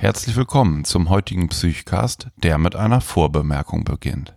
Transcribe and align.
Herzlich 0.00 0.36
willkommen 0.36 0.84
zum 0.84 1.08
heutigen 1.08 1.48
Psychcast, 1.48 2.28
der 2.36 2.56
mit 2.58 2.76
einer 2.76 3.00
Vorbemerkung 3.00 3.82
beginnt. 3.82 4.32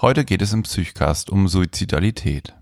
Heute 0.00 0.24
geht 0.24 0.40
es 0.40 0.54
im 0.54 0.62
Psychcast 0.62 1.28
um 1.28 1.48
Suizidalität. 1.48 2.56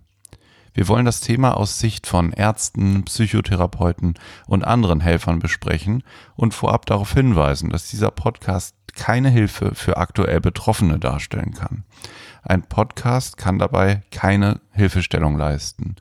Wir 0.75 0.89
wollen 0.89 1.05
das 1.05 1.21
Thema 1.21 1.57
aus 1.57 1.79
Sicht 1.79 2.09
von 2.09 2.33
Ärzten, 2.33 3.05
Psychotherapeuten 3.05 4.15
und 4.49 4.65
anderen 4.65 4.99
Helfern 4.99 5.39
besprechen 5.39 6.03
und 6.35 6.55
vorab 6.55 6.87
darauf 6.87 7.15
hinweisen, 7.15 7.71
dass 7.71 7.89
dieser 7.89 8.11
Podcast 8.11 8.75
keine 8.97 9.31
Hilfe 9.31 9.77
für 9.77 9.97
aktuell 9.97 10.41
Betroffene 10.41 10.99
darstellen 10.99 11.55
kann. 11.55 11.85
Ein 12.43 12.63
Podcast 12.63 13.37
kann 13.37 13.61
dabei 13.61 14.03
keine 14.11 14.61
Hilfestellung 14.73 15.39
leisten. 15.39 15.95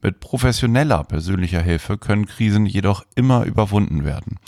Mit 0.00 0.20
professioneller 0.20 1.02
persönlicher 1.02 1.60
Hilfe 1.60 1.98
können 1.98 2.26
Krisen 2.26 2.66
jedoch 2.66 3.04
immer 3.16 3.44
überwunden 3.44 4.04
werden. 4.04 4.38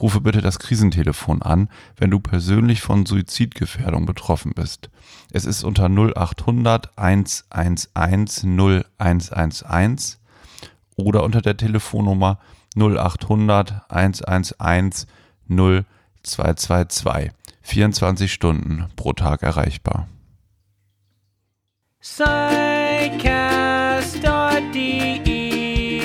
Rufe 0.00 0.20
bitte 0.20 0.42
das 0.42 0.58
Krisentelefon 0.58 1.40
an, 1.40 1.70
wenn 1.96 2.10
du 2.10 2.20
persönlich 2.20 2.82
von 2.82 3.06
Suizidgefährdung 3.06 4.04
betroffen 4.04 4.52
bist. 4.54 4.90
Es 5.32 5.46
ist 5.46 5.64
unter 5.64 5.88
0800 5.88 6.90
111 6.96 7.88
0111 7.94 10.18
oder 10.96 11.22
unter 11.22 11.40
der 11.40 11.56
Telefonnummer 11.56 12.38
0800 12.76 13.90
111 13.90 15.06
0222. 15.48 17.30
24 17.62 18.30
Stunden 18.32 18.88
pro 18.96 19.14
Tag 19.14 19.42
erreichbar. 19.42 20.06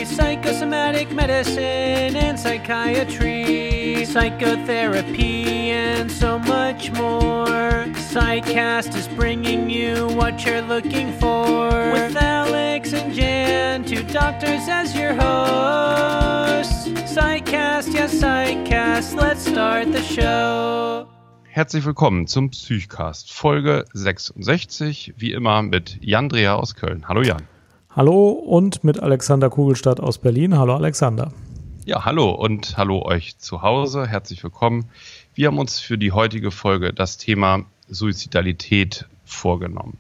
Psychosomatic 0.05 1.11
medicine 1.11 2.15
and 2.15 2.39
psychiatry, 2.39 4.05
psychotherapy, 4.05 5.71
and 5.71 6.11
so 6.11 6.39
much 6.39 6.91
more. 6.91 7.85
Psychcast 8.11 8.95
is 8.95 9.07
bringing 9.09 9.69
you 9.69 10.07
what 10.09 10.45
you're 10.45 10.61
looking 10.61 11.11
for. 11.19 11.69
With 11.91 12.15
Alex 12.15 12.93
and 12.93 13.13
Jan, 13.13 13.85
two 13.85 14.03
doctors 14.03 14.67
as 14.67 14.95
your 14.95 15.13
hosts. 15.13 16.87
Psychcast, 17.13 17.93
yes, 17.93 18.13
Psychcast, 18.15 19.15
let's 19.15 19.47
start 19.47 19.91
the 19.91 20.01
show. 20.01 21.07
Herzlich 21.43 21.85
willkommen 21.85 22.27
zum 22.27 22.49
Psychcast, 22.49 23.31
Folge 23.31 23.85
66, 23.93 25.13
wie 25.17 25.33
immer 25.33 25.61
mit 25.61 25.99
Jan 26.01 26.29
Dreher 26.29 26.57
aus 26.57 26.75
Köln. 26.75 27.07
Hallo 27.07 27.21
Jan. 27.21 27.52
Hallo 27.95 28.31
und 28.31 28.83
mit 28.83 28.99
Alexander 28.99 29.51
Kugelstadt 29.51 29.99
aus 29.99 30.17
Berlin. 30.17 30.57
Hallo 30.57 30.73
Alexander. 30.73 31.31
Ja, 31.85 32.03
hallo 32.05 32.31
und 32.31 32.75
hallo 32.75 33.03
euch 33.05 33.37
zu 33.37 33.61
Hause. 33.61 34.07
Herzlich 34.07 34.43
willkommen. 34.43 34.85
Wir 35.35 35.45
haben 35.45 35.59
uns 35.59 35.79
für 35.79 35.99
die 35.99 36.11
heutige 36.11 36.49
Folge 36.49 36.91
das 36.91 37.19
Thema 37.19 37.65
Suizidalität 37.87 39.05
vorgenommen. 39.25 39.99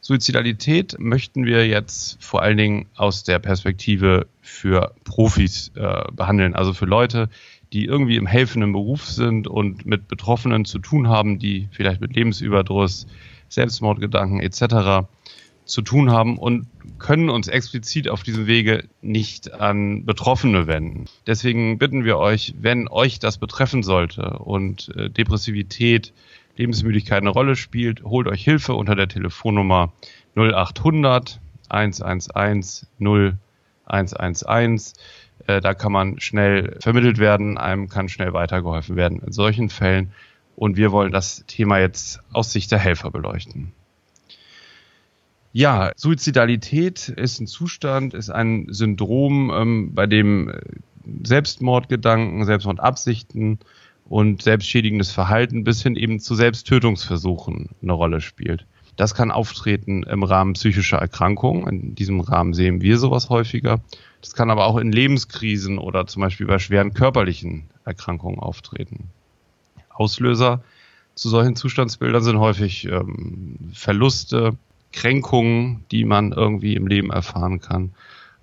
Suizidalität 0.00 0.96
möchten 0.98 1.44
wir 1.44 1.68
jetzt 1.68 2.16
vor 2.24 2.40
allen 2.40 2.56
Dingen 2.56 2.86
aus 2.96 3.24
der 3.24 3.40
Perspektive 3.40 4.26
für 4.40 4.94
Profis 5.04 5.70
äh, 5.74 6.04
behandeln, 6.12 6.54
also 6.54 6.72
für 6.72 6.86
Leute, 6.86 7.28
die 7.74 7.84
irgendwie 7.84 8.16
im 8.16 8.26
helfenden 8.26 8.72
Beruf 8.72 9.04
sind 9.04 9.46
und 9.46 9.84
mit 9.84 10.08
Betroffenen 10.08 10.64
zu 10.64 10.78
tun 10.78 11.08
haben, 11.08 11.38
die 11.38 11.68
vielleicht 11.72 12.00
mit 12.00 12.16
Lebensüberdruss, 12.16 13.06
Selbstmordgedanken 13.50 14.40
etc. 14.40 15.06
zu 15.66 15.82
tun 15.82 16.10
haben 16.10 16.38
und 16.38 16.66
können 17.02 17.28
uns 17.28 17.48
explizit 17.48 18.08
auf 18.08 18.22
diesem 18.22 18.46
Wege 18.46 18.84
nicht 19.02 19.52
an 19.52 20.06
Betroffene 20.06 20.68
wenden. 20.68 21.06
Deswegen 21.26 21.76
bitten 21.76 22.04
wir 22.04 22.16
euch, 22.16 22.54
wenn 22.58 22.88
euch 22.88 23.18
das 23.18 23.38
betreffen 23.38 23.82
sollte 23.82 24.38
und 24.38 24.94
äh, 24.96 25.10
Depressivität, 25.10 26.14
Lebensmüdigkeit 26.56 27.20
eine 27.20 27.30
Rolle 27.30 27.56
spielt, 27.56 28.04
holt 28.04 28.28
euch 28.28 28.44
Hilfe 28.44 28.74
unter 28.74 28.94
der 28.94 29.08
Telefonnummer 29.08 29.92
0800 30.36 31.40
111 31.68 32.86
0111. 33.00 34.92
Äh, 35.48 35.60
da 35.60 35.74
kann 35.74 35.92
man 35.92 36.20
schnell 36.20 36.76
vermittelt 36.80 37.18
werden, 37.18 37.58
einem 37.58 37.88
kann 37.88 38.08
schnell 38.08 38.32
weitergeholfen 38.32 38.94
werden 38.94 39.20
in 39.20 39.32
solchen 39.32 39.70
Fällen. 39.70 40.12
Und 40.54 40.76
wir 40.76 40.92
wollen 40.92 41.10
das 41.10 41.44
Thema 41.46 41.78
jetzt 41.78 42.20
aus 42.32 42.52
Sicht 42.52 42.70
der 42.70 42.78
Helfer 42.78 43.10
beleuchten. 43.10 43.72
Ja, 45.52 45.92
Suizidalität 45.96 47.08
ist 47.10 47.40
ein 47.40 47.46
Zustand, 47.46 48.14
ist 48.14 48.30
ein 48.30 48.66
Syndrom, 48.70 49.50
ähm, 49.54 49.94
bei 49.94 50.06
dem 50.06 50.48
äh, 50.48 50.60
Selbstmordgedanken, 51.24 52.44
Selbstmordabsichten 52.46 53.58
und 54.08 54.42
selbstschädigendes 54.42 55.10
Verhalten 55.10 55.64
bis 55.64 55.82
hin 55.82 55.96
eben 55.96 56.20
zu 56.20 56.34
Selbsttötungsversuchen 56.34 57.70
eine 57.82 57.92
Rolle 57.92 58.20
spielt. 58.20 58.66
Das 58.96 59.14
kann 59.14 59.30
auftreten 59.30 60.02
im 60.04 60.22
Rahmen 60.22 60.54
psychischer 60.54 60.98
Erkrankungen. 60.98 61.66
In 61.66 61.94
diesem 61.94 62.20
Rahmen 62.20 62.54
sehen 62.54 62.80
wir 62.80 62.98
sowas 62.98 63.30
häufiger. 63.30 63.80
Das 64.20 64.34
kann 64.34 64.50
aber 64.50 64.66
auch 64.66 64.76
in 64.76 64.92
Lebenskrisen 64.92 65.78
oder 65.78 66.06
zum 66.06 66.20
Beispiel 66.22 66.46
bei 66.46 66.58
schweren 66.58 66.94
körperlichen 66.94 67.64
Erkrankungen 67.84 68.38
auftreten. 68.38 69.08
Auslöser 69.90 70.62
zu 71.14 71.28
solchen 71.28 71.56
Zustandsbildern 71.56 72.22
sind 72.22 72.38
häufig 72.38 72.86
ähm, 72.86 73.56
Verluste, 73.72 74.56
Kränkungen, 74.92 75.84
die 75.90 76.04
man 76.04 76.32
irgendwie 76.32 76.74
im 76.74 76.86
Leben 76.86 77.10
erfahren 77.10 77.60
kann 77.60 77.92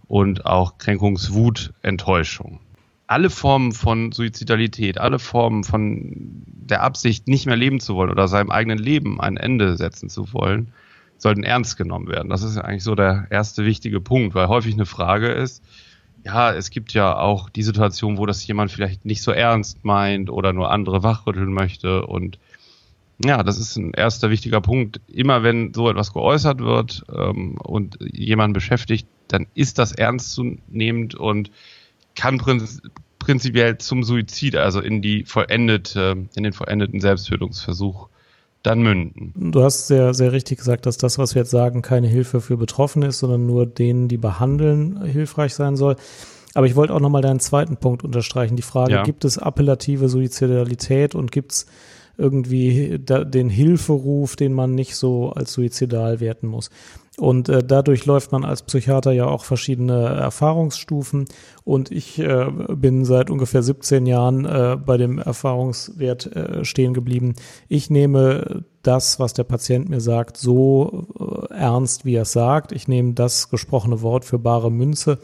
und 0.07 0.45
auch 0.45 0.77
Kränkungswut, 0.77 1.73
Enttäuschung. 1.81 2.59
Alle 3.07 3.29
Formen 3.29 3.71
von 3.71 4.11
Suizidalität, 4.11 4.99
alle 4.99 5.19
Formen 5.19 5.63
von 5.63 6.43
der 6.45 6.83
Absicht, 6.83 7.27
nicht 7.27 7.45
mehr 7.45 7.55
leben 7.55 7.79
zu 7.79 7.95
wollen 7.95 8.11
oder 8.11 8.27
seinem 8.27 8.51
eigenen 8.51 8.77
Leben 8.77 9.19
ein 9.19 9.38
Ende 9.38 9.77
setzen 9.77 10.09
zu 10.09 10.31
wollen, 10.33 10.73
sollten 11.17 11.43
ernst 11.43 11.77
genommen 11.77 12.07
werden. 12.07 12.29
Das 12.29 12.43
ist 12.43 12.57
eigentlich 12.57 12.83
so 12.83 12.95
der 12.95 13.27
erste 13.29 13.65
wichtige 13.65 13.99
Punkt, 13.99 14.35
weil 14.35 14.47
häufig 14.47 14.73
eine 14.73 14.85
Frage 14.85 15.29
ist, 15.29 15.63
ja, 16.23 16.53
es 16.53 16.69
gibt 16.69 16.93
ja 16.93 17.17
auch 17.17 17.49
die 17.49 17.63
Situation, 17.63 18.17
wo 18.17 18.25
das 18.25 18.45
jemand 18.45 18.71
vielleicht 18.71 19.05
nicht 19.05 19.21
so 19.21 19.31
ernst 19.31 19.85
meint 19.85 20.29
oder 20.29 20.53
nur 20.53 20.71
andere 20.71 21.01
wachrütteln 21.03 21.53
möchte 21.53 22.05
und 22.05 22.39
ja, 23.24 23.44
das 23.44 23.57
ist 23.57 23.75
ein 23.75 23.91
erster 23.94 24.30
wichtiger 24.30 24.62
Punkt. 24.62 25.02
Immer 25.07 25.44
wenn 25.44 25.74
so 25.74 25.90
etwas 25.90 26.13
geäußert 26.13 26.59
wird 26.59 27.03
ähm, 27.13 27.57
und 27.57 27.97
jemand 28.02 28.53
beschäftigt, 28.53 29.07
dann 29.28 29.47
ist 29.53 29.78
das 29.78 29.91
ernstzunehmend 29.91 31.16
und 31.16 31.52
kann 32.16 32.38
prinz 32.38 32.81
prinzipiell 33.19 33.78
zum 33.78 34.03
Suizid, 34.03 34.56
also 34.56 34.80
in 34.80 35.02
die 35.02 35.25
vollendete, 35.25 36.30
in 36.35 36.44
den 36.44 36.53
vollendeten 36.53 37.02
Selbsttötungsversuch 37.02 38.07
dann 38.63 38.81
münden. 38.81 39.51
Du 39.51 39.62
hast 39.62 39.88
sehr, 39.88 40.13
sehr 40.13 40.31
richtig 40.31 40.59
gesagt, 40.59 40.86
dass 40.86 40.97
das, 40.97 41.18
was 41.18 41.36
wir 41.36 41.41
jetzt 41.41 41.51
sagen, 41.51 41.81
keine 41.81 42.07
Hilfe 42.07 42.41
für 42.41 42.57
Betroffene 42.57 43.07
ist, 43.07 43.19
sondern 43.19 43.46
nur 43.46 43.66
denen, 43.66 44.07
die 44.07 44.18
behandeln, 44.18 45.03
hilfreich 45.06 45.53
sein 45.53 45.75
soll. 45.75 45.97
Aber 46.56 46.66
ich 46.66 46.75
wollte 46.75 46.94
auch 46.94 47.00
nochmal 47.00 47.22
deinen 47.22 47.40
zweiten 47.40 47.78
Punkt 47.78 48.03
unterstreichen. 48.03 48.56
Die 48.56 48.63
Frage, 48.63 48.94
ja. 48.94 49.03
gibt 49.03 49.24
es 49.24 49.38
appellative 49.38 50.09
Suizidalität 50.09 51.13
und 51.13 51.31
gibt 51.31 51.51
es 51.51 51.66
irgendwie 52.19 53.00
da, 53.03 53.24
den 53.24 53.50
Hilferuf, 53.50 54.35
den 54.35 54.53
man 54.53 54.75
nicht 54.75 54.96
so 54.96 55.31
als 55.31 55.53
suizidal 55.53 56.19
werten 56.19 56.47
muss. 56.47 56.69
Und 57.19 57.50
äh, 57.50 57.63
dadurch 57.63 58.06
läuft 58.06 58.31
man 58.31 58.46
als 58.46 58.63
Psychiater 58.63 59.12
ja 59.12 59.25
auch 59.25 59.44
verschiedene 59.44 60.07
Erfahrungsstufen. 60.07 61.25
Und 61.66 61.91
ich 61.91 62.18
äh, 62.19 62.47
bin 62.69 63.03
seit 63.03 63.30
ungefähr 63.30 63.62
17 63.62 64.06
Jahren 64.06 64.46
äh, 64.46 64.78
bei 64.78 64.97
dem 64.97 65.19
Erfahrungswert 65.19 66.34
äh, 66.35 66.66
stehen 66.66 66.94
geblieben. 66.94 67.35
Ich 67.68 67.90
nehme 67.90 68.63
das, 68.81 69.19
was 69.19 69.34
der 69.34 69.44
Patient 69.44 69.90
mir 69.90 70.00
sagt, 70.00 70.38
so 70.38 71.07
äh, 71.19 71.53
ernst, 71.53 72.06
wie 72.06 72.16
er 72.16 72.22
es 72.22 72.31
sagt. 72.31 72.72
Ich 72.72 72.88
nehme 72.88 73.13
das 73.13 73.50
gesprochene 73.50 74.01
Wort 74.01 74.24
für 74.24 74.40
bare 74.40 74.72
Münze 74.72 75.19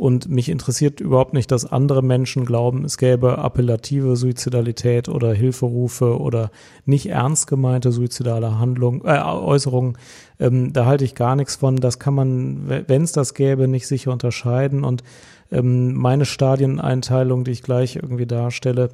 und 0.00 0.30
mich 0.30 0.48
interessiert 0.48 1.00
überhaupt 1.00 1.34
nicht, 1.34 1.50
dass 1.50 1.70
andere 1.70 2.02
Menschen 2.02 2.46
glauben, 2.46 2.86
es 2.86 2.96
gäbe 2.96 3.36
appellative 3.36 4.16
Suizidalität 4.16 5.10
oder 5.10 5.34
Hilferufe 5.34 6.18
oder 6.18 6.50
nicht 6.86 7.10
ernst 7.10 7.48
gemeinte 7.48 7.92
suizidale 7.92 8.58
Handlungen, 8.58 9.02
äh, 9.04 9.20
Äußerungen. 9.20 9.98
Ähm, 10.40 10.72
da 10.72 10.86
halte 10.86 11.04
ich 11.04 11.14
gar 11.14 11.36
nichts 11.36 11.56
von. 11.56 11.76
Das 11.76 11.98
kann 11.98 12.14
man, 12.14 12.68
wenn 12.88 13.02
es 13.02 13.12
das 13.12 13.34
gäbe, 13.34 13.68
nicht 13.68 13.86
sicher 13.86 14.10
unterscheiden 14.10 14.82
und 14.82 15.04
ähm, 15.52 15.94
meine 15.94 16.24
Stadieneinteilung, 16.24 17.44
die 17.44 17.50
ich 17.50 17.62
gleich 17.62 17.96
irgendwie 17.96 18.26
darstelle, 18.26 18.90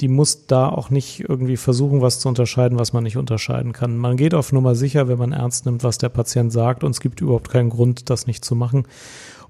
die 0.00 0.08
muss 0.08 0.46
da 0.46 0.68
auch 0.68 0.90
nicht 0.90 1.28
irgendwie 1.28 1.56
versuchen, 1.56 2.00
was 2.00 2.20
zu 2.20 2.28
unterscheiden, 2.28 2.78
was 2.78 2.92
man 2.92 3.04
nicht 3.04 3.16
unterscheiden 3.16 3.72
kann. 3.72 3.96
Man 3.96 4.16
geht 4.16 4.34
auf 4.34 4.52
Nummer 4.52 4.74
sicher, 4.74 5.08
wenn 5.08 5.18
man 5.18 5.32
ernst 5.32 5.66
nimmt, 5.66 5.84
was 5.84 5.98
der 5.98 6.08
Patient 6.08 6.52
sagt 6.52 6.82
und 6.82 6.92
es 6.92 7.00
gibt 7.00 7.20
überhaupt 7.20 7.50
keinen 7.50 7.70
Grund, 7.70 8.10
das 8.10 8.26
nicht 8.26 8.44
zu 8.44 8.54
machen. 8.54 8.84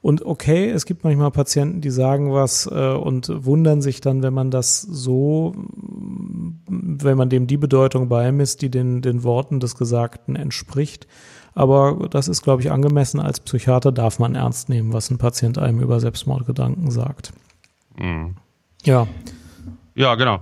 Und 0.00 0.24
okay, 0.24 0.70
es 0.70 0.86
gibt 0.86 1.02
manchmal 1.02 1.32
Patienten, 1.32 1.80
die 1.80 1.90
sagen 1.90 2.32
was 2.32 2.66
äh, 2.70 2.92
und 2.92 3.30
wundern 3.44 3.82
sich 3.82 4.00
dann, 4.00 4.22
wenn 4.22 4.32
man 4.32 4.50
das 4.50 4.80
so, 4.80 5.54
wenn 6.68 7.16
man 7.16 7.28
dem 7.28 7.48
die 7.48 7.56
Bedeutung 7.56 8.08
beimisst, 8.08 8.62
die 8.62 8.70
den, 8.70 9.02
den 9.02 9.24
Worten 9.24 9.58
des 9.58 9.74
Gesagten 9.76 10.36
entspricht. 10.36 11.08
Aber 11.58 12.06
das 12.08 12.28
ist, 12.28 12.43
glaube 12.43 12.62
ich, 12.62 12.70
angemessen. 12.70 13.19
Als 13.19 13.40
Psychiater 13.40 13.90
darf 13.90 14.20
man 14.20 14.37
ernst 14.37 14.69
nehmen, 14.69 14.93
was 14.93 15.10
ein 15.10 15.19
Patient 15.19 15.58
einem 15.58 15.81
über 15.81 15.99
Selbstmordgedanken 15.99 16.93
sagt. 16.93 17.32
Mhm. 17.99 18.37
Ja. 18.84 19.08
Ja, 19.96 20.14
genau. 20.14 20.40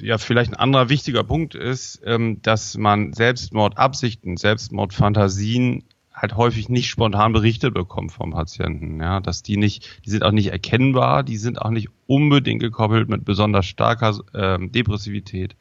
ja, 0.00 0.18
vielleicht 0.18 0.52
ein 0.52 0.56
anderer 0.56 0.88
wichtiger 0.88 1.24
Punkt 1.24 1.56
ist, 1.56 2.00
ähm, 2.04 2.40
dass 2.42 2.76
man 2.78 3.12
Selbstmordabsichten, 3.12 4.36
Selbstmordfantasien 4.36 5.82
halt 6.14 6.36
häufig 6.36 6.68
nicht 6.68 6.88
spontan 6.88 7.32
berichtet 7.32 7.74
bekommt 7.74 8.12
vom 8.12 8.30
Patienten. 8.30 9.00
Ja, 9.00 9.18
dass 9.18 9.42
die 9.42 9.56
nicht, 9.56 10.00
die 10.06 10.10
sind 10.10 10.22
auch 10.22 10.30
nicht 10.30 10.52
erkennbar, 10.52 11.24
die 11.24 11.38
sind 11.38 11.60
auch 11.60 11.70
nicht 11.70 11.88
unbedingt 12.06 12.60
gekoppelt 12.60 13.08
mit 13.08 13.24
besonders 13.24 13.66
starker 13.66 14.16
äh, 14.32 14.64
Depressivität 14.68 15.56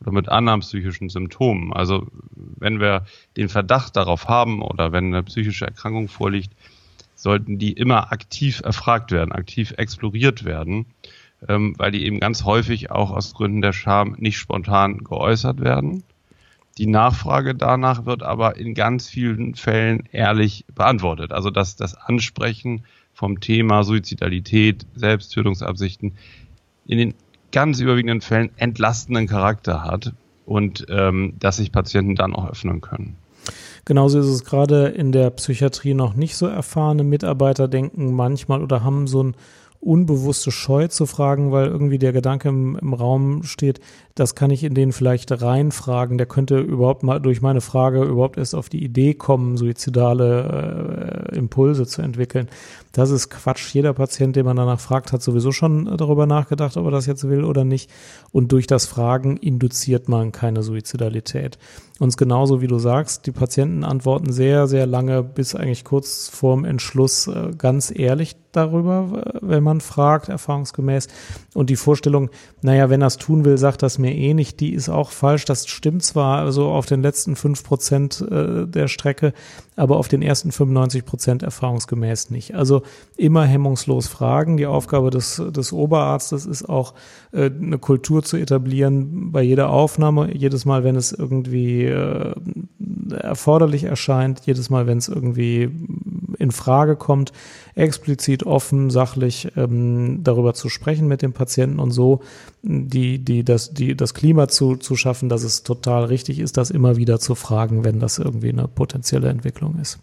oder 0.00 0.12
mit 0.12 0.28
anderen 0.28 0.60
psychischen 0.60 1.08
Symptomen. 1.08 1.72
Also 1.72 2.06
wenn 2.34 2.80
wir 2.80 3.04
den 3.36 3.48
Verdacht 3.48 3.96
darauf 3.96 4.28
haben 4.28 4.62
oder 4.62 4.92
wenn 4.92 5.06
eine 5.06 5.22
psychische 5.22 5.66
Erkrankung 5.66 6.08
vorliegt, 6.08 6.52
sollten 7.14 7.58
die 7.58 7.72
immer 7.72 8.12
aktiv 8.12 8.60
erfragt 8.64 9.10
werden, 9.10 9.32
aktiv 9.32 9.74
exploriert 9.76 10.44
werden, 10.44 10.86
ähm, 11.48 11.74
weil 11.76 11.90
die 11.90 12.04
eben 12.06 12.20
ganz 12.20 12.44
häufig 12.44 12.90
auch 12.90 13.10
aus 13.10 13.34
Gründen 13.34 13.60
der 13.60 13.72
Scham 13.72 14.14
nicht 14.18 14.38
spontan 14.38 14.98
geäußert 14.98 15.60
werden. 15.60 16.04
Die 16.78 16.86
Nachfrage 16.86 17.56
danach 17.56 18.06
wird 18.06 18.22
aber 18.22 18.56
in 18.56 18.74
ganz 18.74 19.08
vielen 19.08 19.56
Fällen 19.56 20.04
ehrlich 20.12 20.64
beantwortet. 20.72 21.32
Also 21.32 21.50
dass 21.50 21.74
das 21.74 21.96
Ansprechen 21.96 22.84
vom 23.12 23.40
Thema 23.40 23.82
Suizidalität, 23.82 24.86
Selbsttötungsabsichten 24.94 26.12
in 26.86 26.98
den 26.98 27.14
ganz 27.52 27.80
überwiegenden 27.80 28.20
Fällen 28.20 28.50
entlastenden 28.56 29.26
Charakter 29.26 29.82
hat 29.82 30.12
und 30.46 30.86
ähm, 30.88 31.34
dass 31.38 31.56
sich 31.56 31.72
Patienten 31.72 32.14
dann 32.14 32.34
auch 32.34 32.50
öffnen 32.50 32.80
können. 32.80 33.16
Genauso 33.84 34.18
ist 34.18 34.26
es 34.26 34.44
gerade 34.44 34.88
in 34.88 35.12
der 35.12 35.30
Psychiatrie 35.30 35.94
noch 35.94 36.14
nicht 36.14 36.36
so 36.36 36.46
erfahrene 36.46 37.04
Mitarbeiter 37.04 37.68
denken 37.68 38.12
manchmal 38.12 38.62
oder 38.62 38.84
haben 38.84 39.06
so 39.06 39.22
ein 39.22 39.34
unbewusste 39.80 40.50
Scheu 40.50 40.88
zu 40.88 41.06
fragen, 41.06 41.52
weil 41.52 41.68
irgendwie 41.68 41.98
der 41.98 42.12
Gedanke 42.12 42.48
im, 42.48 42.76
im 42.76 42.92
Raum 42.92 43.44
steht, 43.44 43.80
das 44.18 44.34
kann 44.34 44.50
ich 44.50 44.64
in 44.64 44.74
den 44.74 44.90
vielleicht 44.90 45.30
reinfragen. 45.42 46.18
Der 46.18 46.26
könnte 46.26 46.58
überhaupt 46.58 47.04
mal 47.04 47.20
durch 47.20 47.40
meine 47.40 47.60
Frage 47.60 48.02
überhaupt 48.02 48.36
erst 48.36 48.54
auf 48.54 48.68
die 48.68 48.82
Idee 48.82 49.14
kommen, 49.14 49.56
suizidale 49.56 51.28
äh, 51.30 51.36
Impulse 51.36 51.86
zu 51.86 52.02
entwickeln. 52.02 52.48
Das 52.90 53.10
ist 53.10 53.30
Quatsch. 53.30 53.72
Jeder 53.72 53.92
Patient, 53.92 54.34
den 54.34 54.44
man 54.44 54.56
danach 54.56 54.80
fragt, 54.80 55.12
hat 55.12 55.22
sowieso 55.22 55.52
schon 55.52 55.96
darüber 55.96 56.26
nachgedacht, 56.26 56.76
ob 56.76 56.86
er 56.86 56.90
das 56.90 57.06
jetzt 57.06 57.28
will 57.28 57.44
oder 57.44 57.64
nicht. 57.64 57.90
Und 58.32 58.50
durch 58.50 58.66
das 58.66 58.86
Fragen 58.86 59.36
induziert 59.36 60.08
man 60.08 60.32
keine 60.32 60.64
Suizidalität. 60.64 61.58
Und 62.00 62.16
genauso 62.16 62.60
wie 62.60 62.68
du 62.68 62.78
sagst, 62.78 63.26
die 63.26 63.32
Patienten 63.32 63.84
antworten 63.84 64.32
sehr, 64.32 64.66
sehr 64.68 64.86
lange 64.86 65.22
bis 65.22 65.54
eigentlich 65.54 65.84
kurz 65.84 66.28
vorm 66.28 66.64
Entschluss 66.64 67.26
äh, 67.26 67.50
ganz 67.56 67.92
ehrlich 67.94 68.36
darüber, 68.52 69.22
wenn 69.40 69.62
man 69.62 69.80
fragt, 69.80 70.28
erfahrungsgemäß. 70.28 71.08
Und 71.54 71.70
die 71.70 71.76
Vorstellung, 71.76 72.30
naja, 72.62 72.88
wenn 72.90 73.02
er 73.02 73.08
es 73.08 73.16
tun 73.16 73.44
will, 73.44 73.58
sagt 73.58 73.82
das 73.82 73.98
mir 73.98 74.07
eh 74.12 74.34
nicht, 74.34 74.60
die 74.60 74.72
ist 74.72 74.88
auch 74.88 75.10
falsch. 75.10 75.44
Das 75.44 75.66
stimmt 75.66 76.02
zwar 76.02 76.38
also 76.38 76.68
auf 76.68 76.86
den 76.86 77.02
letzten 77.02 77.36
fünf 77.36 77.64
Prozent 77.64 78.20
äh, 78.20 78.66
der 78.66 78.88
Strecke, 78.88 79.32
aber 79.76 79.96
auf 79.96 80.08
den 80.08 80.22
ersten 80.22 80.52
95 80.52 81.04
Prozent 81.04 81.42
erfahrungsgemäß 81.42 82.30
nicht. 82.30 82.54
Also 82.54 82.82
immer 83.16 83.44
hemmungslos 83.44 84.08
fragen. 84.08 84.56
Die 84.56 84.66
Aufgabe 84.66 85.10
des, 85.10 85.42
des 85.50 85.72
Oberarztes 85.72 86.46
ist 86.46 86.68
auch, 86.68 86.94
äh, 87.32 87.50
eine 87.50 87.78
Kultur 87.78 88.22
zu 88.22 88.36
etablieren 88.36 89.32
bei 89.32 89.42
jeder 89.42 89.70
Aufnahme, 89.70 90.34
jedes 90.34 90.64
Mal, 90.64 90.84
wenn 90.84 90.96
es 90.96 91.12
irgendwie 91.12 91.84
äh, 91.84 92.34
erforderlich 93.12 93.84
erscheint, 93.84 94.42
jedes 94.46 94.70
Mal, 94.70 94.86
wenn 94.86 94.98
es 94.98 95.08
irgendwie 95.08 95.70
in 96.38 96.50
Frage 96.50 96.96
kommt, 96.96 97.32
explizit 97.78 98.44
offen, 98.44 98.90
sachlich 98.90 99.52
ähm, 99.56 100.24
darüber 100.24 100.52
zu 100.52 100.68
sprechen 100.68 101.06
mit 101.06 101.22
dem 101.22 101.32
Patienten 101.32 101.78
und 101.78 101.92
so 101.92 102.20
die, 102.62 103.18
die, 103.18 103.44
das, 103.44 103.72
die, 103.72 103.96
das 103.96 104.14
Klima 104.14 104.48
zu, 104.48 104.76
zu 104.76 104.96
schaffen, 104.96 105.28
dass 105.28 105.44
es 105.44 105.62
total 105.62 106.04
richtig 106.04 106.40
ist, 106.40 106.56
das 106.56 106.70
immer 106.70 106.96
wieder 106.96 107.20
zu 107.20 107.34
fragen, 107.34 107.84
wenn 107.84 108.00
das 108.00 108.18
irgendwie 108.18 108.50
eine 108.50 108.66
potenzielle 108.66 109.28
Entwicklung 109.28 109.78
ist. 109.80 110.00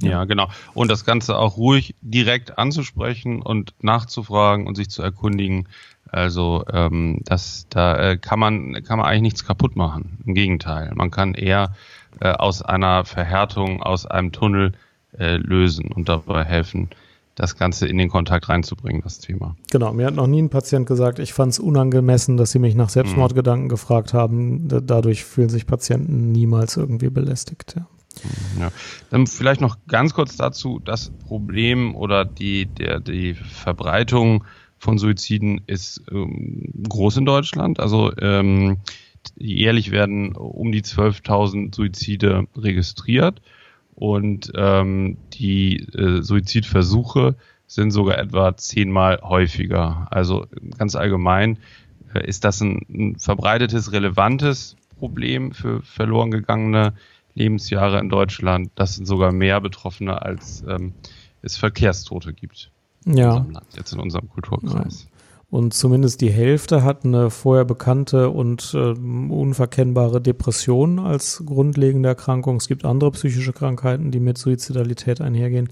Ja. 0.00 0.10
ja, 0.10 0.24
genau. 0.24 0.48
Und 0.74 0.90
das 0.90 1.04
Ganze 1.04 1.38
auch 1.38 1.56
ruhig 1.56 1.94
direkt 2.02 2.58
anzusprechen 2.58 3.40
und 3.40 3.74
nachzufragen 3.80 4.66
und 4.66 4.74
sich 4.74 4.90
zu 4.90 5.02
erkundigen. 5.02 5.68
Also 6.10 6.64
ähm, 6.72 7.20
das, 7.24 7.66
da 7.70 7.96
äh, 7.96 8.16
kann 8.18 8.38
man 8.38 8.82
kann 8.84 8.98
man 8.98 9.06
eigentlich 9.06 9.22
nichts 9.22 9.46
kaputt 9.46 9.76
machen. 9.76 10.18
Im 10.26 10.34
Gegenteil, 10.34 10.92
man 10.94 11.10
kann 11.10 11.34
eher 11.34 11.74
äh, 12.20 12.32
aus 12.32 12.62
einer 12.62 13.04
Verhärtung, 13.04 13.82
aus 13.82 14.04
einem 14.04 14.32
Tunnel 14.32 14.72
äh, 15.18 15.36
lösen 15.36 15.92
und 15.92 16.08
dabei 16.08 16.44
helfen, 16.44 16.90
das 17.34 17.56
Ganze 17.56 17.86
in 17.86 17.98
den 17.98 18.08
Kontakt 18.08 18.48
reinzubringen, 18.48 19.02
das 19.02 19.18
Thema. 19.18 19.56
Genau, 19.70 19.92
mir 19.92 20.06
hat 20.06 20.14
noch 20.14 20.26
nie 20.26 20.42
ein 20.42 20.50
Patient 20.50 20.86
gesagt, 20.86 21.18
ich 21.18 21.32
fand 21.32 21.52
es 21.52 21.58
unangemessen, 21.58 22.36
dass 22.36 22.52
sie 22.52 22.58
mich 22.58 22.74
nach 22.74 22.88
Selbstmordgedanken 22.88 23.64
mhm. 23.64 23.70
gefragt 23.70 24.14
haben. 24.14 24.68
Dadurch 24.68 25.24
fühlen 25.24 25.48
sich 25.48 25.66
Patienten 25.66 26.32
niemals 26.32 26.76
irgendwie 26.76 27.10
belästigt. 27.10 27.74
Ja. 27.76 27.86
Mhm, 28.22 28.60
ja. 28.60 28.72
Dann 29.10 29.26
vielleicht 29.26 29.60
noch 29.60 29.78
ganz 29.88 30.14
kurz 30.14 30.36
dazu, 30.36 30.80
das 30.84 31.10
Problem 31.26 31.94
oder 31.96 32.24
die, 32.24 32.66
der, 32.66 33.00
die 33.00 33.34
Verbreitung 33.34 34.44
von 34.78 34.98
Suiziden 34.98 35.62
ist 35.66 36.02
ähm, 36.12 36.72
groß 36.88 37.16
in 37.16 37.24
Deutschland. 37.24 37.80
Also 37.80 38.12
ähm, 38.18 38.78
jährlich 39.36 39.90
werden 39.90 40.36
um 40.36 40.70
die 40.70 40.82
12.000 40.82 41.74
Suizide 41.74 42.46
registriert 42.56 43.40
und 43.94 44.52
ähm, 44.56 45.16
die 45.32 45.78
äh, 45.94 46.22
Suizidversuche 46.22 47.36
sind 47.66 47.90
sogar 47.90 48.18
etwa 48.18 48.56
zehnmal 48.56 49.20
häufiger. 49.22 50.08
Also 50.10 50.46
ganz 50.76 50.96
allgemein 50.96 51.58
äh, 52.14 52.26
ist 52.26 52.44
das 52.44 52.60
ein, 52.60 52.80
ein, 52.88 53.18
verbreitetes, 53.18 53.92
relevantes 53.92 54.76
Problem 54.98 55.52
für 55.52 55.82
verloren 55.82 56.30
gegangene 56.30 56.94
Lebensjahre 57.34 57.98
in 57.98 58.08
Deutschland. 58.08 58.70
Das 58.74 58.94
sind 58.94 59.06
sogar 59.06 59.32
mehr 59.32 59.60
Betroffene, 59.60 60.22
als 60.22 60.64
ähm, 60.68 60.92
es 61.42 61.56
Verkehrstote 61.56 62.32
gibt. 62.32 62.70
Ja. 63.04 63.46
Land, 63.50 63.76
jetzt 63.76 63.92
in 63.92 64.00
unserem 64.00 64.28
Kulturkreis. 64.28 65.08
Und 65.54 65.72
zumindest 65.72 66.20
die 66.20 66.32
Hälfte 66.32 66.82
hat 66.82 67.04
eine 67.04 67.30
vorher 67.30 67.64
bekannte 67.64 68.30
und 68.30 68.74
äh, 68.74 68.88
unverkennbare 68.88 70.20
Depression 70.20 70.98
als 70.98 71.44
grundlegende 71.46 72.08
Erkrankung. 72.08 72.56
Es 72.56 72.66
gibt 72.66 72.84
andere 72.84 73.12
psychische 73.12 73.52
Krankheiten, 73.52 74.10
die 74.10 74.18
mit 74.18 74.36
Suizidalität 74.36 75.20
einhergehen. 75.20 75.68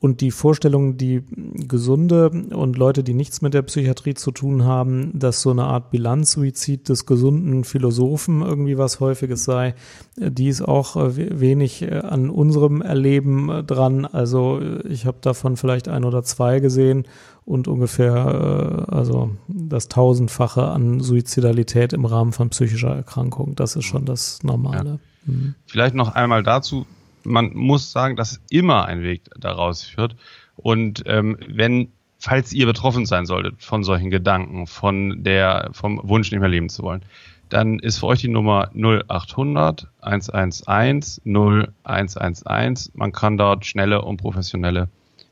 Und 0.00 0.20
die 0.20 0.30
Vorstellung, 0.30 0.98
die 0.98 1.22
Gesunde 1.66 2.28
und 2.28 2.76
Leute, 2.76 3.02
die 3.02 3.14
nichts 3.14 3.40
mit 3.40 3.54
der 3.54 3.62
Psychiatrie 3.62 4.14
zu 4.14 4.32
tun 4.32 4.64
haben, 4.64 5.18
dass 5.18 5.40
so 5.40 5.50
eine 5.50 5.64
Art 5.64 5.90
Bilanzsuizid 5.90 6.88
des 6.88 7.06
gesunden 7.06 7.64
Philosophen 7.64 8.42
irgendwie 8.42 8.76
was 8.76 9.00
Häufiges 9.00 9.44
sei, 9.44 9.74
die 10.16 10.48
ist 10.48 10.62
auch 10.62 10.96
äh, 10.96 11.40
wenig 11.40 11.82
äh, 11.82 12.00
an 12.00 12.28
unserem 12.28 12.82
Erleben 12.82 13.48
äh, 13.48 13.64
dran. 13.64 14.04
Also 14.04 14.60
ich 14.86 15.06
habe 15.06 15.18
davon 15.20 15.56
vielleicht 15.56 15.88
ein 15.88 16.04
oder 16.04 16.22
zwei 16.22 16.60
gesehen 16.60 17.04
und 17.46 17.68
ungefähr 17.68 18.86
also 18.88 19.36
das 19.48 19.88
tausendfache 19.88 20.66
an 20.66 21.00
Suizidalität 21.00 21.92
im 21.92 22.04
Rahmen 22.04 22.32
von 22.32 22.50
psychischer 22.50 22.94
Erkrankung. 22.94 23.54
Das 23.54 23.76
ist 23.76 23.84
schon 23.84 24.06
das 24.06 24.42
Normale. 24.42 24.98
Ja. 25.26 25.32
Mhm. 25.32 25.54
Vielleicht 25.66 25.94
noch 25.94 26.14
einmal 26.14 26.42
dazu, 26.42 26.86
man 27.22 27.52
muss 27.54 27.92
sagen, 27.92 28.16
dass 28.16 28.40
immer 28.50 28.86
ein 28.86 29.02
Weg 29.02 29.22
daraus 29.38 29.82
führt. 29.82 30.16
Und 30.56 31.02
ähm, 31.06 31.36
wenn, 31.48 31.88
falls 32.18 32.52
ihr 32.52 32.66
betroffen 32.66 33.06
sein 33.06 33.26
solltet 33.26 33.62
von 33.62 33.84
solchen 33.84 34.10
Gedanken, 34.10 34.66
von 34.66 35.22
der, 35.24 35.70
vom 35.72 36.00
Wunsch 36.02 36.30
nicht 36.30 36.40
mehr 36.40 36.48
leben 36.48 36.68
zu 36.68 36.82
wollen, 36.82 37.02
dann 37.50 37.78
ist 37.78 37.98
für 37.98 38.06
euch 38.06 38.20
die 38.20 38.28
Nummer 38.28 38.70
0800 38.74 39.88
111 40.00 41.20
0111. 41.24 42.90
Man 42.94 43.12
kann 43.12 43.36
dort 43.36 43.66
schnelle 43.66 44.02
und 44.02 44.16
professionelle 44.16 44.88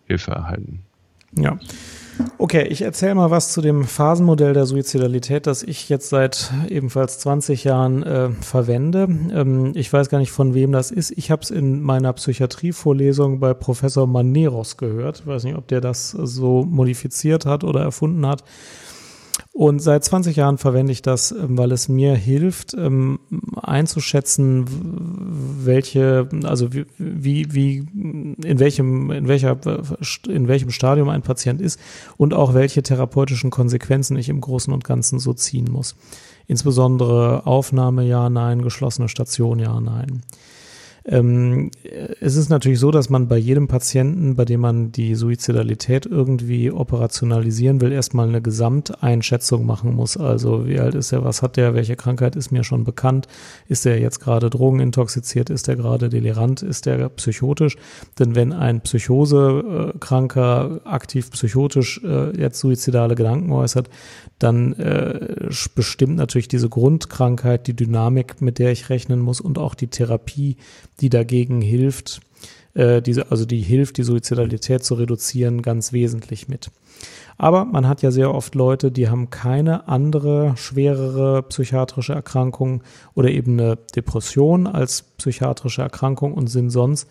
Hilfe 0.07 0.33
erhalten. 0.33 0.83
Ja. 1.37 1.59
Okay, 2.39 2.67
ich 2.69 2.83
erzähle 2.83 3.15
mal 3.15 3.31
was 3.31 3.53
zu 3.53 3.61
dem 3.61 3.85
Phasenmodell 3.85 4.53
der 4.53 4.67
Suizidalität, 4.67 5.47
das 5.47 5.63
ich 5.63 5.89
jetzt 5.89 6.09
seit 6.09 6.53
ebenfalls 6.69 7.19
20 7.21 7.65
Jahren 7.65 8.03
äh, 8.03 8.31
verwende. 8.41 9.03
Ähm, 9.03 9.73
ich 9.75 9.93
weiß 9.93 10.09
gar 10.09 10.19
nicht, 10.19 10.33
von 10.33 10.55
wem 10.55 10.73
das 10.73 10.91
ist. 10.91 11.13
Ich 11.13 11.31
habe 11.31 11.43
es 11.43 11.51
in 11.51 11.81
meiner 11.81 12.13
Psychiatrievorlesung 12.13 13.41
bei 13.41 13.55
Professor 13.55 14.07
Maneros 14.07 14.77
gehört. 14.77 15.21
Ich 15.21 15.27
weiß 15.27 15.45
nicht, 15.45 15.57
ob 15.57 15.69
der 15.69 15.81
das 15.81 16.11
so 16.11 16.65
modifiziert 16.65 17.47
hat 17.47 17.65
oder 17.65 17.81
erfunden 17.83 18.27
hat. 18.27 18.45
Und 19.55 19.81
seit 19.81 20.03
20 20.03 20.37
Jahren 20.37 20.57
verwende 20.57 20.93
ich 20.93 21.03
das, 21.03 21.31
ähm, 21.31 21.59
weil 21.59 21.73
es 21.73 21.89
mir 21.89 22.15
hilft, 22.15 22.73
ähm, 22.73 23.21
einzuschätzen, 23.61 24.65
welche, 25.65 26.27
also 26.45 26.73
wie, 26.73 27.53
wie, 27.53 27.87
in 27.93 28.59
welchem, 28.59 29.11
in 29.11 29.29
welcher, 29.29 29.59
in 30.27 30.49
welchem 30.49 30.71
Stadium 30.71 31.11
ein 31.11 31.21
Patient 31.21 31.61
ist 31.61 31.79
und 32.17 32.33
auch 32.33 32.55
welche 32.55 32.83
therapeutischen 32.83 33.51
Konsequenzen 33.51 34.17
ich 34.17 34.31
im 34.31 34.41
Großen 34.41 34.73
und 34.73 34.85
Ganzen 34.85 35.19
so 35.19 35.35
ziehen 35.35 35.69
muss. 35.71 35.97
Insbesondere 36.47 37.47
Aufnahme, 37.47 38.05
ja, 38.05 38.31
nein, 38.31 38.63
geschlossene 38.63 39.11
Station, 39.11 39.59
ja, 39.59 39.79
nein. 39.81 40.23
Ähm, 41.05 41.73
es 42.21 42.37
ist 42.37 42.49
natürlich 42.49 42.79
so, 42.79 42.93
dass 42.93 43.11
man 43.11 43.27
bei 43.27 43.37
jedem 43.37 43.67
Patienten, 43.67 44.37
bei 44.37 44.45
dem 44.45 44.61
man 44.61 44.93
die 44.93 45.17
Suizidalität 45.17 46.07
irgendwie 46.07 46.71
operationalisieren 46.71 47.81
will, 47.81 47.91
erstmal 47.91 48.29
eine 48.29 48.41
Gesamteinschätzung 48.41 49.67
machen 49.67 49.95
muss. 49.95 50.17
Also 50.17 50.69
wie 50.69 50.79
alt 50.79 50.95
ist 50.95 51.11
er, 51.11 51.25
was 51.25 51.43
hat 51.43 51.57
der, 51.57 51.75
welche 51.75 51.97
Krankheit 51.97 52.37
ist 52.37 52.53
mir 52.53 52.63
schon 52.63 52.85
bekannt, 52.85 53.27
ist 53.69 53.85
er 53.85 53.99
jetzt 53.99 54.21
gerade 54.21 54.49
drogenintoxiziert, 54.49 55.51
ist 55.51 55.69
er 55.69 55.75
gerade 55.75 56.09
delirant, 56.09 56.63
ist 56.63 56.87
er 56.87 57.09
psychotisch? 57.09 57.77
Denn 58.19 58.37
wenn 58.37 58.53
ein 58.53 58.81
Psychosekranker 58.81 60.83
aktiv 60.85 61.31
psychotisch 61.33 62.01
äh, 62.05 62.41
jetzt 62.41 62.61
suizidale 62.61 63.17
Gedanken 63.17 63.51
äußert, 63.51 63.91
dann 64.39 64.73
äh, 64.75 65.49
bestimmt 65.75 66.17
natürlich 66.17 66.49
diese 66.49 66.69
Grundkrankheit 66.69 67.67
die 67.67 67.75
Dynamik, 67.75 68.41
mit 68.41 68.59
der 68.59 68.73
ich 68.73 68.89
rechnen 68.89 69.21
muss 69.21 69.41
und 69.41 69.59
auch 69.59 69.75
die 69.75 69.89
Therapie, 69.89 70.57
die 71.03 71.11
dagegen 71.11 71.61
hilft, 71.61 72.21
äh, 72.75 73.03
diese, 73.03 73.31
also 73.31 73.45
die 73.45 73.61
hilft, 73.61 73.99
die 73.99 74.05
Suizidalität 74.05 74.83
zu 74.85 74.95
reduzieren, 74.95 75.61
ganz 75.61 75.93
wesentlich 75.93 76.49
mit. 76.49 76.71
Aber 77.37 77.65
man 77.65 77.89
hat 77.89 78.03
ja 78.03 78.11
sehr 78.11 78.33
oft 78.33 78.55
Leute, 78.55 78.93
die 78.93 79.09
haben 79.09 79.31
keine 79.31 79.89
andere 79.89 80.55
schwerere 80.57 81.43
psychiatrische 81.43 82.13
Erkrankung 82.13 82.83
oder 83.15 83.31
eben 83.31 83.59
eine 83.59 83.77
Depression 83.97 84.67
als 84.67 85.03
psychiatrische 85.03 85.83
Erkrankung 85.83 86.35
und 86.35 86.47
sind 86.47 86.71
sonst 86.71 87.09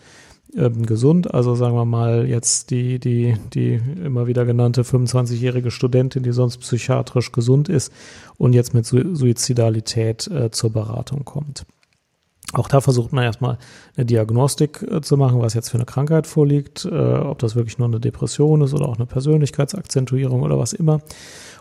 ähm, 0.56 0.86
gesund. 0.86 1.34
Also 1.34 1.56
sagen 1.56 1.76
wir 1.76 1.86
mal 1.86 2.28
jetzt 2.28 2.72
die, 2.72 3.00
die, 3.00 3.36
die 3.54 3.82
immer 4.04 4.28
wieder 4.28 4.46
genannte 4.46 4.84
25-jährige 4.84 5.72
Studentin, 5.72 6.24
die 6.24 6.32
sonst 6.32 6.60
psychiatrisch 6.60 7.32
gesund 7.32 7.68
ist 7.68 7.92
und 8.38 8.54
jetzt 8.54 8.74
mit 8.74 8.86
Suizidalität 8.86 10.28
äh, 10.28 10.52
zur 10.52 10.72
Beratung 10.72 11.26
kommt. 11.26 11.66
Auch 12.54 12.68
da 12.68 12.82
versucht 12.82 13.14
man 13.14 13.24
erstmal 13.24 13.58
eine 13.96 14.06
Diagnostik 14.06 14.82
äh, 14.82 15.02
zu 15.02 15.16
machen, 15.16 15.42
was 15.42 15.54
jetzt 15.54 15.70
für 15.70 15.78
eine 15.78 15.86
Krankheit 15.86 16.28
vorliegt, 16.28 16.86
äh, 16.86 16.90
ob 16.90 17.40
das 17.40 17.56
wirklich 17.56 17.78
nur 17.78 17.88
eine 17.88 18.00
Depression 18.00 18.62
ist 18.62 18.74
oder 18.74 18.88
auch 18.90 18.98
eine 18.98 19.06
Persönlichkeitsakzentuierung 19.06 20.42
oder 20.42 20.60
was 20.60 20.74
immer. 20.74 21.02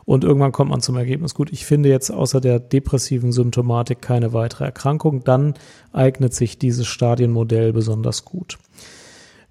Und 0.04 0.24
irgendwann 0.24 0.50
kommt 0.50 0.70
man 0.70 0.80
zum 0.80 0.96
Ergebnis, 0.96 1.34
gut, 1.34 1.52
ich 1.52 1.64
finde 1.64 1.88
jetzt 1.88 2.10
außer 2.10 2.40
der 2.40 2.58
depressiven 2.58 3.30
Symptomatik 3.30 4.02
keine 4.02 4.32
weitere 4.32 4.64
Erkrankung, 4.64 5.22
dann 5.22 5.54
eignet 5.92 6.34
sich 6.34 6.58
dieses 6.58 6.86
Stadienmodell 6.86 7.72
besonders 7.72 8.24
gut. 8.24 8.58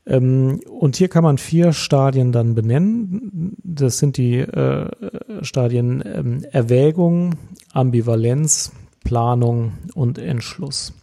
Ähm, 0.06 0.60
und 0.68 0.98
hier 0.98 1.08
kann 1.08 1.24
man 1.24 1.38
vier 1.38 1.72
Stadien 1.72 2.34
dann 2.34 2.56
benennen. 2.56 3.56
Das 3.64 4.00
sind 4.00 4.18
die 4.18 4.40
äh, 4.40 4.90
Stadien 5.42 6.04
ähm, 6.06 6.44
Erwägung, 6.52 7.36
Ambivalenz, 7.72 8.72
Planung 9.04 9.74
und 9.94 10.18
Entschluss. 10.18 10.94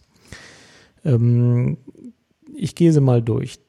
Ähm, 1.07 1.77
ich 2.53 2.75
gehe 2.75 2.91
sie 2.91 3.01
mal 3.01 3.21
durch. 3.21 3.59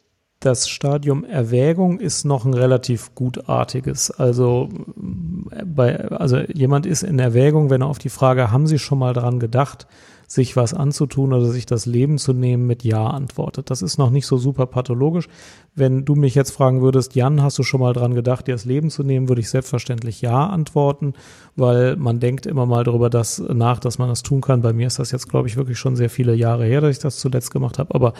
Das 0.40 0.68
Stadium 0.68 1.24
Erwägung 1.24 1.98
ist 1.98 2.24
noch 2.24 2.44
ein 2.44 2.54
relativ 2.54 3.14
gutartiges. 3.14 4.10
Also, 4.10 4.68
bei, 4.96 5.98
also 6.10 6.38
jemand 6.38 6.86
ist 6.86 7.02
in 7.02 7.18
Erwägung, 7.18 7.70
wenn 7.70 7.82
er 7.82 7.88
auf 7.88 7.98
die 7.98 8.08
Frage, 8.08 8.52
haben 8.52 8.66
Sie 8.66 8.78
schon 8.78 9.00
mal 9.00 9.14
dran 9.14 9.40
gedacht, 9.40 9.88
sich 10.28 10.56
was 10.56 10.74
anzutun 10.74 11.32
oder 11.32 11.46
sich 11.46 11.64
das 11.64 11.86
Leben 11.86 12.18
zu 12.18 12.34
nehmen, 12.34 12.66
mit 12.66 12.84
Ja 12.84 13.06
antwortet. 13.06 13.70
Das 13.70 13.80
ist 13.80 13.96
noch 13.96 14.10
nicht 14.10 14.26
so 14.26 14.36
super 14.36 14.66
pathologisch. 14.66 15.26
Wenn 15.74 16.04
du 16.04 16.16
mich 16.16 16.34
jetzt 16.34 16.50
fragen 16.50 16.82
würdest, 16.82 17.14
Jan, 17.14 17.42
hast 17.42 17.58
du 17.58 17.62
schon 17.62 17.80
mal 17.80 17.94
dran 17.94 18.14
gedacht, 18.14 18.46
dir 18.46 18.52
das 18.52 18.66
Leben 18.66 18.90
zu 18.90 19.02
nehmen, 19.02 19.28
würde 19.30 19.40
ich 19.40 19.48
selbstverständlich 19.48 20.20
Ja 20.20 20.46
antworten, 20.46 21.14
weil 21.56 21.96
man 21.96 22.20
denkt 22.20 22.44
immer 22.44 22.66
mal 22.66 22.84
darüber 22.84 23.08
das 23.08 23.38
nach, 23.38 23.80
dass 23.80 23.98
man 23.98 24.10
das 24.10 24.22
tun 24.22 24.42
kann. 24.42 24.60
Bei 24.60 24.74
mir 24.74 24.86
ist 24.86 24.98
das 24.98 25.12
jetzt, 25.12 25.30
glaube 25.30 25.48
ich, 25.48 25.56
wirklich 25.56 25.78
schon 25.78 25.96
sehr 25.96 26.10
viele 26.10 26.34
Jahre 26.34 26.66
her, 26.66 26.82
dass 26.82 26.90
ich 26.90 27.02
das 27.02 27.16
zuletzt 27.16 27.50
gemacht 27.50 27.78
habe. 27.78 27.94
Aber 27.94 28.12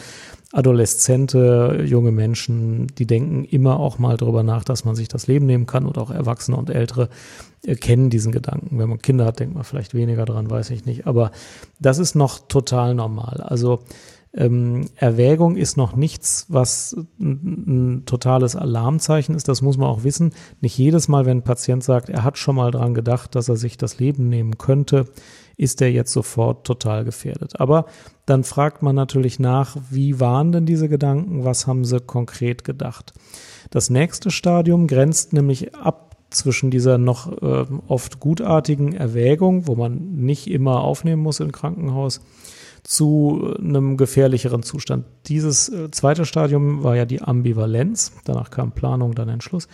Adoleszente, 0.51 1.83
junge 1.85 2.11
Menschen, 2.11 2.87
die 2.97 3.05
denken 3.05 3.43
immer 3.43 3.79
auch 3.79 3.99
mal 3.99 4.17
darüber 4.17 4.41
nach, 4.41 4.63
dass 4.63 4.83
man 4.83 4.95
sich 4.95 5.07
das 5.07 5.27
Leben 5.27 5.45
nehmen 5.45 5.67
kann 5.67 5.85
und 5.85 5.97
auch 5.99 6.09
Erwachsene 6.09 6.57
und 6.57 6.71
Ältere 6.71 7.09
kennen 7.81 8.09
diesen 8.09 8.31
Gedanken. 8.31 8.79
Wenn 8.79 8.89
man 8.89 9.01
Kinder 9.01 9.25
hat, 9.25 9.39
denkt 9.39 9.53
man 9.53 9.63
vielleicht 9.63 9.93
weniger 9.93 10.25
dran, 10.25 10.49
weiß 10.49 10.71
ich 10.71 10.85
nicht. 10.85 11.05
Aber 11.05 11.31
das 11.79 11.99
ist 11.99 12.15
noch 12.15 12.39
total 12.47 12.95
normal. 12.95 13.41
Also 13.41 13.81
ähm, 14.31 14.89
Erwägung 14.95 15.55
ist 15.55 15.75
noch 15.75 15.95
nichts, 15.95 16.45
was 16.49 16.95
ein, 17.19 17.65
ein, 17.99 18.05
totales 18.05 18.55
Alarmzeichen 18.55 19.33
ist. 19.35 19.47
Das 19.47 19.61
muss 19.61 19.77
man 19.77 19.89
auch 19.89 20.03
wissen. 20.03 20.33
Nicht 20.61 20.77
jedes 20.77 21.07
Mal, 21.07 21.25
wenn 21.25 21.39
ein 21.39 21.43
Patient 21.43 21.83
sagt, 21.83 22.09
er 22.09 22.23
hat 22.23 22.37
schon 22.37 22.55
mal 22.55 22.71
dran 22.71 22.93
gedacht, 22.93 23.33
dass 23.35 23.49
er 23.49 23.55
sich 23.55 23.77
das 23.77 23.99
Leben 23.99 24.29
nehmen 24.29 24.57
könnte, 24.57 25.07
ist 25.57 25.81
er 25.81 25.91
jetzt 25.91 26.13
sofort 26.13 26.65
total 26.65 27.05
gefährdet. 27.05 27.59
Aber 27.59 27.85
dann 28.25 28.43
fragt 28.43 28.83
man 28.83 28.95
natürlich 28.95 29.39
nach, 29.39 29.75
wie 29.89 30.19
waren 30.19 30.51
denn 30.51 30.65
diese 30.65 30.89
Gedanken? 30.89 31.43
Was 31.43 31.65
haben 31.65 31.83
sie 31.83 31.99
konkret 31.99 32.63
gedacht? 32.63 33.13
Das 33.71 33.89
nächste 33.89 34.29
Stadium 34.29 34.87
grenzt 34.87 35.33
nämlich 35.33 35.75
ab 35.75 36.17
zwischen 36.29 36.69
dieser 36.69 36.99
noch 36.99 37.41
äh, 37.41 37.65
oft 37.87 38.19
gutartigen 38.19 38.93
Erwägung, 38.93 39.67
wo 39.67 39.75
man 39.75 40.15
nicht 40.15 40.49
immer 40.49 40.81
aufnehmen 40.81 41.23
muss 41.23 41.39
im 41.39 41.51
Krankenhaus, 41.51 42.21
zu 42.89 43.53
einem 43.59 43.97
gefährlicheren 43.97 44.63
Zustand. 44.63 45.05
Dieses 45.27 45.69
äh, 45.69 45.91
zweite 45.91 46.25
Stadium 46.25 46.83
war 46.83 46.95
ja 46.95 47.05
die 47.05 47.21
Ambivalenz, 47.21 48.13
danach 48.25 48.49
kam 48.49 48.71
Planung, 48.71 49.13
dann 49.13 49.29
Entschluss. 49.29 49.67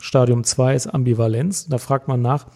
Stadium 0.00 0.42
2 0.42 0.74
ist 0.74 0.86
Ambivalenz. 0.88 1.68
Da 1.68 1.78
fragt 1.78 2.08
man 2.08 2.22
nach, 2.22 2.48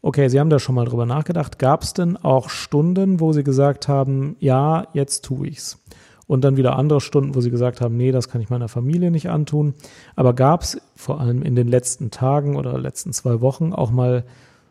okay, 0.00 0.28
Sie 0.28 0.38
haben 0.38 0.48
da 0.48 0.60
schon 0.60 0.76
mal 0.76 0.84
drüber 0.84 1.06
nachgedacht, 1.06 1.58
gab 1.58 1.82
es 1.82 1.92
denn 1.92 2.16
auch 2.16 2.50
Stunden, 2.50 3.18
wo 3.18 3.32
Sie 3.32 3.42
gesagt 3.42 3.88
haben, 3.88 4.36
ja, 4.38 4.86
jetzt 4.92 5.24
tue 5.24 5.48
ich's? 5.48 5.82
und 6.28 6.44
dann 6.44 6.58
wieder 6.58 6.76
andere 6.76 7.00
Stunden, 7.00 7.34
wo 7.34 7.40
sie 7.40 7.50
gesagt 7.50 7.80
haben, 7.80 7.96
nee, 7.96 8.12
das 8.12 8.28
kann 8.28 8.42
ich 8.42 8.50
meiner 8.50 8.68
Familie 8.68 9.10
nicht 9.10 9.30
antun. 9.30 9.72
Aber 10.14 10.34
gab 10.34 10.60
es 10.60 10.78
vor 10.94 11.20
allem 11.20 11.40
in 11.40 11.56
den 11.56 11.68
letzten 11.68 12.10
Tagen 12.10 12.54
oder 12.54 12.78
letzten 12.78 13.14
zwei 13.14 13.40
Wochen 13.40 13.72
auch 13.72 13.90
mal 13.90 14.24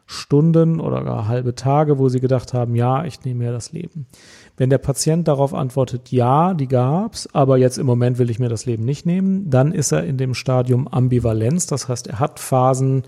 Stunden 0.08 0.80
oder 0.80 1.04
gar 1.04 1.28
halbe 1.28 1.54
Tage, 1.54 2.00
wo 2.00 2.08
sie 2.08 2.22
gedacht 2.22 2.54
haben, 2.54 2.76
ja, 2.76 3.04
ich 3.04 3.26
nehme 3.26 3.44
mir 3.44 3.52
das 3.52 3.74
Leben. 3.74 4.08
Wenn 4.58 4.72
der 4.72 4.80
Patient 4.80 5.28
darauf 5.28 5.54
antwortet, 5.54 6.12
ja, 6.12 6.56
die 6.56 6.68
gab's, 6.68 7.30
aber 7.32 7.58
jetzt 7.58 7.78
im 7.78 7.86
Moment 7.86 8.18
will 8.18 8.32
ich 8.32 8.40
mir 8.40 8.50
das 8.50 8.66
Leben 8.66 8.84
nicht 8.84 9.06
nehmen, 9.06 9.50
dann 9.50 9.72
ist 9.72 9.92
er 9.92 10.04
in 10.04 10.18
dem 10.18 10.34
Stadium 10.34 10.88
Ambivalenz. 10.88 11.68
Das 11.68 11.88
heißt, 11.88 12.08
er 12.08 12.20
hat 12.20 12.40
Phasen, 12.40 13.04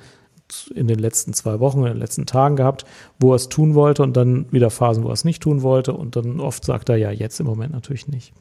in 0.74 0.88
den 0.88 1.00
letzten 1.00 1.34
zwei 1.34 1.60
Wochen, 1.60 1.80
in 1.80 1.94
den 1.94 1.98
letzten 1.98 2.26
Tagen 2.26 2.56
gehabt, 2.56 2.86
wo 3.20 3.34
er 3.34 3.36
es 3.36 3.50
tun 3.50 3.76
wollte 3.76 4.04
und 4.04 4.18
dann 4.18 4.46
wieder 4.52 4.70
Phasen, 4.70 5.04
wo 5.04 5.10
er 5.10 5.14
es 5.14 5.26
nicht 5.26 5.44
tun 5.44 5.62
wollte 5.62 5.94
und 5.94 6.16
dann 6.16 6.40
oft 6.40 6.66
sagt 6.66 6.90
er 6.90 6.98
ja, 6.98 7.12
jetzt 7.12 7.40
im 7.40 7.46
Moment 7.46 7.74
natürlich 7.74 8.08
nicht. 8.08 8.34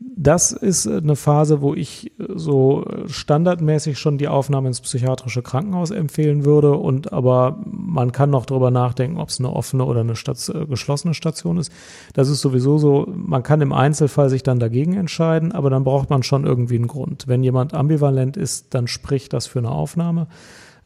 Das 0.00 0.52
ist 0.52 0.86
eine 0.86 1.16
Phase, 1.16 1.62
wo 1.62 1.72
ich 1.74 2.12
so 2.18 2.84
standardmäßig 3.06 3.98
schon 3.98 4.18
die 4.18 4.28
Aufnahme 4.28 4.68
ins 4.68 4.80
psychiatrische 4.80 5.42
Krankenhaus 5.42 5.90
empfehlen 5.90 6.44
würde 6.44 6.72
und 6.72 7.12
aber 7.12 7.62
man 7.64 8.12
kann 8.12 8.30
noch 8.30 8.44
darüber 8.44 8.70
nachdenken, 8.70 9.18
ob 9.18 9.28
es 9.28 9.38
eine 9.38 9.50
offene 9.50 9.84
oder 9.84 10.00
eine 10.00 10.16
Station, 10.16 10.68
geschlossene 10.68 11.14
Station 11.14 11.58
ist. 11.58 11.72
Das 12.12 12.28
ist 12.28 12.40
sowieso 12.40 12.78
so, 12.78 13.08
man 13.14 13.42
kann 13.42 13.60
im 13.60 13.72
Einzelfall 13.72 14.30
sich 14.30 14.42
dann 14.42 14.58
dagegen 14.58 14.94
entscheiden, 14.94 15.52
aber 15.52 15.70
dann 15.70 15.84
braucht 15.84 16.10
man 16.10 16.22
schon 16.22 16.44
irgendwie 16.44 16.76
einen 16.76 16.88
Grund. 16.88 17.24
Wenn 17.26 17.42
jemand 17.42 17.72
ambivalent 17.72 18.36
ist, 18.36 18.74
dann 18.74 18.88
spricht 18.88 19.32
das 19.32 19.46
für 19.46 19.60
eine 19.60 19.70
Aufnahme 19.70 20.26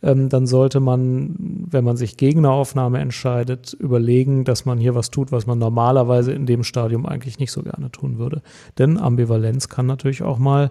ähm, 0.03 0.29
dann 0.29 0.47
sollte 0.47 0.81
man, 0.81 1.67
wenn 1.71 1.85
man 1.85 1.97
sich 1.97 2.17
gegen 2.17 2.41
eine 2.41 2.51
Aufnahme 2.51 2.99
entscheidet, 2.99 3.73
überlegen, 3.73 4.45
dass 4.45 4.65
man 4.65 4.79
hier 4.79 4.95
was 4.95 5.11
tut, 5.11 5.33
was 5.33 5.47
man 5.47 5.59
normalerweise 5.59 6.33
in 6.33 6.47
dem 6.47 6.65
Stadium 6.65 7.07
eigentlich 7.07 7.39
nicht 7.39 7.53
so 7.53 7.63
gerne 7.63 7.91
tun 7.91 8.19
würde. 8.19 8.43
Denn 8.79 8.99
Ambivalenz 8.99 9.69
kann 9.69 9.87
natürlich 9.87 10.23
auch 10.23 10.39
mal 10.39 10.71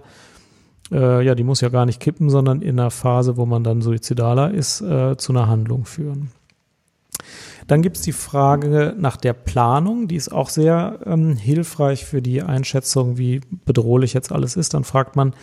äh, 0.91 1.25
ja, 1.25 1.36
die 1.36 1.43
muss 1.43 1.62
ja 1.62 1.69
gar 1.69 1.86
nicht 1.86 2.00
kippen, 2.00 2.29
sondern 2.29 2.62
in 2.62 2.79
einer 2.79 2.91
Phase, 2.91 3.38
wo 3.38 3.46
man 3.46 3.63
dann 3.63 3.81
suizidaler 3.81 4.53
ist, 4.53 4.81
äh, 4.81 5.17
zu 5.17 5.34
einer 5.34 5.48
Handlung 5.48 5.86
führen. 5.86 6.31
Dann 7.67 7.81
gibt 7.81 7.98
es 7.98 8.03
die 8.03 8.13
Frage 8.13 8.96
nach 8.98 9.17
der 9.17 9.34
Planung, 9.34 10.07
die 10.07 10.15
ist 10.15 10.31
auch 10.31 10.50
sehr 10.50 11.00
ähm, 11.05 11.36
hilfreich 11.36 12.05
für 12.05 12.22
die 12.22 12.41
Einschätzung, 12.41 13.17
wie 13.17 13.41
bedrohlich 13.65 14.13
jetzt 14.13 14.31
alles 14.31 14.55
ist. 14.55 14.74
Dann 14.74 14.86
fragt 14.86 15.17
man, 15.17 15.34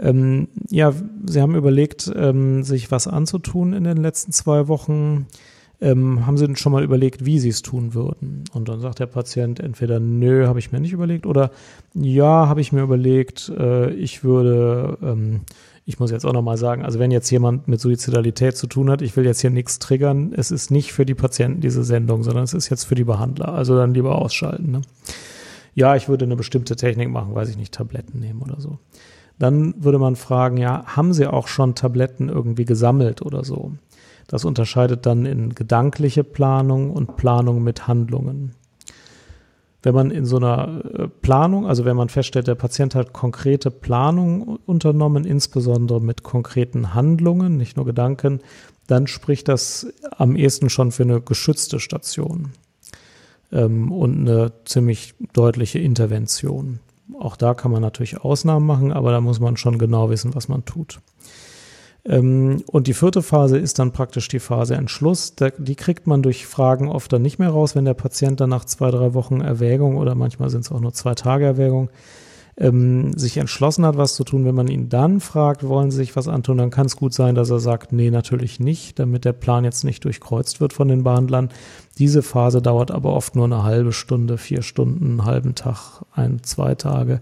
ähm, 0.00 0.48
ja, 0.68 0.92
Sie 1.26 1.40
haben 1.40 1.54
überlegt, 1.54 2.10
ähm, 2.14 2.62
sich 2.62 2.90
was 2.90 3.06
anzutun 3.06 3.74
in 3.74 3.84
den 3.84 3.98
letzten 3.98 4.32
zwei 4.32 4.66
Wochen. 4.68 5.26
Ähm, 5.82 6.26
haben 6.26 6.36
Sie 6.36 6.46
denn 6.46 6.56
schon 6.56 6.72
mal 6.72 6.82
überlegt, 6.82 7.24
wie 7.24 7.38
Sie 7.38 7.48
es 7.48 7.62
tun 7.62 7.94
würden? 7.94 8.44
Und 8.52 8.68
dann 8.68 8.80
sagt 8.80 8.98
der 8.98 9.06
Patient 9.06 9.60
entweder, 9.60 9.98
nö, 9.98 10.46
habe 10.46 10.58
ich 10.58 10.72
mir 10.72 10.80
nicht 10.80 10.92
überlegt, 10.92 11.24
oder 11.24 11.50
ja, 11.94 12.48
habe 12.48 12.60
ich 12.60 12.72
mir 12.72 12.82
überlegt, 12.82 13.50
äh, 13.56 13.90
ich 13.92 14.22
würde, 14.22 14.98
ähm, 15.02 15.40
ich 15.86 15.98
muss 15.98 16.10
jetzt 16.10 16.26
auch 16.26 16.34
nochmal 16.34 16.58
sagen, 16.58 16.84
also 16.84 16.98
wenn 16.98 17.10
jetzt 17.10 17.30
jemand 17.30 17.66
mit 17.66 17.80
Suizidalität 17.80 18.56
zu 18.56 18.66
tun 18.66 18.90
hat, 18.90 19.00
ich 19.00 19.16
will 19.16 19.24
jetzt 19.24 19.40
hier 19.40 19.50
nichts 19.50 19.78
triggern, 19.78 20.32
es 20.36 20.50
ist 20.50 20.70
nicht 20.70 20.92
für 20.92 21.06
die 21.06 21.14
Patienten 21.14 21.60
diese 21.60 21.82
Sendung, 21.82 22.24
sondern 22.24 22.44
es 22.44 22.52
ist 22.52 22.68
jetzt 22.68 22.84
für 22.84 22.94
die 22.94 23.04
Behandler. 23.04 23.54
Also 23.54 23.74
dann 23.74 23.94
lieber 23.94 24.16
ausschalten. 24.16 24.70
Ne? 24.70 24.82
Ja, 25.74 25.96
ich 25.96 26.10
würde 26.10 26.26
eine 26.26 26.36
bestimmte 26.36 26.76
Technik 26.76 27.08
machen, 27.08 27.34
weiß 27.34 27.48
ich 27.48 27.56
nicht, 27.56 27.72
Tabletten 27.72 28.20
nehmen 28.20 28.42
oder 28.42 28.60
so. 28.60 28.78
Dann 29.40 29.82
würde 29.82 29.98
man 29.98 30.16
fragen, 30.16 30.58
ja, 30.58 30.84
haben 30.84 31.14
Sie 31.14 31.26
auch 31.26 31.48
schon 31.48 31.74
Tabletten 31.74 32.28
irgendwie 32.28 32.66
gesammelt 32.66 33.22
oder 33.22 33.42
so? 33.42 33.72
Das 34.28 34.44
unterscheidet 34.44 35.06
dann 35.06 35.24
in 35.24 35.54
gedankliche 35.54 36.24
Planung 36.24 36.90
und 36.92 37.16
Planung 37.16 37.64
mit 37.64 37.88
Handlungen. 37.88 38.54
wenn 39.82 39.94
man 39.94 40.10
in 40.10 40.26
so 40.26 40.36
einer 40.36 40.84
äh, 40.84 41.08
Planung, 41.08 41.66
also 41.66 41.86
wenn 41.86 41.96
man 41.96 42.10
feststellt, 42.10 42.48
der 42.48 42.54
Patient 42.54 42.94
hat 42.94 43.14
konkrete 43.14 43.70
Planung 43.70 44.58
unternommen, 44.66 45.24
insbesondere 45.24 46.02
mit 46.02 46.22
konkreten 46.22 46.92
Handlungen, 46.92 47.56
nicht 47.56 47.78
nur 47.78 47.86
Gedanken, 47.86 48.40
dann 48.86 49.06
spricht 49.06 49.48
das 49.48 49.86
am 50.18 50.36
ehesten 50.36 50.68
schon 50.68 50.92
für 50.92 51.04
eine 51.04 51.22
geschützte 51.22 51.80
Station 51.80 52.50
ähm, 53.52 53.90
und 53.90 54.28
eine 54.28 54.52
ziemlich 54.66 55.14
deutliche 55.32 55.78
Intervention. 55.78 56.80
Auch 57.18 57.36
da 57.36 57.54
kann 57.54 57.70
man 57.70 57.82
natürlich 57.82 58.20
Ausnahmen 58.20 58.66
machen, 58.66 58.92
aber 58.92 59.10
da 59.10 59.20
muss 59.20 59.40
man 59.40 59.56
schon 59.56 59.78
genau 59.78 60.10
wissen, 60.10 60.34
was 60.34 60.48
man 60.48 60.64
tut. 60.64 61.00
Ähm, 62.04 62.62
und 62.66 62.86
die 62.86 62.94
vierte 62.94 63.22
Phase 63.22 63.58
ist 63.58 63.78
dann 63.78 63.92
praktisch 63.92 64.28
die 64.28 64.38
Phase 64.38 64.74
Entschluss. 64.74 65.34
die 65.58 65.74
kriegt 65.74 66.06
man 66.06 66.22
durch 66.22 66.46
Fragen 66.46 66.88
oft 66.88 67.12
dann 67.12 67.22
nicht 67.22 67.38
mehr 67.38 67.50
raus, 67.50 67.74
wenn 67.74 67.84
der 67.84 67.94
Patient 67.94 68.40
dann 68.40 68.50
nach 68.50 68.64
zwei, 68.64 68.90
drei 68.90 69.14
Wochen 69.14 69.40
Erwägung 69.40 69.96
oder 69.96 70.14
manchmal 70.14 70.50
sind 70.50 70.62
es 70.62 70.72
auch 70.72 70.80
nur 70.80 70.92
zwei 70.92 71.14
Tage 71.14 71.44
Erwägung 71.44 71.90
ähm, 72.60 73.16
sich 73.16 73.38
entschlossen 73.38 73.86
hat, 73.86 73.96
was 73.96 74.14
zu 74.14 74.22
tun. 74.22 74.44
Wenn 74.44 74.54
man 74.54 74.68
ihn 74.68 74.90
dann 74.90 75.20
fragt, 75.20 75.66
wollen 75.66 75.90
Sie 75.90 75.96
sich 75.96 76.14
was 76.14 76.28
antun, 76.28 76.58
dann 76.58 76.70
kann 76.70 76.86
es 76.86 76.96
gut 76.96 77.14
sein, 77.14 77.34
dass 77.34 77.48
er 77.48 77.58
sagt, 77.58 77.92
nee, 77.92 78.10
natürlich 78.10 78.60
nicht, 78.60 78.98
damit 78.98 79.24
der 79.24 79.32
Plan 79.32 79.64
jetzt 79.64 79.82
nicht 79.82 80.04
durchkreuzt 80.04 80.60
wird 80.60 80.74
von 80.74 80.88
den 80.88 81.02
Behandlern. 81.02 81.48
Diese 81.98 82.22
Phase 82.22 82.60
dauert 82.60 82.90
aber 82.90 83.14
oft 83.14 83.34
nur 83.34 83.46
eine 83.46 83.64
halbe 83.64 83.92
Stunde, 83.92 84.36
vier 84.36 84.62
Stunden, 84.62 85.06
einen 85.06 85.24
halben 85.24 85.54
Tag, 85.54 86.02
ein, 86.12 86.42
zwei 86.42 86.74
Tage. 86.74 87.20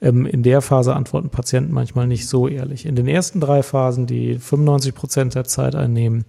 Ähm, 0.00 0.24
in 0.24 0.44
der 0.44 0.62
Phase 0.62 0.94
antworten 0.94 1.30
Patienten 1.30 1.74
manchmal 1.74 2.06
nicht 2.06 2.28
so 2.28 2.46
ehrlich. 2.46 2.86
In 2.86 2.94
den 2.94 3.08
ersten 3.08 3.40
drei 3.40 3.64
Phasen, 3.64 4.06
die 4.06 4.38
95 4.38 4.94
Prozent 4.94 5.34
der 5.34 5.44
Zeit 5.44 5.74
einnehmen, 5.74 6.24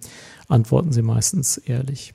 antworten 0.48 0.92
sie 0.92 1.04
meistens 1.04 1.58
ehrlich. 1.58 2.14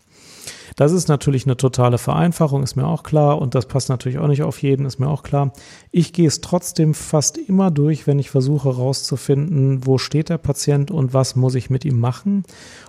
Das 0.77 0.93
ist 0.93 1.09
natürlich 1.09 1.47
eine 1.47 1.57
totale 1.57 1.99
Vereinfachung, 1.99 2.63
ist 2.63 2.77
mir 2.77 2.87
auch 2.87 3.03
klar. 3.03 3.41
Und 3.41 3.55
das 3.55 3.67
passt 3.67 3.89
natürlich 3.89 4.19
auch 4.19 4.29
nicht 4.29 4.43
auf 4.43 4.63
jeden, 4.63 4.87
ist 4.87 4.99
mir 4.99 5.09
auch 5.09 5.23
klar. 5.23 5.53
Ich 5.91 6.13
gehe 6.13 6.29
es 6.29 6.41
trotzdem 6.41 6.95
fast 6.95 7.37
immer 7.37 7.71
durch, 7.71 8.07
wenn 8.07 8.19
ich 8.19 8.31
versuche 8.31 8.71
herauszufinden, 8.71 9.87
wo 9.87 9.99
steht 9.99 10.29
der 10.29 10.39
Patient 10.39 10.91
und 10.91 11.15
was 11.15 11.37
muss 11.37 11.55
ich 11.55 11.71
mit 11.71 11.85
ihm 11.85 12.01
machen. 12.01 12.45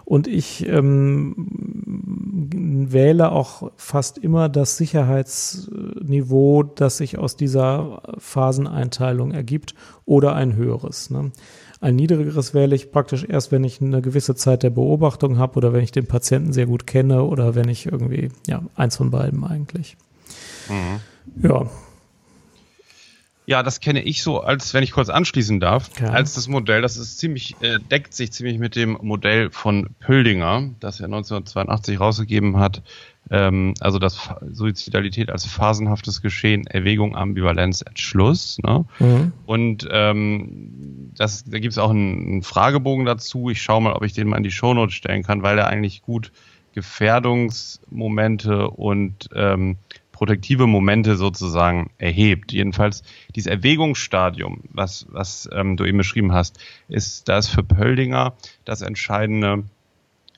Und 0.05 0.27
ich 0.27 0.67
ähm, 0.67 1.35
wähle 2.89 3.31
auch 3.31 3.71
fast 3.75 4.17
immer 4.17 4.49
das 4.49 4.77
Sicherheitsniveau, 4.77 6.63
das 6.63 6.97
sich 6.97 7.17
aus 7.17 7.35
dieser 7.35 8.01
Phaseneinteilung 8.17 9.31
ergibt 9.31 9.75
oder 10.05 10.35
ein 10.35 10.55
höheres. 10.55 11.09
Ne? 11.09 11.31
Ein 11.83 11.97
niedrigeres 11.97 12.53
wähle 12.53 12.75
ich 12.75 12.93
praktisch 12.93 13.25
erst, 13.27 13.51
wenn 13.51 13.65
ich 13.65 13.81
eine 13.81 14.01
gewisse 14.01 14.35
Zeit 14.35 14.63
der 14.63 14.69
Beobachtung 14.69 15.37
habe 15.37 15.57
oder 15.57 15.73
wenn 15.73 15.83
ich 15.83 15.91
den 15.91 16.07
Patienten 16.07 16.53
sehr 16.53 16.65
gut 16.65 16.87
kenne 16.87 17.23
oder 17.23 17.55
wenn 17.55 17.67
ich 17.67 17.87
irgendwie, 17.87 18.29
ja, 18.47 18.63
eins 18.75 18.95
von 18.95 19.11
beiden 19.11 19.43
eigentlich. 19.43 19.97
Mhm. 20.69 21.01
Ja, 21.45 21.69
ja, 23.45 23.61
das 23.61 23.81
kenne 23.81 24.01
ich 24.01 24.23
so, 24.23 24.39
als 24.39 24.73
wenn 24.73 24.83
ich 24.83 24.91
kurz 24.91 25.09
anschließen 25.09 25.59
darf, 25.59 25.89
ja. 25.99 26.09
als 26.11 26.33
das 26.33 26.47
Modell, 26.47 26.81
das 26.81 26.95
ist 26.95 27.19
ziemlich, 27.19 27.55
äh, 27.59 27.77
deckt 27.91 28.13
sich 28.13 28.31
ziemlich 28.31 28.57
mit 28.57 28.75
dem 28.75 28.97
Modell 29.01 29.49
von 29.51 29.89
Pöldinger, 29.99 30.69
das 30.79 31.01
er 31.01 31.05
1982 31.05 31.99
rausgegeben 31.99 32.57
hat. 32.57 32.81
Ähm, 33.31 33.73
also 33.79 33.99
das 33.99 34.29
Suizidalität 34.51 35.29
als 35.29 35.45
phasenhaftes 35.45 36.21
Geschehen, 36.21 36.67
Erwägung, 36.67 37.15
Ambivalenz, 37.15 37.81
Entschluss. 37.81 38.59
Ne? 38.63 38.85
Mhm. 38.99 39.31
Und 39.45 39.87
ähm, 39.91 41.11
das, 41.15 41.43
da 41.45 41.59
gibt 41.59 41.71
es 41.73 41.77
auch 41.77 41.91
einen, 41.91 42.27
einen, 42.27 42.43
Fragebogen 42.43 43.05
dazu. 43.05 43.49
Ich 43.49 43.61
schaue 43.61 43.81
mal, 43.81 43.93
ob 43.93 44.03
ich 44.03 44.13
den 44.13 44.27
mal 44.27 44.37
in 44.37 44.43
die 44.43 44.51
Shownotes 44.51 44.93
stellen 44.93 45.23
kann, 45.23 45.43
weil 45.43 45.57
er 45.57 45.67
eigentlich 45.67 46.01
gut 46.01 46.31
Gefährdungsmomente 46.73 48.69
und 48.69 49.29
ähm, 49.35 49.77
protektive 50.11 50.67
Momente 50.67 51.17
sozusagen 51.17 51.91
erhebt. 51.97 52.51
Jedenfalls 52.53 53.03
dieses 53.35 53.51
Erwägungsstadium, 53.51 54.61
was, 54.69 55.05
was 55.09 55.49
ähm, 55.51 55.75
du 55.75 55.85
eben 55.85 55.97
beschrieben 55.97 56.31
hast, 56.31 56.59
ist 56.87 57.27
das 57.27 57.49
für 57.49 57.63
Pöldinger 57.63 58.33
das 58.63 58.81
Entscheidende, 58.81 59.63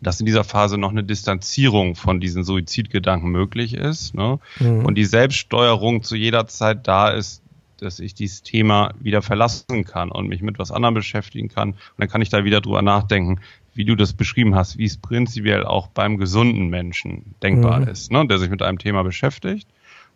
dass 0.05 0.19
in 0.19 0.27
dieser 0.27 0.43
Phase 0.43 0.77
noch 0.77 0.91
eine 0.91 1.03
Distanzierung 1.03 1.95
von 1.95 2.19
diesen 2.19 2.43
Suizidgedanken 2.43 3.31
möglich 3.31 3.73
ist 3.73 4.13
ne? 4.13 4.39
Mhm. 4.59 4.85
und 4.85 4.95
die 4.95 5.05
Selbststeuerung 5.05 6.03
zu 6.03 6.15
jeder 6.15 6.45
Zeit 6.45 6.87
da 6.87 7.09
ist, 7.09 7.41
dass 7.79 7.99
ich 7.99 8.13
dieses 8.13 8.43
Thema 8.43 8.93
wieder 8.99 9.21
verlassen 9.21 9.83
kann 9.83 10.11
und 10.11 10.27
mich 10.27 10.41
mit 10.41 10.59
was 10.59 10.71
anderem 10.71 10.93
beschäftigen 10.93 11.49
kann. 11.49 11.71
Und 11.71 11.79
dann 11.97 12.07
kann 12.07 12.21
ich 12.21 12.29
da 12.29 12.45
wieder 12.45 12.61
drüber 12.61 12.81
nachdenken, 12.81 13.41
wie 13.73 13.83
du 13.83 13.95
das 13.95 14.13
beschrieben 14.13 14.55
hast, 14.55 14.77
wie 14.77 14.85
es 14.85 14.95
prinzipiell 14.95 15.65
auch 15.65 15.87
beim 15.87 16.17
gesunden 16.17 16.69
Menschen 16.69 17.35
denkbar 17.41 17.81
mhm. 17.81 17.87
ist, 17.87 18.11
ne? 18.11 18.25
der 18.27 18.37
sich 18.37 18.49
mit 18.49 18.61
einem 18.61 18.77
Thema 18.77 19.03
beschäftigt 19.03 19.67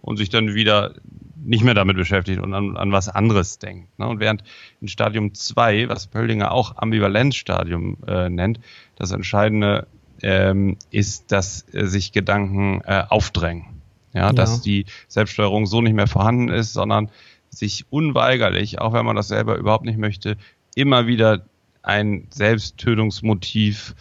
und 0.01 0.17
sich 0.17 0.29
dann 0.29 0.53
wieder 0.53 0.95
nicht 1.41 1.63
mehr 1.63 1.73
damit 1.73 1.95
beschäftigt 1.95 2.39
und 2.39 2.53
an, 2.53 2.77
an 2.77 2.91
was 2.91 3.09
anderes 3.09 3.59
denkt. 3.59 3.97
Ne? 3.97 4.07
Und 4.07 4.19
während 4.19 4.43
in 4.81 4.87
Stadium 4.87 5.33
2, 5.33 5.89
was 5.89 6.07
Pöldinger 6.07 6.51
auch 6.51 6.77
Ambivalenzstadium 6.77 7.97
äh, 8.07 8.29
nennt, 8.29 8.59
das 8.95 9.11
Entscheidende 9.11 9.87
ähm, 10.21 10.77
ist, 10.91 11.31
dass 11.31 11.65
äh, 11.73 11.85
sich 11.85 12.11
Gedanken 12.11 12.81
äh, 12.85 13.03
aufdrängen. 13.07 13.65
Ja, 14.13 14.27
ja, 14.27 14.33
dass 14.33 14.61
die 14.61 14.85
Selbststeuerung 15.07 15.67
so 15.67 15.81
nicht 15.81 15.93
mehr 15.93 16.07
vorhanden 16.07 16.49
ist, 16.49 16.73
sondern 16.73 17.09
sich 17.51 17.85
unweigerlich, 17.89 18.79
auch 18.79 18.93
wenn 18.93 19.05
man 19.05 19.15
das 19.15 19.27
selber 19.27 19.55
überhaupt 19.55 19.85
nicht 19.85 19.99
möchte, 19.99 20.37
immer 20.75 21.07
wieder 21.07 21.45
ein 21.83 22.27
Selbsttötungsmotiv 22.31 23.95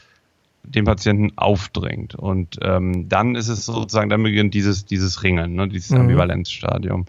dem 0.74 0.84
Patienten 0.84 1.32
aufdrängt. 1.36 2.14
Und 2.14 2.58
ähm, 2.62 3.08
dann 3.08 3.34
ist 3.34 3.48
es 3.48 3.66
sozusagen, 3.66 4.10
dann 4.10 4.22
beginnt 4.22 4.54
dieses, 4.54 4.84
dieses 4.84 5.22
Ringen, 5.22 5.54
ne, 5.54 5.68
dieses 5.68 5.90
mhm. 5.90 6.02
Ambivalenzstadium. 6.02 7.06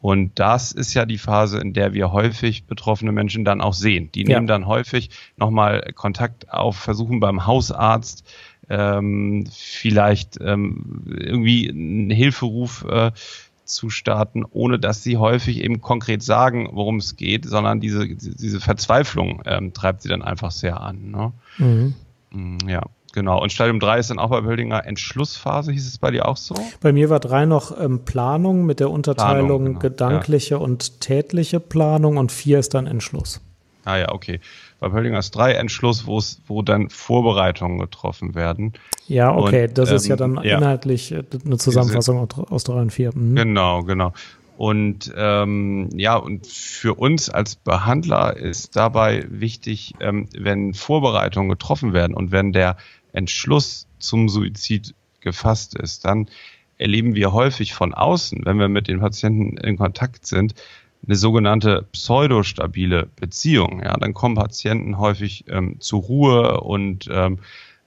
Und 0.00 0.38
das 0.38 0.72
ist 0.72 0.94
ja 0.94 1.06
die 1.06 1.18
Phase, 1.18 1.58
in 1.58 1.72
der 1.72 1.94
wir 1.94 2.12
häufig 2.12 2.64
betroffene 2.64 3.12
Menschen 3.12 3.44
dann 3.44 3.60
auch 3.60 3.74
sehen. 3.74 4.10
Die 4.14 4.22
ja. 4.22 4.36
nehmen 4.36 4.46
dann 4.46 4.66
häufig 4.66 5.10
nochmal 5.36 5.92
Kontakt 5.94 6.52
auf, 6.52 6.76
versuchen 6.76 7.18
beim 7.18 7.46
Hausarzt 7.46 8.24
ähm, 8.68 9.46
vielleicht 9.50 10.38
ähm, 10.40 11.02
irgendwie 11.06 11.68
einen 11.68 12.10
Hilferuf 12.10 12.84
äh, 12.88 13.12
zu 13.64 13.90
starten, 13.90 14.44
ohne 14.44 14.78
dass 14.78 15.02
sie 15.02 15.16
häufig 15.16 15.62
eben 15.62 15.80
konkret 15.80 16.22
sagen, 16.22 16.68
worum 16.72 16.96
es 16.96 17.16
geht, 17.16 17.44
sondern 17.44 17.80
diese, 17.80 18.06
diese 18.06 18.60
Verzweiflung 18.60 19.42
ähm, 19.44 19.72
treibt 19.72 20.02
sie 20.02 20.08
dann 20.08 20.22
einfach 20.22 20.50
sehr 20.50 20.80
an. 20.80 21.10
Ne? 21.10 21.32
Mhm. 21.58 21.94
Mm, 22.30 22.68
ja. 22.68 22.82
Genau. 23.16 23.40
Und 23.40 23.50
Stadium 23.50 23.80
3 23.80 23.98
ist 23.98 24.10
dann 24.10 24.18
auch 24.18 24.28
bei 24.28 24.42
Böldinger 24.42 24.84
Entschlussphase, 24.84 25.72
hieß 25.72 25.86
es 25.88 25.96
bei 25.96 26.10
dir 26.10 26.28
auch 26.28 26.36
so? 26.36 26.54
Bei 26.82 26.92
mir 26.92 27.08
war 27.08 27.18
3 27.18 27.46
noch 27.46 27.74
ähm, 27.80 28.04
Planung 28.04 28.66
mit 28.66 28.78
der 28.78 28.90
Unterteilung 28.90 29.46
Planung, 29.46 29.64
genau. 29.64 29.78
gedankliche 29.78 30.56
ja. 30.56 30.60
und 30.60 31.00
tätliche 31.00 31.58
Planung 31.58 32.18
und 32.18 32.30
4 32.30 32.58
ist 32.58 32.74
dann 32.74 32.86
Entschluss. 32.86 33.40
Ah 33.86 33.96
ja, 33.96 34.12
okay. 34.12 34.38
Bei 34.80 34.90
Böldinger 34.90 35.18
ist 35.18 35.30
3 35.30 35.52
Entschluss, 35.52 36.06
wo 36.06 36.60
dann 36.60 36.90
Vorbereitungen 36.90 37.78
getroffen 37.78 38.34
werden. 38.34 38.74
Ja, 39.08 39.34
okay, 39.34 39.68
und, 39.68 39.78
das 39.78 39.88
ähm, 39.88 39.96
ist 39.96 40.06
ja 40.08 40.20
ähm, 40.20 40.34
dann 40.34 40.44
ja. 40.44 40.58
inhaltlich 40.58 41.12
äh, 41.12 41.22
eine 41.42 41.56
Zusammenfassung 41.56 42.28
aus 42.50 42.64
3 42.64 42.74
und 42.74 42.90
4. 42.92 43.12
Mhm. 43.16 43.34
Genau, 43.34 43.82
genau. 43.82 44.12
Und 44.58 45.12
ähm, 45.16 45.88
ja, 45.94 46.16
und 46.16 46.46
für 46.46 46.94
uns 46.94 47.28
als 47.28 47.56
Behandler 47.56 48.36
ist 48.36 48.74
dabei 48.74 49.24
wichtig, 49.28 49.94
ähm, 50.00 50.28
wenn 50.36 50.72
Vorbereitungen 50.72 51.50
getroffen 51.50 51.92
werden 51.92 52.14
und 52.14 52.32
wenn 52.32 52.52
der 52.52 52.76
Entschluss 53.16 53.86
zum 53.98 54.28
Suizid 54.28 54.94
gefasst 55.20 55.74
ist, 55.74 56.04
dann 56.04 56.28
erleben 56.78 57.14
wir 57.14 57.32
häufig 57.32 57.74
von 57.74 57.94
außen, 57.94 58.42
wenn 58.44 58.58
wir 58.58 58.68
mit 58.68 58.88
den 58.88 59.00
Patienten 59.00 59.56
in 59.56 59.76
Kontakt 59.76 60.26
sind, 60.26 60.54
eine 61.06 61.16
sogenannte 61.16 61.86
pseudostabile 61.92 63.08
Beziehung. 63.16 63.82
Ja, 63.82 63.96
dann 63.96 64.14
kommen 64.14 64.34
Patienten 64.34 64.98
häufig 64.98 65.44
ähm, 65.48 65.76
zur 65.80 66.02
Ruhe 66.02 66.60
und 66.60 67.08
ähm, 67.10 67.38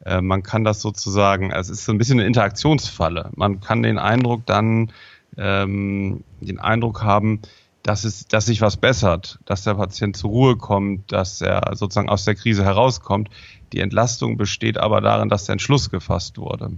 äh, 0.05 0.21
man 0.21 0.43
kann 0.43 0.63
das 0.63 0.81
sozusagen, 0.81 1.51
es 1.51 1.69
ist 1.69 1.85
so 1.85 1.91
ein 1.91 1.97
bisschen 1.97 2.19
eine 2.19 2.27
Interaktionsfalle. 2.27 3.31
Man 3.35 3.59
kann 3.59 3.83
den 3.83 3.97
Eindruck 3.97 4.45
dann 4.45 4.91
ähm, 5.37 6.23
den 6.41 6.59
Eindruck 6.59 7.03
haben, 7.03 7.41
dass 7.83 8.03
es, 8.03 8.27
dass 8.27 8.45
sich 8.45 8.61
was 8.61 8.77
bessert, 8.77 9.39
dass 9.45 9.63
der 9.63 9.75
Patient 9.75 10.15
zur 10.15 10.29
Ruhe 10.29 10.57
kommt, 10.57 11.11
dass 11.11 11.41
er 11.41 11.75
sozusagen 11.75 12.09
aus 12.09 12.25
der 12.25 12.35
Krise 12.35 12.63
herauskommt. 12.63 13.29
Die 13.73 13.79
Entlastung 13.79 14.37
besteht 14.37 14.77
aber 14.77 15.01
darin, 15.01 15.29
dass 15.29 15.45
der 15.45 15.53
Entschluss 15.53 15.89
gefasst 15.89 16.37
wurde. 16.37 16.71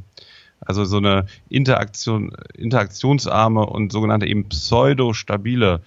Also 0.60 0.86
so 0.86 0.98
eine 0.98 1.26
Interaktion, 1.50 2.36
interaktionsarme 2.56 3.66
und 3.66 3.92
sogenannte 3.92 4.28
eben 4.28 4.48
pseudo-stabile 4.48 5.82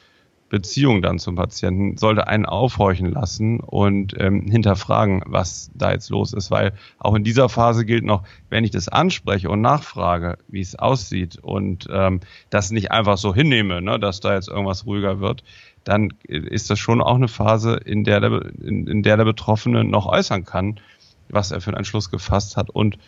Beziehung 0.48 1.02
dann 1.02 1.18
zum 1.18 1.36
Patienten 1.36 1.96
sollte 1.96 2.28
einen 2.28 2.46
aufhorchen 2.46 3.10
lassen 3.10 3.60
und 3.60 4.14
ähm, 4.18 4.42
hinterfragen, 4.42 5.22
was 5.26 5.70
da 5.74 5.92
jetzt 5.92 6.10
los 6.10 6.32
ist, 6.32 6.50
weil 6.50 6.72
auch 6.98 7.14
in 7.14 7.24
dieser 7.24 7.48
Phase 7.48 7.84
gilt 7.84 8.04
noch, 8.04 8.22
wenn 8.50 8.64
ich 8.64 8.70
das 8.70 8.88
anspreche 8.88 9.50
und 9.50 9.60
nachfrage, 9.62 10.38
wie 10.48 10.60
es 10.60 10.76
aussieht 10.76 11.38
und 11.38 11.88
ähm, 11.90 12.20
das 12.50 12.70
nicht 12.70 12.92
einfach 12.92 13.18
so 13.18 13.34
hinnehme, 13.34 13.82
ne, 13.82 13.98
dass 13.98 14.20
da 14.20 14.34
jetzt 14.34 14.48
irgendwas 14.48 14.86
ruhiger 14.86 15.20
wird, 15.20 15.42
dann 15.82 16.10
ist 16.24 16.70
das 16.70 16.78
schon 16.78 17.02
auch 17.02 17.16
eine 17.16 17.28
Phase, 17.28 17.74
in 17.74 18.04
der 18.04 18.20
der, 18.20 18.42
in, 18.62 18.86
in 18.86 19.02
der 19.02 19.16
der 19.16 19.24
Betroffene 19.24 19.84
noch 19.84 20.06
äußern 20.06 20.44
kann, 20.44 20.80
was 21.28 21.50
er 21.50 21.60
für 21.60 21.70
einen 21.70 21.78
Entschluss 21.78 22.10
gefasst 22.10 22.56
hat 22.56 22.70
und 22.70 22.98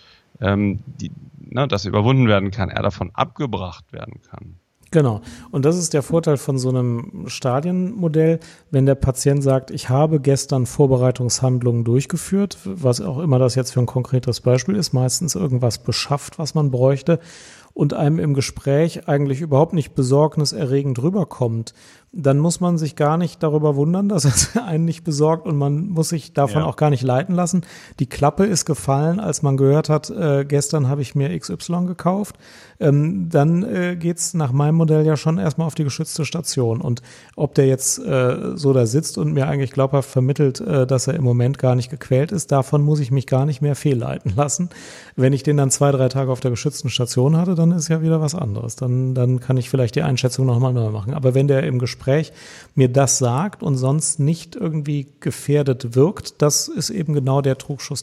ähm, 0.41 0.81
die, 0.87 1.11
ne, 1.39 1.69
dass 1.69 1.85
überwunden 1.85 2.29
werden 2.29 2.51
kann, 2.51 2.71
er 2.71 2.83
davon 2.83 3.11
abgebracht 3.15 3.93
werden 3.93 4.21
kann. 4.23 4.57
Genau. 4.97 5.21
Und 5.51 5.67
das 5.67 5.77
ist 5.77 5.93
der 5.93 6.01
Vorteil 6.03 6.39
von 6.39 6.59
so 6.59 6.71
einem 6.71 7.25
Stadienmodell, 7.27 8.41
wenn 8.71 8.87
der 8.87 8.95
Patient 8.95 9.43
sagt, 9.43 9.71
ich 9.71 9.91
habe 9.91 10.21
gestern 10.21 10.65
Vorbereitungshandlungen 10.65 11.85
durchgeführt, 11.85 12.57
was 12.65 13.03
auch 13.03 13.19
immer 13.19 13.39
das 13.39 13.57
jetzt 13.57 13.73
für 13.75 13.81
ein 13.81 13.85
konkretes 13.85 14.41
Beispiel 14.41 14.75
ist, 14.75 14.95
meistens 14.95 15.35
irgendwas 15.35 15.77
beschafft, 15.77 16.39
was 16.39 16.55
man 16.55 16.71
bräuchte 16.71 17.21
und 17.75 17.93
einem 17.93 18.19
im 18.19 18.33
Gespräch 18.33 19.07
eigentlich 19.07 19.43
überhaupt 19.43 19.75
nicht 19.75 19.95
besorgniserregend 19.95 21.03
rüberkommt, 21.03 21.75
dann 22.17 22.39
muss 22.39 22.61
man 22.61 22.79
sich 22.79 22.97
gar 22.97 23.19
nicht 23.19 23.43
darüber 23.43 23.77
wundern, 23.77 24.09
dass 24.09 24.25
es 24.25 24.57
einen 24.67 24.85
nicht 24.85 25.05
besorgt 25.05 25.47
und 25.47 25.57
man 25.57 25.89
muss 25.89 26.09
sich 26.09 26.33
davon 26.33 26.63
ja. 26.63 26.67
auch 26.67 26.77
gar 26.77 26.91
nicht 26.91 27.03
leiten 27.03 27.35
lassen. 27.35 27.63
Die 28.01 28.07
Klappe 28.07 28.45
ist 28.45 28.65
gefallen, 28.65 29.21
als 29.21 29.43
man 29.43 29.57
gehört 29.57 29.89
hat, 29.89 30.11
äh, 30.11 30.45
gestern 30.47 30.89
habe 30.89 31.03
ich 31.03 31.15
mir 31.15 31.39
XY 31.39 31.87
gekauft. 31.87 32.37
Ähm, 32.79 33.29
dann 33.31 33.63
äh, 33.63 33.97
geht's 33.97 34.35
nach 34.35 34.53
meinem 34.53 34.77
Modell 34.77 35.05
ja 35.07 35.17
schon 35.17 35.39
erstmal 35.39 35.67
auf 35.67 35.75
die 35.75 35.85
geschützte 35.85 36.25
Station. 36.25 36.81
Und 36.81 37.03
ob 37.35 37.55
der 37.55 37.67
jetzt 37.67 37.99
äh, 37.99 38.57
so 38.57 38.73
da 38.73 38.87
sitzt 38.87 39.19
und 39.19 39.33
mir 39.33 39.49
eigentlich 39.49 39.73
glaubhaft 39.73 40.11
vermittelt, 40.11 40.61
äh, 40.61 40.87
dass 40.87 41.07
er 41.07 41.15
im 41.15 41.25
Moment 41.25 41.59
gar 41.59 41.75
nicht 41.75 41.91
gequält 41.91 42.33
ist, 42.33 42.53
davon 42.53 42.83
muss 42.83 43.01
ich 43.01 43.11
mich 43.11 43.27
gar 43.27 43.47
nicht 43.47 43.63
mehr 43.63 43.75
fehlleiten 43.75 44.35
lassen. 44.37 44.71
Wenn 45.17 45.33
ich 45.33 45.43
den 45.43 45.57
dann 45.57 45.71
zwei, 45.71 45.91
drei 45.91 46.09
Tage 46.09 46.31
auf 46.31 46.41
der 46.41 46.51
geschützten 46.51 46.91
Station 46.91 47.37
hatte, 47.37 47.55
dann 47.55 47.73
ist 47.73 47.89
ja 47.89 48.03
wieder 48.03 48.21
was 48.21 48.35
anderes. 48.35 48.77
Dann, 48.77 49.15
dann 49.15 49.41
kann 49.41 49.57
ich 49.57 49.71
vielleicht 49.71 49.95
die 49.95 50.03
Einschätzung 50.03 50.47
nochmal 50.47 50.73
neu 50.73 50.91
machen. 50.91 51.15
Aber 51.15 51.35
wenn 51.35 51.49
der 51.49 51.63
im 51.63 51.79
Gespräch 51.79 52.06
Gespräch 52.07 52.33
mir 52.75 52.89
das 52.89 53.19
sagt 53.19 53.63
und 53.63 53.77
sonst 53.77 54.21
nicht 54.21 54.55
irgendwie 54.55 55.09
gefährdet 55.21 55.95
wirkt, 55.95 56.41
das 56.43 56.69
ist 56.69 56.91
eben 56.91 57.15
genau 57.15 57.41
der 57.41 57.59
Trugschluss, 57.59 58.03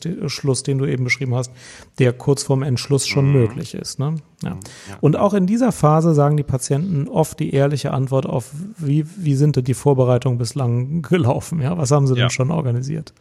den 0.63 0.77
du 0.77 0.85
eben 0.85 1.03
beschrieben 1.03 1.35
hast, 1.35 1.51
der 1.99 2.11
kurz 2.11 2.43
vorm 2.43 2.63
Entschluss 2.63 3.07
schon 3.07 3.27
mhm. 3.27 3.33
möglich 3.33 3.75
ist. 3.75 3.99
Ne? 3.99 4.15
Ja. 4.41 4.49
ja. 4.49 4.57
Und 4.99 5.15
auch 5.15 5.33
in 5.33 5.45
dieser 5.45 5.71
Phase 5.71 6.13
sagen 6.13 6.37
die 6.37 6.43
Patienten 6.43 7.07
oft 7.07 7.39
die 7.39 7.53
ehrliche 7.53 7.91
Antwort 7.91 8.25
auf, 8.25 8.51
wie, 8.77 9.05
wie 9.17 9.35
sind 9.35 9.55
denn 9.55 9.63
die 9.63 9.73
Vorbereitungen 9.73 10.37
bislang 10.37 11.01
gelaufen? 11.09 11.61
Ja, 11.61 11.77
was 11.77 11.91
haben 11.91 12.07
sie 12.07 12.15
ja. 12.15 12.23
denn 12.23 12.29
schon 12.29 12.51
organisiert? 12.51 13.13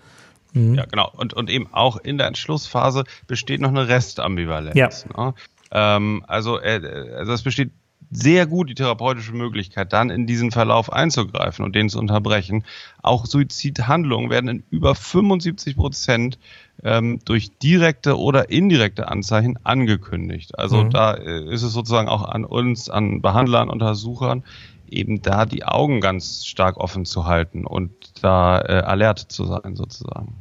Mhm. 0.55 0.75
Ja, 0.75 0.87
genau. 0.87 1.13
Und, 1.17 1.35
und 1.35 1.51
eben 1.51 1.69
auch 1.73 1.99
in 1.99 2.19
der 2.19 2.27
Entschlussphase 2.27 3.05
besteht 3.27 3.61
noch 3.61 3.71
eine 3.71 3.89
Restambivalenz. 3.89 5.07
Ja. 5.17 5.27
Ne? 5.27 5.35
Ähm, 5.71 6.25
also, 6.27 6.59
äh, 6.59 6.81
also 7.17 7.33
es 7.33 7.43
besteht 7.43 7.71
sehr 8.13 8.47
gut 8.47 8.69
die 8.69 8.75
therapeutische 8.75 9.33
Möglichkeit, 9.33 9.93
dann 9.93 10.11
in 10.11 10.27
diesen 10.27 10.51
Verlauf 10.51 10.93
einzugreifen 10.93 11.65
und 11.65 11.75
den 11.75 11.89
zu 11.89 11.99
unterbrechen. 11.99 12.65
Auch 13.01 13.25
Suizidhandlungen 13.25 14.31
werden 14.31 14.49
in 14.49 14.63
über 14.71 14.95
75 14.95 15.77
Prozent 15.77 16.39
ähm, 16.85 17.21
durch 17.25 17.57
direkte 17.59 18.19
oder 18.19 18.51
indirekte 18.51 19.09
Anzeichen 19.09 19.59
angekündigt. 19.65 20.59
Also 20.59 20.85
mhm. 20.85 20.91
da 20.91 21.15
äh, 21.15 21.45
ist 21.53 21.63
es 21.63 21.73
sozusagen 21.73 22.09
auch 22.09 22.23
an 22.23 22.45
uns, 22.45 22.91
an 22.91 23.23
Behandlern, 23.23 23.71
Untersuchern, 23.71 24.45
eben 24.91 25.23
da 25.23 25.47
die 25.47 25.65
Augen 25.65 26.03
ganz 26.03 26.45
stark 26.45 26.77
offen 26.77 27.07
zu 27.07 27.25
halten 27.25 27.67
und 27.67 27.91
da 28.23 28.61
äh, 28.61 28.83
alert 28.83 29.19
zu 29.19 29.47
sein 29.47 29.75
sozusagen. 29.75 30.35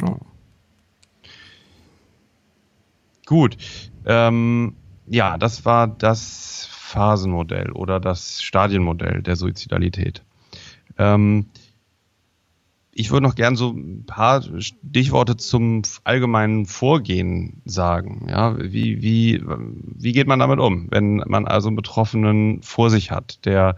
Ja. 0.00 0.16
Gut. 3.26 3.58
Ähm, 4.06 4.74
ja, 5.10 5.36
das 5.36 5.64
war 5.64 5.88
das 5.88 6.68
Phasenmodell 6.70 7.72
oder 7.72 7.98
das 7.98 8.42
Stadienmodell 8.42 9.22
der 9.22 9.34
Suizidalität. 9.36 10.22
Ähm, 10.98 11.46
ich 12.92 13.10
würde 13.10 13.26
noch 13.26 13.34
gern 13.34 13.56
so 13.56 13.70
ein 13.70 14.04
paar 14.06 14.42
Stichworte 14.60 15.36
zum 15.36 15.82
allgemeinen 16.04 16.66
Vorgehen 16.66 17.60
sagen. 17.64 18.26
Ja, 18.28 18.56
wie, 18.58 19.02
wie, 19.02 19.42
wie 19.44 20.12
geht 20.12 20.28
man 20.28 20.38
damit 20.38 20.60
um, 20.60 20.88
wenn 20.90 21.16
man 21.26 21.46
also 21.46 21.68
einen 21.68 21.76
Betroffenen 21.76 22.62
vor 22.62 22.88
sich 22.90 23.10
hat, 23.10 23.44
der 23.44 23.76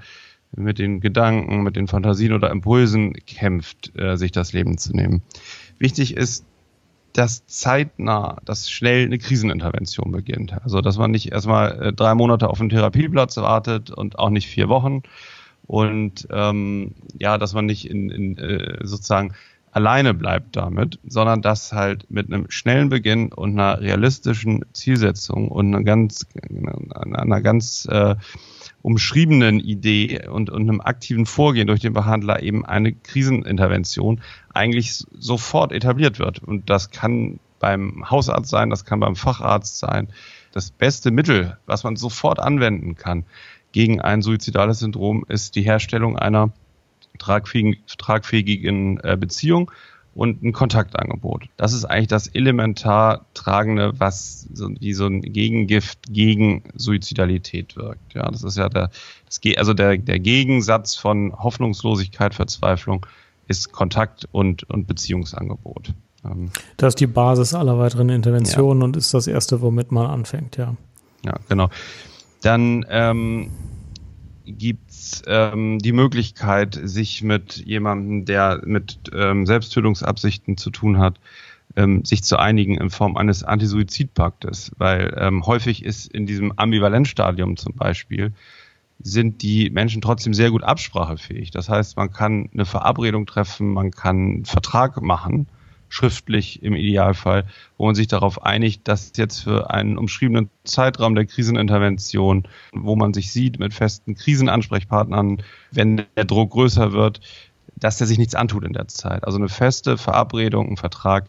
mit 0.54 0.78
den 0.78 1.00
Gedanken, 1.00 1.62
mit 1.62 1.76
den 1.76 1.88
Fantasien 1.88 2.34
oder 2.34 2.50
Impulsen 2.50 3.14
kämpft, 3.14 3.96
äh, 3.98 4.16
sich 4.16 4.32
das 4.32 4.52
Leben 4.52 4.76
zu 4.76 4.94
nehmen? 4.94 5.22
Wichtig 5.78 6.14
ist, 6.14 6.44
dass 7.12 7.46
zeitnah, 7.46 8.38
dass 8.44 8.70
schnell 8.70 9.04
eine 9.04 9.18
Krisenintervention 9.18 10.12
beginnt. 10.12 10.54
Also 10.62 10.80
dass 10.80 10.98
man 10.98 11.10
nicht 11.10 11.32
erstmal 11.32 11.82
äh, 11.82 11.92
drei 11.92 12.14
Monate 12.14 12.48
auf 12.48 12.60
einen 12.60 12.70
Therapieplatz 12.70 13.36
wartet 13.36 13.90
und 13.90 14.18
auch 14.18 14.30
nicht 14.30 14.48
vier 14.48 14.68
Wochen 14.68 15.02
und 15.66 16.26
ähm, 16.30 16.94
ja, 17.18 17.38
dass 17.38 17.54
man 17.54 17.66
nicht 17.66 17.88
in, 17.88 18.10
in 18.10 18.38
äh, 18.38 18.78
sozusagen 18.82 19.34
alleine 19.72 20.12
bleibt 20.12 20.56
damit, 20.56 20.98
sondern 21.06 21.40
dass 21.40 21.72
halt 21.72 22.10
mit 22.10 22.26
einem 22.26 22.50
schnellen 22.50 22.90
Beginn 22.90 23.32
und 23.32 23.58
einer 23.58 23.80
realistischen 23.80 24.64
Zielsetzung 24.72 25.48
und 25.48 25.74
einer 25.74 25.82
ganz, 25.82 26.26
einer 26.94 27.40
ganz 27.40 27.86
äh, 27.90 28.16
umschriebenen 28.82 29.60
Idee 29.60 30.26
und, 30.26 30.50
und 30.50 30.62
einem 30.62 30.80
aktiven 30.80 31.24
Vorgehen 31.24 31.68
durch 31.68 31.80
den 31.80 31.92
Behandler 31.92 32.42
eben 32.42 32.66
eine 32.66 32.92
Krisenintervention 32.92 34.20
eigentlich 34.52 35.04
sofort 35.18 35.72
etabliert 35.72 36.18
wird. 36.18 36.40
Und 36.42 36.68
das 36.68 36.90
kann 36.90 37.38
beim 37.60 38.10
Hausarzt 38.10 38.50
sein, 38.50 38.70
das 38.70 38.84
kann 38.84 39.00
beim 39.00 39.14
Facharzt 39.14 39.78
sein. 39.78 40.08
Das 40.52 40.70
beste 40.70 41.12
Mittel, 41.12 41.56
was 41.64 41.84
man 41.84 41.96
sofort 41.96 42.40
anwenden 42.40 42.96
kann 42.96 43.24
gegen 43.70 44.00
ein 44.00 44.20
suizidales 44.20 44.80
Syndrom, 44.80 45.24
ist 45.28 45.54
die 45.54 45.62
Herstellung 45.62 46.18
einer 46.18 46.52
tragfähigen, 47.18 47.76
tragfähigen 47.98 48.98
äh, 49.00 49.16
Beziehung 49.16 49.70
und 50.14 50.42
ein 50.42 50.52
Kontaktangebot. 50.52 51.44
Das 51.56 51.72
ist 51.72 51.84
eigentlich 51.84 52.08
das 52.08 52.26
elementar 52.28 53.26
tragende, 53.34 53.92
was 53.98 54.46
so, 54.52 54.68
wie 54.78 54.92
so 54.92 55.06
ein 55.06 55.22
Gegengift 55.22 55.98
gegen 56.10 56.64
Suizidalität 56.74 57.76
wirkt. 57.76 58.14
Ja, 58.14 58.30
das 58.30 58.42
ist 58.42 58.56
ja 58.56 58.68
der, 58.68 58.90
das, 59.24 59.40
also 59.56 59.72
der, 59.72 59.96
der 59.96 60.18
Gegensatz 60.18 60.96
von 60.96 61.32
Hoffnungslosigkeit, 61.38 62.34
Verzweiflung 62.34 63.06
ist 63.48 63.72
Kontakt 63.72 64.28
und, 64.32 64.68
und 64.68 64.86
Beziehungsangebot. 64.86 65.94
Ähm, 66.24 66.50
das 66.76 66.90
ist 66.90 67.00
die 67.00 67.06
Basis 67.06 67.54
aller 67.54 67.78
weiteren 67.78 68.08
Interventionen 68.08 68.80
ja. 68.80 68.84
und 68.84 68.96
ist 68.96 69.14
das 69.14 69.26
erste, 69.26 69.62
womit 69.62 69.92
man 69.92 70.06
anfängt, 70.06 70.56
ja. 70.56 70.76
Ja, 71.24 71.34
genau. 71.48 71.70
Dann 72.42 72.84
ähm, 72.90 73.50
gibt 74.58 75.22
ähm, 75.26 75.78
die 75.78 75.92
Möglichkeit, 75.92 76.78
sich 76.82 77.22
mit 77.22 77.56
jemandem, 77.56 78.24
der 78.24 78.62
mit 78.64 78.98
ähm, 79.14 79.46
Selbsttötungsabsichten 79.46 80.56
zu 80.56 80.70
tun 80.70 80.98
hat, 80.98 81.18
ähm, 81.76 82.04
sich 82.04 82.22
zu 82.22 82.38
einigen 82.38 82.76
in 82.76 82.90
Form 82.90 83.16
eines 83.16 83.44
Antisuizidpaktes, 83.44 84.72
weil 84.78 85.14
ähm, 85.18 85.46
häufig 85.46 85.84
ist 85.84 86.12
in 86.12 86.26
diesem 86.26 86.52
Ambivalenzstadium 86.56 87.56
zum 87.56 87.74
Beispiel 87.74 88.32
sind 89.04 89.42
die 89.42 89.70
Menschen 89.70 90.00
trotzdem 90.00 90.32
sehr 90.32 90.50
gut 90.50 90.62
absprachefähig. 90.62 91.50
Das 91.50 91.68
heißt, 91.68 91.96
man 91.96 92.12
kann 92.12 92.50
eine 92.52 92.64
Verabredung 92.64 93.26
treffen, 93.26 93.72
man 93.72 93.90
kann 93.90 94.16
einen 94.16 94.44
Vertrag 94.44 95.02
machen 95.02 95.48
schriftlich 95.92 96.62
im 96.62 96.74
Idealfall, 96.74 97.44
wo 97.76 97.84
man 97.84 97.94
sich 97.94 98.06
darauf 98.06 98.42
einigt, 98.42 98.88
dass 98.88 99.12
jetzt 99.16 99.40
für 99.40 99.68
einen 99.68 99.98
umschriebenen 99.98 100.48
Zeitraum 100.64 101.14
der 101.14 101.26
Krisenintervention, 101.26 102.48
wo 102.72 102.96
man 102.96 103.12
sich 103.12 103.30
sieht 103.30 103.58
mit 103.58 103.74
festen 103.74 104.14
Krisenansprechpartnern, 104.14 105.42
wenn 105.70 106.06
der 106.16 106.24
Druck 106.24 106.52
größer 106.52 106.92
wird, 106.92 107.20
dass 107.76 107.98
der 107.98 108.06
sich 108.06 108.16
nichts 108.16 108.34
antut 108.34 108.64
in 108.64 108.72
der 108.72 108.88
Zeit. 108.88 109.24
Also 109.24 109.36
eine 109.36 109.50
feste 109.50 109.98
Verabredung, 109.98 110.70
ein 110.70 110.76
Vertrag, 110.78 111.28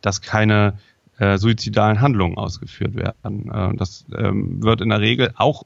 dass 0.00 0.22
keine 0.22 0.78
äh, 1.18 1.36
suizidalen 1.36 2.00
Handlungen 2.00 2.36
ausgeführt 2.36 2.94
werden. 2.94 3.50
Äh, 3.50 3.76
das 3.76 4.04
ähm, 4.16 4.62
wird 4.62 4.80
in 4.80 4.90
der 4.90 5.00
Regel 5.00 5.32
auch 5.34 5.64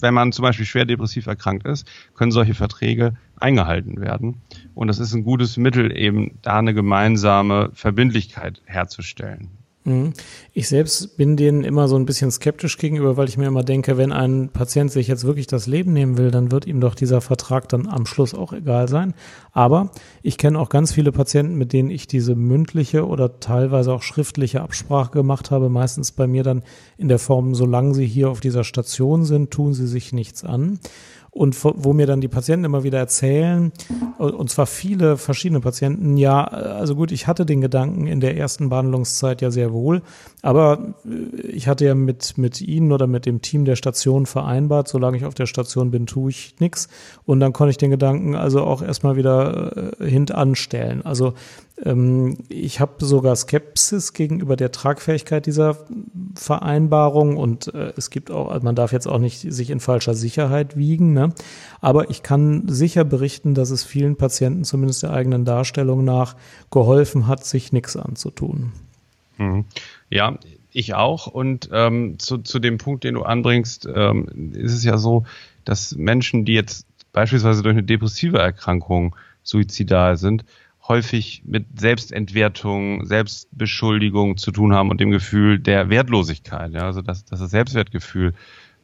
wenn 0.00 0.14
man 0.14 0.32
zum 0.32 0.42
Beispiel 0.42 0.66
schwer 0.66 0.84
depressiv 0.84 1.26
erkrankt 1.26 1.66
ist, 1.66 1.86
können 2.14 2.32
solche 2.32 2.54
Verträge 2.54 3.14
eingehalten 3.40 4.00
werden. 4.00 4.42
Und 4.76 4.88
das 4.88 4.98
ist 4.98 5.14
ein 5.14 5.24
gutes 5.24 5.56
Mittel, 5.56 5.96
eben 5.96 6.38
da 6.42 6.58
eine 6.58 6.74
gemeinsame 6.74 7.70
Verbindlichkeit 7.72 8.60
herzustellen. 8.66 9.48
Mhm. 9.84 10.12
Ich 10.52 10.68
selbst 10.68 11.16
bin 11.16 11.38
denen 11.38 11.64
immer 11.64 11.88
so 11.88 11.96
ein 11.96 12.04
bisschen 12.04 12.30
skeptisch 12.30 12.76
gegenüber, 12.76 13.16
weil 13.16 13.26
ich 13.26 13.38
mir 13.38 13.46
immer 13.46 13.62
denke, 13.62 13.96
wenn 13.96 14.12
ein 14.12 14.50
Patient 14.50 14.92
sich 14.92 15.08
jetzt 15.08 15.24
wirklich 15.24 15.46
das 15.46 15.66
Leben 15.66 15.94
nehmen 15.94 16.18
will, 16.18 16.30
dann 16.30 16.50
wird 16.52 16.66
ihm 16.66 16.82
doch 16.82 16.94
dieser 16.94 17.22
Vertrag 17.22 17.70
dann 17.70 17.86
am 17.86 18.04
Schluss 18.04 18.34
auch 18.34 18.52
egal 18.52 18.86
sein. 18.86 19.14
Aber 19.52 19.92
ich 20.22 20.36
kenne 20.36 20.58
auch 20.58 20.68
ganz 20.68 20.92
viele 20.92 21.10
Patienten, 21.10 21.54
mit 21.54 21.72
denen 21.72 21.88
ich 21.88 22.06
diese 22.06 22.34
mündliche 22.34 23.06
oder 23.06 23.40
teilweise 23.40 23.94
auch 23.94 24.02
schriftliche 24.02 24.60
Absprache 24.60 25.10
gemacht 25.10 25.50
habe, 25.50 25.70
meistens 25.70 26.12
bei 26.12 26.26
mir 26.26 26.42
dann 26.42 26.62
in 26.98 27.08
der 27.08 27.18
Form, 27.18 27.54
solange 27.54 27.94
sie 27.94 28.06
hier 28.06 28.28
auf 28.28 28.40
dieser 28.40 28.62
Station 28.62 29.24
sind, 29.24 29.50
tun 29.50 29.72
sie 29.72 29.86
sich 29.86 30.12
nichts 30.12 30.44
an 30.44 30.80
und 31.36 31.56
wo 31.62 31.92
mir 31.92 32.06
dann 32.06 32.22
die 32.22 32.28
Patienten 32.28 32.64
immer 32.64 32.82
wieder 32.82 32.98
erzählen, 32.98 33.70
und 34.16 34.50
zwar 34.50 34.64
viele 34.64 35.18
verschiedene 35.18 35.60
Patienten, 35.60 36.16
ja, 36.16 36.42
also 36.44 36.96
gut, 36.96 37.12
ich 37.12 37.26
hatte 37.26 37.44
den 37.44 37.60
Gedanken 37.60 38.06
in 38.06 38.20
der 38.20 38.38
ersten 38.38 38.70
Behandlungszeit 38.70 39.42
ja 39.42 39.50
sehr 39.50 39.72
wohl, 39.74 40.00
aber 40.40 40.94
äh, 41.04 41.40
ich 41.42 41.68
hatte 41.68 41.84
ja 41.84 41.94
mit, 41.94 42.38
mit 42.38 42.62
Ihnen 42.62 42.90
oder 42.90 43.06
mit 43.06 43.26
dem 43.26 43.42
Team 43.42 43.66
der 43.66 43.76
Station 43.76 44.24
vereinbart, 44.24 44.88
solange 44.88 45.18
ich 45.18 45.26
auf 45.26 45.34
der 45.34 45.46
Station 45.46 45.90
bin, 45.90 46.06
tue 46.06 46.30
ich 46.30 46.54
nichts. 46.58 46.88
Und 47.26 47.40
dann 47.40 47.52
konnte 47.52 47.70
ich 47.70 47.78
den 47.78 47.90
Gedanken 47.90 48.34
also 48.34 48.62
auch 48.62 48.80
erstmal 48.80 49.16
wieder 49.16 49.92
äh, 50.00 50.08
hintanstellen. 50.08 51.04
Also 51.04 51.34
ich 51.78 52.80
habe 52.80 53.04
sogar 53.04 53.36
Skepsis 53.36 54.14
gegenüber 54.14 54.56
der 54.56 54.72
Tragfähigkeit 54.72 55.44
dieser 55.44 55.76
Vereinbarung 56.34 57.36
und 57.36 57.72
äh, 57.74 57.92
es 57.98 58.08
gibt 58.08 58.30
auch, 58.30 58.50
also 58.50 58.64
man 58.64 58.74
darf 58.74 58.92
jetzt 58.92 59.06
auch 59.06 59.18
nicht 59.18 59.40
sich 59.40 59.68
in 59.68 59.80
falscher 59.80 60.14
Sicherheit 60.14 60.78
wiegen, 60.78 61.12
ne? 61.12 61.34
aber 61.82 62.08
ich 62.08 62.22
kann 62.22 62.66
sicher 62.66 63.04
berichten, 63.04 63.54
dass 63.54 63.70
es 63.70 63.84
vielen 63.84 64.16
Patienten 64.16 64.64
zumindest 64.64 65.02
der 65.02 65.12
eigenen 65.12 65.44
Darstellung 65.44 66.02
nach 66.02 66.36
geholfen 66.70 67.26
hat, 67.26 67.44
sich 67.44 67.72
nichts 67.72 67.94
anzutun. 67.94 68.72
Mhm. 69.36 69.66
Ja, 70.08 70.38
ich 70.72 70.94
auch. 70.94 71.26
Und 71.26 71.68
ähm, 71.72 72.18
zu, 72.18 72.38
zu 72.38 72.58
dem 72.58 72.78
Punkt, 72.78 73.04
den 73.04 73.14
du 73.14 73.22
anbringst, 73.22 73.86
ähm, 73.94 74.52
ist 74.54 74.72
es 74.72 74.84
ja 74.84 74.96
so, 74.96 75.24
dass 75.66 75.94
Menschen, 75.94 76.46
die 76.46 76.54
jetzt 76.54 76.86
beispielsweise 77.12 77.62
durch 77.62 77.74
eine 77.74 77.82
depressive 77.82 78.38
Erkrankung 78.38 79.14
suizidal 79.42 80.16
sind, 80.16 80.44
häufig 80.88 81.42
mit 81.44 81.80
Selbstentwertung, 81.80 83.04
Selbstbeschuldigung 83.06 84.36
zu 84.36 84.52
tun 84.52 84.74
haben 84.74 84.90
und 84.90 85.00
dem 85.00 85.10
Gefühl 85.10 85.58
der 85.58 85.88
Wertlosigkeit. 85.88 86.72
Ja, 86.72 86.82
also 86.82 87.02
dass, 87.02 87.24
dass 87.24 87.40
das 87.40 87.50
Selbstwertgefühl 87.50 88.34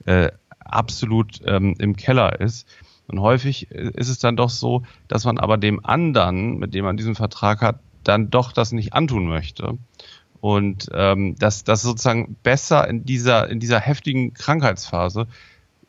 äh, 0.05 0.31
absolut 0.59 1.41
ähm, 1.47 1.75
im 1.79 1.97
Keller 1.97 2.41
ist. 2.41 2.67
Und 3.07 3.21
häufig 3.21 3.71
äh, 3.71 3.91
ist 3.95 4.09
es 4.09 4.19
dann 4.19 4.37
doch 4.37 4.51
so, 4.51 4.83
dass 5.09 5.25
man 5.25 5.39
aber 5.39 5.59
dem 5.59 5.85
anderen, 5.85 6.59
mit 6.59 6.75
dem 6.75 6.85
man 6.85 6.97
diesen 6.97 7.15
Vertrag 7.15 7.61
hat, 7.61 7.81
dann 8.05 8.31
doch 8.31 8.53
das 8.53 8.73
nicht 8.73 8.95
antun 8.95 9.27
möchte. 9.27 9.79
Und 10.41 10.89
ähm, 10.93 11.37
dass 11.39 11.63
das 11.63 11.83
sozusagen 11.83 12.37
besser 12.43 12.89
in 12.89 13.05
dieser, 13.05 13.49
in 13.49 13.61
dieser 13.61 13.79
heftigen 13.79 14.35
Krankheitsphase 14.35 15.29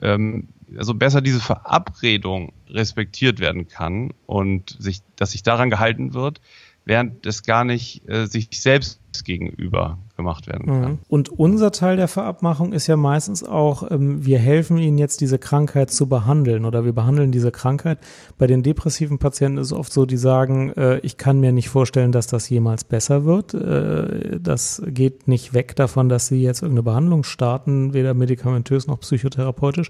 ähm, 0.02 0.50
also 0.78 0.94
besser 0.94 1.22
diese 1.22 1.40
Verabredung 1.40 2.54
respektiert 2.70 3.40
werden 3.40 3.68
kann 3.68 4.12
und 4.26 4.76
sich, 4.80 5.02
dass 5.16 5.32
sich 5.32 5.44
daran 5.44 5.70
gehalten 5.70 6.14
wird, 6.14 6.42
während 6.86 7.26
es 7.26 7.44
gar 7.44 7.64
nicht 7.64 8.08
äh, 8.10 8.26
sich 8.26 8.50
selbst 8.52 9.00
gegenüber 9.24 10.00
gemacht 10.18 10.48
werden 10.48 10.66
kann. 10.66 10.92
Mhm. 10.92 11.00
Und 11.08 11.30
unser 11.30 11.72
Teil 11.72 11.98
der 11.98 12.08
Verabmachung 12.08 12.74
ist 12.74 12.88
ja 12.88 12.98
meistens 12.98 13.44
auch, 13.44 13.90
ähm, 13.90 14.26
wir 14.26 14.40
helfen 14.40 14.78
ihnen 14.78 14.98
jetzt 14.98 15.22
diese 15.22 15.40
Krankheit 15.40 15.92
zu 15.92 16.08
behandeln 16.10 16.66
oder 16.66 16.84
wir 16.84 16.94
behandeln 16.94 17.32
diese 17.32 17.52
Krankheit. 17.52 18.00
Bei 18.38 18.48
den 18.48 18.64
depressiven 18.64 19.20
Patienten 19.20 19.60
ist 19.60 19.68
es 19.68 19.74
oft 19.74 19.94
so, 19.94 20.06
die 20.06 20.18
sagen, 20.18 20.74
äh, 20.74 21.00
ich 21.00 21.18
kann 21.18 21.40
mir 21.40 21.52
nicht 21.52 21.70
vorstellen, 21.70 22.12
dass 22.12 22.28
das 22.28 22.50
jemals 22.50 22.84
besser 22.84 23.24
wird. 23.24 23.54
Äh, 23.54 24.40
das 24.40 24.82
geht 24.88 25.28
nicht 25.28 25.54
weg 25.54 25.76
davon, 25.76 26.10
dass 26.10 26.28
sie 26.28 26.42
jetzt 26.42 26.64
irgendeine 26.64 26.84
Behandlung 26.84 27.24
starten, 27.24 27.94
weder 27.94 28.14
medikamentös 28.14 28.88
noch 28.88 29.00
psychotherapeutisch. 29.00 29.90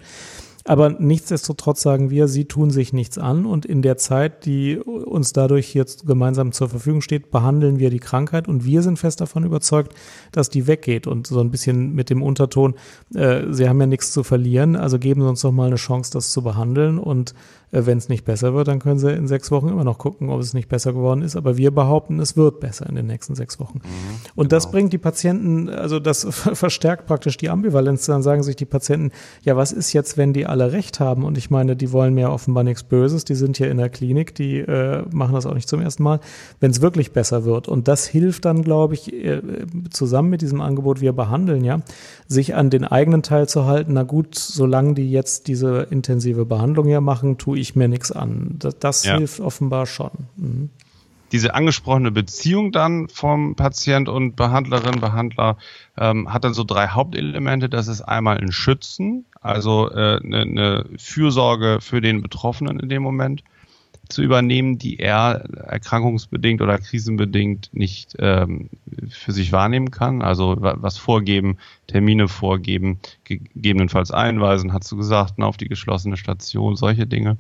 Aber 0.66 0.90
nichtsdestotrotz 0.90 1.82
sagen 1.82 2.10
wir, 2.10 2.28
sie 2.28 2.46
tun 2.46 2.72
sich 2.72 2.94
nichts 2.94 3.18
an 3.18 3.46
und 3.46 3.66
in 3.66 3.82
der 3.82 3.98
Zeit, 3.98 4.46
die 4.46 4.78
uns 4.78 5.34
dadurch 5.34 5.74
jetzt 5.74 6.08
gemeinsam 6.08 6.54
zur 6.54 6.70
Verfügung 6.70 7.02
steht, 7.02 7.32
behandeln 7.32 7.80
wir 7.80 7.90
die 7.90 8.00
Krankheit 8.00 8.48
und 8.48 8.64
wir 8.64 8.82
sind 8.82 8.98
fest 8.98 9.20
davon 9.20 9.44
überzeugt, 9.44 9.94
dass 10.32 10.50
die 10.50 10.66
weggeht 10.66 11.06
und 11.06 11.28
so 11.28 11.42
ein 11.42 11.52
bisschen 11.52 11.94
mit 11.94 12.10
dem 12.10 12.24
Unterton, 12.24 12.76
äh, 13.14 13.42
sie 13.52 13.68
haben 13.68 13.80
ja 13.82 13.88
nichts 13.88 14.14
zu 14.14 14.24
verlieren, 14.24 14.76
also 14.76 15.00
geben 15.00 15.22
sie 15.22 15.28
uns 15.28 15.42
doch 15.42 15.52
mal 15.52 15.68
eine 15.68 15.76
Chance, 15.76 16.12
das 16.14 16.32
zu 16.32 16.42
behandeln 16.42 16.98
und 16.98 17.34
äh, 17.74 17.86
Wenn 17.86 17.98
es 17.98 18.08
nicht 18.08 18.24
besser 18.24 18.54
wird, 18.54 18.68
dann 18.68 18.80
können 18.80 19.00
sie 19.00 19.12
in 19.12 19.28
sechs 19.28 19.50
Wochen 19.52 19.68
immer 19.68 19.84
noch 19.84 19.98
gucken, 19.98 20.30
ob 20.30 20.40
es 20.40 20.54
nicht 20.54 20.70
besser 20.70 20.94
geworden 20.94 21.24
ist. 21.24 21.36
Aber 21.36 21.58
wir 21.58 21.72
behaupten, 21.72 22.20
es 22.20 22.38
wird 22.38 22.60
besser 22.60 22.88
in 22.88 22.96
den 22.96 23.08
nächsten 23.08 23.34
sechs 23.36 23.60
Wochen. 23.60 23.80
Mhm, 23.80 24.16
und 24.36 24.50
genau. 24.50 24.50
das 24.50 24.72
bringt 24.72 24.94
die 24.94 25.00
Patienten, 25.00 25.70
also 25.70 26.00
das 26.00 26.28
verstärkt 26.30 27.08
praktisch 27.08 27.36
die 27.38 27.50
Ambivalenz. 27.50 28.06
Dann 28.06 28.22
sagen 28.22 28.44
sich 28.44 28.56
die 28.56 28.66
Patienten, 28.66 29.12
ja, 29.42 29.58
was 29.58 29.72
ist 29.72 29.92
jetzt, 29.92 30.18
wenn 30.18 30.34
die 30.34 30.46
alle 30.54 30.72
recht 30.72 31.00
haben? 31.00 31.26
Und 31.26 31.38
ich 31.38 31.50
meine, 31.50 31.76
die 31.76 31.92
wollen 31.92 32.14
mir 32.14 32.30
offenbar 32.30 32.64
nichts 32.64 32.84
Böses. 32.84 33.26
Die 33.26 33.36
sind 33.36 33.58
hier 33.58 33.70
in 33.70 33.78
der 33.78 33.90
Klinik, 33.90 34.36
die 34.36 34.60
äh, 34.60 35.04
machen 35.12 35.34
das 35.34 35.46
auch 35.46 35.54
nicht 35.54 35.68
zum 35.68 35.82
ersten 35.82 36.04
Mal. 36.04 36.20
Wenn 36.60 36.72
es 36.72 36.80
wirklich 36.80 37.12
besser 37.12 37.44
wird. 37.44 37.68
Und 37.68 37.88
das 37.88 38.06
hilft 38.06 38.46
dann, 38.46 38.62
glaube 38.62 38.94
ich, 38.94 39.12
äh, 39.12 39.42
zusammen 39.90 40.30
mit 40.30 40.42
diesem 40.42 40.62
Angebot, 40.62 41.02
wir 41.02 41.12
behandeln 41.12 41.66
ja, 41.66 41.82
sich 42.28 42.56
an 42.56 42.70
den 42.70 42.86
eigenen 42.86 43.24
Teil 43.24 43.50
zu 43.50 43.66
halten. 43.66 43.94
Na 43.94 44.04
gut, 44.04 44.36
solange 44.36 44.94
die 44.94 45.12
jetzt 45.12 45.48
diese 45.48 45.88
intensive 45.90 46.46
Behandlung 46.46 46.86
hier 46.86 47.02
machen, 47.02 47.38
tue 47.38 47.58
ich 47.58 47.76
mir 47.76 47.88
nichts 47.88 48.12
an. 48.12 48.56
Das, 48.60 48.78
das 48.80 49.04
ja. 49.04 49.18
hilft 49.18 49.40
offenbar 49.40 49.88
schon. 49.88 50.12
Mhm. 50.38 50.70
Diese 51.34 51.56
angesprochene 51.56 52.12
Beziehung 52.12 52.72
dann 52.72 53.10
vom 53.10 53.56
Patient 53.56 54.08
und 54.08 54.36
Behandlerin, 54.36 55.02
Behandler 55.02 55.58
ähm, 55.98 56.32
hat 56.32 56.44
dann 56.44 56.54
so 56.54 56.64
drei 56.64 56.88
Hauptelemente. 56.90 57.70
Das 57.70 57.88
ist 57.88 58.02
einmal 58.02 58.38
ein 58.38 58.52
Schützen, 58.52 59.26
also 59.42 59.90
äh, 59.90 60.20
eine, 60.24 60.42
eine 60.42 60.86
Fürsorge 60.98 61.80
für 61.82 62.02
den 62.02 62.22
Betroffenen 62.22 62.80
in 62.80 62.88
dem 62.88 63.02
Moment 63.02 63.44
zu 64.10 64.22
übernehmen, 64.22 64.78
die 64.78 65.00
er 65.00 65.46
erkrankungsbedingt 65.56 66.62
oder 66.62 66.78
krisenbedingt 66.78 67.70
nicht 67.74 68.16
ähm, 68.20 68.70
für 69.10 69.32
sich 69.32 69.52
wahrnehmen 69.52 69.92
kann. 69.92 70.22
Also 70.22 70.58
was 70.60 70.98
vorgeben, 70.98 71.58
Termine 71.88 72.28
vorgeben, 72.28 73.00
gegebenenfalls 73.24 74.12
einweisen, 74.12 74.72
hast 74.72 74.92
du 74.92 74.98
gesagt, 74.98 75.40
ne, 75.40 75.46
auf 75.48 75.58
die 75.58 75.68
geschlossene 75.68 76.18
Station, 76.18 76.76
solche 76.76 77.08
Dinge. 77.08 77.38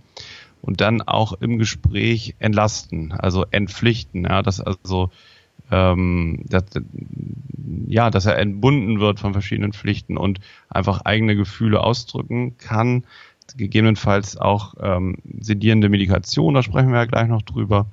Und 0.63 0.79
dann 0.79 1.01
auch 1.01 1.33
im 1.33 1.57
Gespräch 1.59 2.35
entlasten, 2.39 3.11
also 3.11 3.45
entpflichten, 3.51 4.23
ja, 4.23 4.41
dass 4.41 4.61
also 4.61 5.11
ähm, 5.71 6.45
dass, 6.47 6.63
ja, 7.87 8.09
dass 8.09 8.25
er 8.25 8.37
entbunden 8.37 8.99
wird 8.99 9.19
von 9.19 9.33
verschiedenen 9.33 9.73
Pflichten 9.73 10.17
und 10.17 10.39
einfach 10.69 11.01
eigene 11.01 11.35
Gefühle 11.35 11.81
ausdrücken 11.81 12.57
kann, 12.57 13.03
gegebenenfalls 13.57 14.37
auch 14.37 14.75
ähm, 14.79 15.17
sedierende 15.41 15.89
Medikation, 15.89 16.53
da 16.53 16.63
sprechen 16.63 16.91
wir 16.91 16.99
ja 16.99 17.05
gleich 17.05 17.27
noch 17.27 17.41
drüber, 17.41 17.87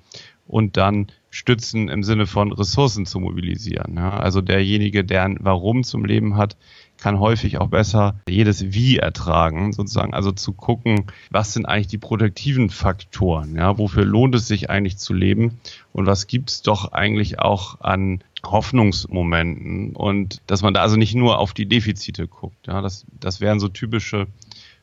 und 0.47 0.77
dann 0.77 1.07
Stützen 1.31 1.89
im 1.89 2.03
Sinne 2.03 2.27
von 2.27 2.53
Ressourcen 2.53 3.07
zu 3.07 3.21
mobilisieren. 3.21 3.95
Ja? 3.97 4.11
Also 4.11 4.41
derjenige, 4.41 5.05
der 5.05 5.23
ein 5.23 5.39
Warum 5.41 5.85
zum 5.85 6.05
Leben 6.05 6.37
hat, 6.37 6.57
kann 7.01 7.19
häufig 7.19 7.59
auch 7.59 7.69
besser 7.69 8.21
jedes 8.29 8.73
Wie 8.73 8.99
ertragen, 8.99 9.73
sozusagen. 9.73 10.15
Also 10.15 10.33
zu 10.33 10.53
gucken, 10.53 11.07
was 11.31 11.53
sind 11.53 11.67
eigentlich 11.67 11.89
die 11.89 11.99
produktiven 11.99 12.71
Faktoren, 12.71 13.57
ja, 13.57 13.79
wofür 13.79 14.05
lohnt 14.05 14.35
es 14.35 14.47
sich 14.47 14.71
eigentlich 14.71 14.99
zu 14.99 15.15
leben 15.15 15.59
und 15.93 16.07
was 16.07 16.27
gibt 16.27 16.51
es 16.51 16.63
doch 16.63 16.93
eigentlich 16.93 17.39
auch 17.39 17.81
an 17.81 18.23
Hoffnungsmomenten 18.45 19.95
und 19.95 20.41
dass 20.47 20.63
man 20.63 20.75
da 20.75 20.83
also 20.83 20.97
nicht 20.97 21.15
nur 21.15 21.39
auf 21.39 21.53
die 21.53 21.67
Defizite 21.67 22.27
guckt. 22.27 22.67
Ja, 22.67 22.81
das, 22.81 23.05
das 23.19 23.41
wären 23.41 23.61
so 23.61 23.69
typische 23.69 24.27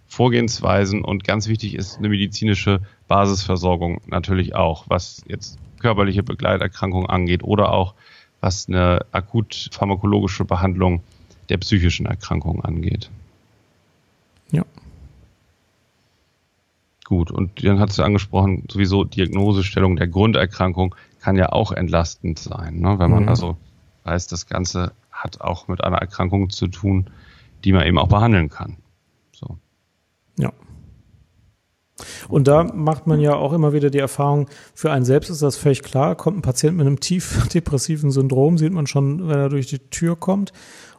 Vorgehensweisen 0.08 1.03
und 1.03 1.23
ganz 1.23 1.47
wichtig 1.47 1.75
ist 1.75 1.97
eine 1.97 2.10
medizinische 2.10 2.82
Basisversorgung 3.08 4.01
natürlich 4.08 4.56
auch, 4.56 4.86
was 4.88 5.23
jetzt 5.27 5.60
körperliche 5.80 6.23
Begleiterkrankungen 6.23 7.10
angeht 7.10 7.43
oder 7.43 7.71
auch 7.71 7.93
was 8.39 8.67
eine 8.67 9.06
akut 9.12 9.69
pharmakologische 9.71 10.45
Behandlung 10.45 11.01
der 11.49 11.57
psychischen 11.57 12.05
Erkrankungen 12.05 12.63
angeht. 12.63 13.10
Ja. 14.51 14.65
Gut, 17.05 17.31
und 17.31 17.63
dann 17.63 17.79
hast 17.79 17.97
du 17.97 18.03
angesprochen, 18.03 18.65
sowieso 18.69 19.05
Diagnosestellung 19.05 19.95
der 19.95 20.07
Grunderkrankung 20.07 20.93
kann 21.21 21.38
ja 21.38 21.51
auch 21.51 21.71
entlastend 21.71 22.38
sein, 22.38 22.79
ne? 22.79 22.99
wenn 22.99 23.10
man 23.10 23.23
mhm. 23.23 23.29
also 23.29 23.57
weiß, 24.03 24.27
das 24.27 24.45
Ganze 24.47 24.91
hat 25.12 25.41
auch 25.41 25.67
mit 25.67 25.83
einer 25.83 25.97
Erkrankung 25.97 26.49
zu 26.49 26.67
tun, 26.67 27.10
die 27.63 27.71
man 27.71 27.86
eben 27.86 27.97
auch 27.97 28.07
behandeln 28.07 28.49
kann. 28.49 28.77
So. 29.31 29.57
Ja. 30.38 30.51
Und 32.27 32.47
da 32.47 32.63
macht 32.63 33.07
man 33.07 33.19
ja 33.19 33.36
auch 33.36 33.53
immer 33.53 33.73
wieder 33.73 33.89
die 33.89 33.97
Erfahrung, 33.99 34.47
für 34.73 34.91
einen 34.91 35.05
selbst 35.05 35.29
ist 35.29 35.41
das 35.41 35.57
völlig 35.57 35.83
klar, 35.83 36.15
kommt 36.15 36.38
ein 36.38 36.41
Patient 36.41 36.77
mit 36.77 36.86
einem 36.86 36.99
tief 36.99 37.47
depressiven 37.53 38.12
Syndrom, 38.12 38.57
sieht 38.57 38.73
man 38.73 38.86
schon, 38.86 39.27
wenn 39.27 39.39
er 39.39 39.49
durch 39.49 39.67
die 39.67 39.79
Tür 39.79 40.15
kommt 40.15 40.51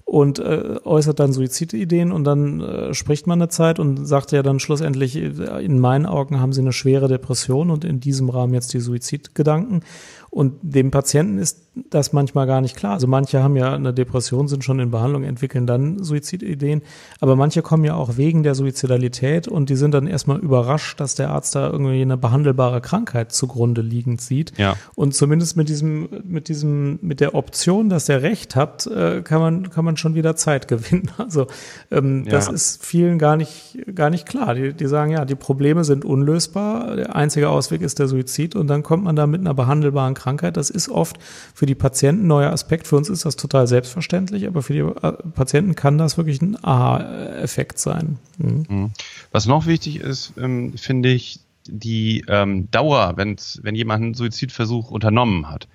und 0.08 0.38
äh, 0.38 0.76
äußert 0.84 1.20
dann 1.20 1.34
Suizidideen 1.34 2.12
und 2.12 2.24
dann 2.24 2.60
äh, 2.62 2.94
spricht 2.94 3.26
man 3.26 3.42
eine 3.42 3.50
Zeit 3.50 3.78
und 3.78 4.06
sagt 4.06 4.32
ja 4.32 4.42
dann 4.42 4.58
schlussendlich, 4.58 5.16
äh, 5.16 5.62
in 5.62 5.78
meinen 5.78 6.06
Augen 6.06 6.40
haben 6.40 6.54
sie 6.54 6.62
eine 6.62 6.72
schwere 6.72 7.08
Depression 7.08 7.70
und 7.70 7.84
in 7.84 8.00
diesem 8.00 8.30
Rahmen 8.30 8.54
jetzt 8.54 8.72
die 8.72 8.80
Suizidgedanken. 8.80 9.82
Und 10.30 10.54
dem 10.62 10.90
Patienten 10.90 11.38
ist 11.38 11.68
das 11.90 12.12
manchmal 12.12 12.46
gar 12.46 12.60
nicht 12.60 12.76
klar. 12.76 12.94
Also 12.94 13.06
manche 13.06 13.42
haben 13.42 13.56
ja 13.56 13.74
eine 13.74 13.94
Depression, 13.94 14.48
sind 14.48 14.64
schon 14.64 14.80
in 14.80 14.90
Behandlung, 14.90 15.24
entwickeln 15.24 15.66
dann 15.66 16.02
Suizidideen. 16.02 16.82
Aber 17.20 17.36
manche 17.36 17.62
kommen 17.62 17.84
ja 17.84 17.94
auch 17.94 18.16
wegen 18.16 18.42
der 18.42 18.54
Suizidalität 18.54 19.48
und 19.48 19.70
die 19.70 19.76
sind 19.76 19.94
dann 19.94 20.06
erstmal 20.06 20.38
überrascht, 20.38 21.00
dass 21.00 21.14
der 21.14 21.30
Arzt 21.30 21.54
da 21.54 21.70
irgendwie 21.70 22.02
eine 22.02 22.16
behandelbare 22.16 22.80
Krankheit 22.80 23.32
zugrunde 23.32 23.80
liegend 23.80 24.20
sieht. 24.20 24.52
Ja. 24.58 24.76
Und 24.94 25.14
zumindest 25.14 25.56
mit 25.56 25.68
diesem, 25.68 26.08
mit 26.24 26.48
diesem, 26.48 26.98
mit 27.02 27.20
der 27.20 27.34
Option, 27.34 27.88
dass 27.88 28.08
er 28.08 28.22
Recht 28.22 28.56
hat, 28.56 28.86
äh, 28.86 29.22
kann 29.22 29.40
man, 29.40 29.70
kann 29.70 29.84
man 29.84 29.96
schon 29.96 30.14
wieder 30.14 30.36
Zeit 30.36 30.68
gewinnen. 30.68 31.10
Also 31.16 31.46
ähm, 31.90 32.24
ja. 32.24 32.32
das 32.32 32.48
ist 32.48 32.84
vielen 32.84 33.18
gar 33.18 33.36
nicht, 33.36 33.78
gar 33.94 34.10
nicht 34.10 34.26
klar. 34.26 34.54
Die, 34.54 34.72
die 34.72 34.86
sagen, 34.86 35.12
ja, 35.12 35.24
die 35.24 35.34
Probleme 35.34 35.84
sind 35.84 36.04
unlösbar. 36.04 36.96
Der 36.96 37.16
einzige 37.16 37.48
Ausweg 37.48 37.82
ist 37.82 37.98
der 37.98 38.08
Suizid 38.08 38.56
und 38.56 38.66
dann 38.68 38.82
kommt 38.82 39.04
man 39.04 39.16
da 39.16 39.26
mit 39.26 39.40
einer 39.40 39.54
behandelbaren 39.54 40.14
Krankheit. 40.18 40.56
Das 40.56 40.70
ist 40.70 40.88
oft 40.88 41.16
für 41.54 41.66
die 41.66 41.74
Patienten 41.74 42.24
ein 42.24 42.28
neuer 42.28 42.52
Aspekt. 42.52 42.86
Für 42.86 42.96
uns 42.96 43.08
ist 43.08 43.24
das 43.24 43.36
total 43.36 43.66
selbstverständlich, 43.66 44.46
aber 44.46 44.62
für 44.62 44.72
die 44.72 44.80
äh, 44.80 45.12
Patienten 45.34 45.74
kann 45.74 45.98
das 45.98 46.16
wirklich 46.16 46.42
ein 46.42 46.62
Aha-Effekt 46.62 47.78
sein. 47.78 48.18
Mhm. 48.38 48.66
mhm. 48.68 48.90
Was 49.32 49.46
noch 49.46 49.66
wichtig 49.66 50.00
ist, 50.00 50.32
ähm, 50.36 50.74
finde 50.76 51.10
ich, 51.10 51.40
die 51.66 52.24
ähm, 52.28 52.70
Dauer, 52.70 53.12
wenn's, 53.16 53.60
wenn 53.62 53.74
jemand 53.74 54.02
einen 54.02 54.14
Suizidversuch 54.14 54.90
unternommen 54.90 55.50
hat, 55.50 55.68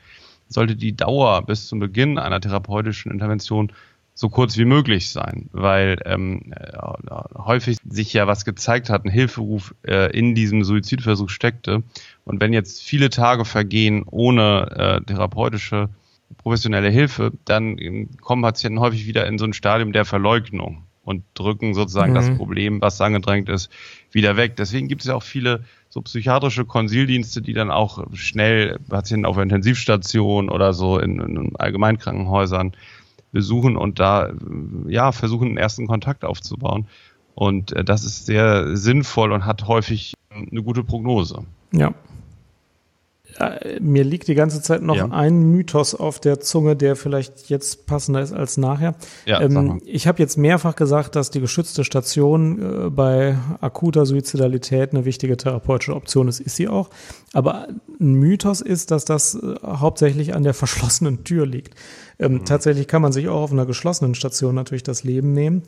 sollte 0.49 0.75
die 0.75 0.95
Dauer 0.95 1.45
bis 1.45 1.67
zum 1.67 1.79
Beginn 1.79 2.17
einer 2.17 2.41
therapeutischen 2.41 3.11
Intervention 3.11 3.71
so 4.15 4.29
kurz 4.29 4.57
wie 4.57 4.65
möglich 4.65 5.09
sein, 5.09 5.49
weil 5.51 5.97
ähm, 6.05 6.53
äh, 6.55 6.77
häufig 7.35 7.77
sich 7.87 8.13
ja 8.13 8.27
was 8.27 8.45
gezeigt 8.45 8.89
hat, 8.89 9.05
ein 9.05 9.11
Hilferuf 9.11 9.73
äh, 9.83 10.15
in 10.15 10.35
diesem 10.35 10.63
Suizidversuch 10.63 11.29
steckte. 11.29 11.83
Und 12.23 12.39
wenn 12.39 12.53
jetzt 12.53 12.83
viele 12.83 13.09
Tage 13.09 13.43
vergehen 13.43 14.03
ohne 14.03 14.69
äh, 14.75 15.05
therapeutische 15.05 15.89
professionelle 16.37 16.89
Hilfe, 16.89 17.31
dann 17.45 17.77
ähm, 17.79 18.09
kommen 18.21 18.43
Patienten 18.43 18.79
häufig 18.79 19.07
wieder 19.07 19.25
in 19.25 19.37
so 19.37 19.45
ein 19.45 19.53
Stadium 19.53 19.93
der 19.93 20.05
Verleugnung 20.05 20.83
und 21.03 21.23
drücken 21.33 21.73
sozusagen 21.73 22.11
mhm. 22.11 22.15
das 22.15 22.37
Problem, 22.37 22.81
was 22.81 23.01
angedrängt 23.01 23.49
ist, 23.49 23.69
wieder 24.11 24.37
weg. 24.37 24.55
Deswegen 24.55 24.87
gibt 24.87 25.01
es 25.01 25.07
ja 25.07 25.15
auch 25.15 25.23
viele 25.23 25.65
so 25.89 26.01
psychiatrische 26.01 26.65
Konsildienste, 26.65 27.41
die 27.41 27.53
dann 27.53 27.71
auch 27.71 28.05
schnell 28.13 28.79
Patienten 28.87 29.25
auf 29.25 29.37
Intensivstationen 29.37 30.49
oder 30.49 30.73
so 30.73 30.99
in, 30.99 31.19
in 31.19 31.55
Allgemeinkrankenhäusern 31.55 32.73
besuchen 33.33 33.75
und 33.75 33.99
da 33.99 34.31
ja 34.87 35.11
versuchen, 35.11 35.49
einen 35.49 35.57
ersten 35.57 35.87
Kontakt 35.87 36.23
aufzubauen. 36.23 36.87
Und 37.35 37.73
äh, 37.73 37.83
das 37.83 38.05
ist 38.05 38.25
sehr 38.25 38.77
sinnvoll 38.77 39.33
und 39.33 39.45
hat 39.45 39.67
häufig 39.67 40.13
eine 40.29 40.63
gute 40.63 40.83
Prognose. 40.83 41.43
Ja, 41.73 41.93
mir 43.79 44.03
liegt 44.03 44.27
die 44.27 44.35
ganze 44.35 44.61
Zeit 44.61 44.81
noch 44.81 44.95
ja. 44.95 45.07
ein 45.09 45.51
Mythos 45.51 45.95
auf 45.95 46.19
der 46.19 46.39
Zunge, 46.39 46.75
der 46.75 46.95
vielleicht 46.95 47.49
jetzt 47.49 47.85
passender 47.85 48.21
ist 48.21 48.33
als 48.33 48.57
nachher. 48.57 48.95
Ja, 49.25 49.41
ähm, 49.41 49.81
ich 49.85 50.07
habe 50.07 50.19
jetzt 50.19 50.37
mehrfach 50.37 50.75
gesagt, 50.75 51.15
dass 51.15 51.31
die 51.31 51.39
geschützte 51.39 51.83
Station 51.83 52.87
äh, 52.87 52.89
bei 52.89 53.37
akuter 53.61 54.05
Suizidalität 54.05 54.91
eine 54.91 55.05
wichtige 55.05 55.37
therapeutische 55.37 55.95
Option 55.95 56.27
ist. 56.27 56.39
Ist 56.39 56.55
sie 56.55 56.67
auch. 56.67 56.89
Aber 57.33 57.67
ein 57.99 58.13
Mythos 58.13 58.61
ist, 58.61 58.91
dass 58.91 59.05
das 59.05 59.35
äh, 59.35 59.55
hauptsächlich 59.65 60.35
an 60.35 60.43
der 60.43 60.53
verschlossenen 60.53 61.23
Tür 61.23 61.45
liegt. 61.47 61.75
Ähm, 62.19 62.33
mhm. 62.33 62.45
Tatsächlich 62.45 62.87
kann 62.87 63.01
man 63.01 63.11
sich 63.11 63.27
auch 63.27 63.41
auf 63.41 63.51
einer 63.51 63.65
geschlossenen 63.65 64.15
Station 64.15 64.55
natürlich 64.55 64.83
das 64.83 65.03
Leben 65.03 65.33
nehmen. 65.33 65.63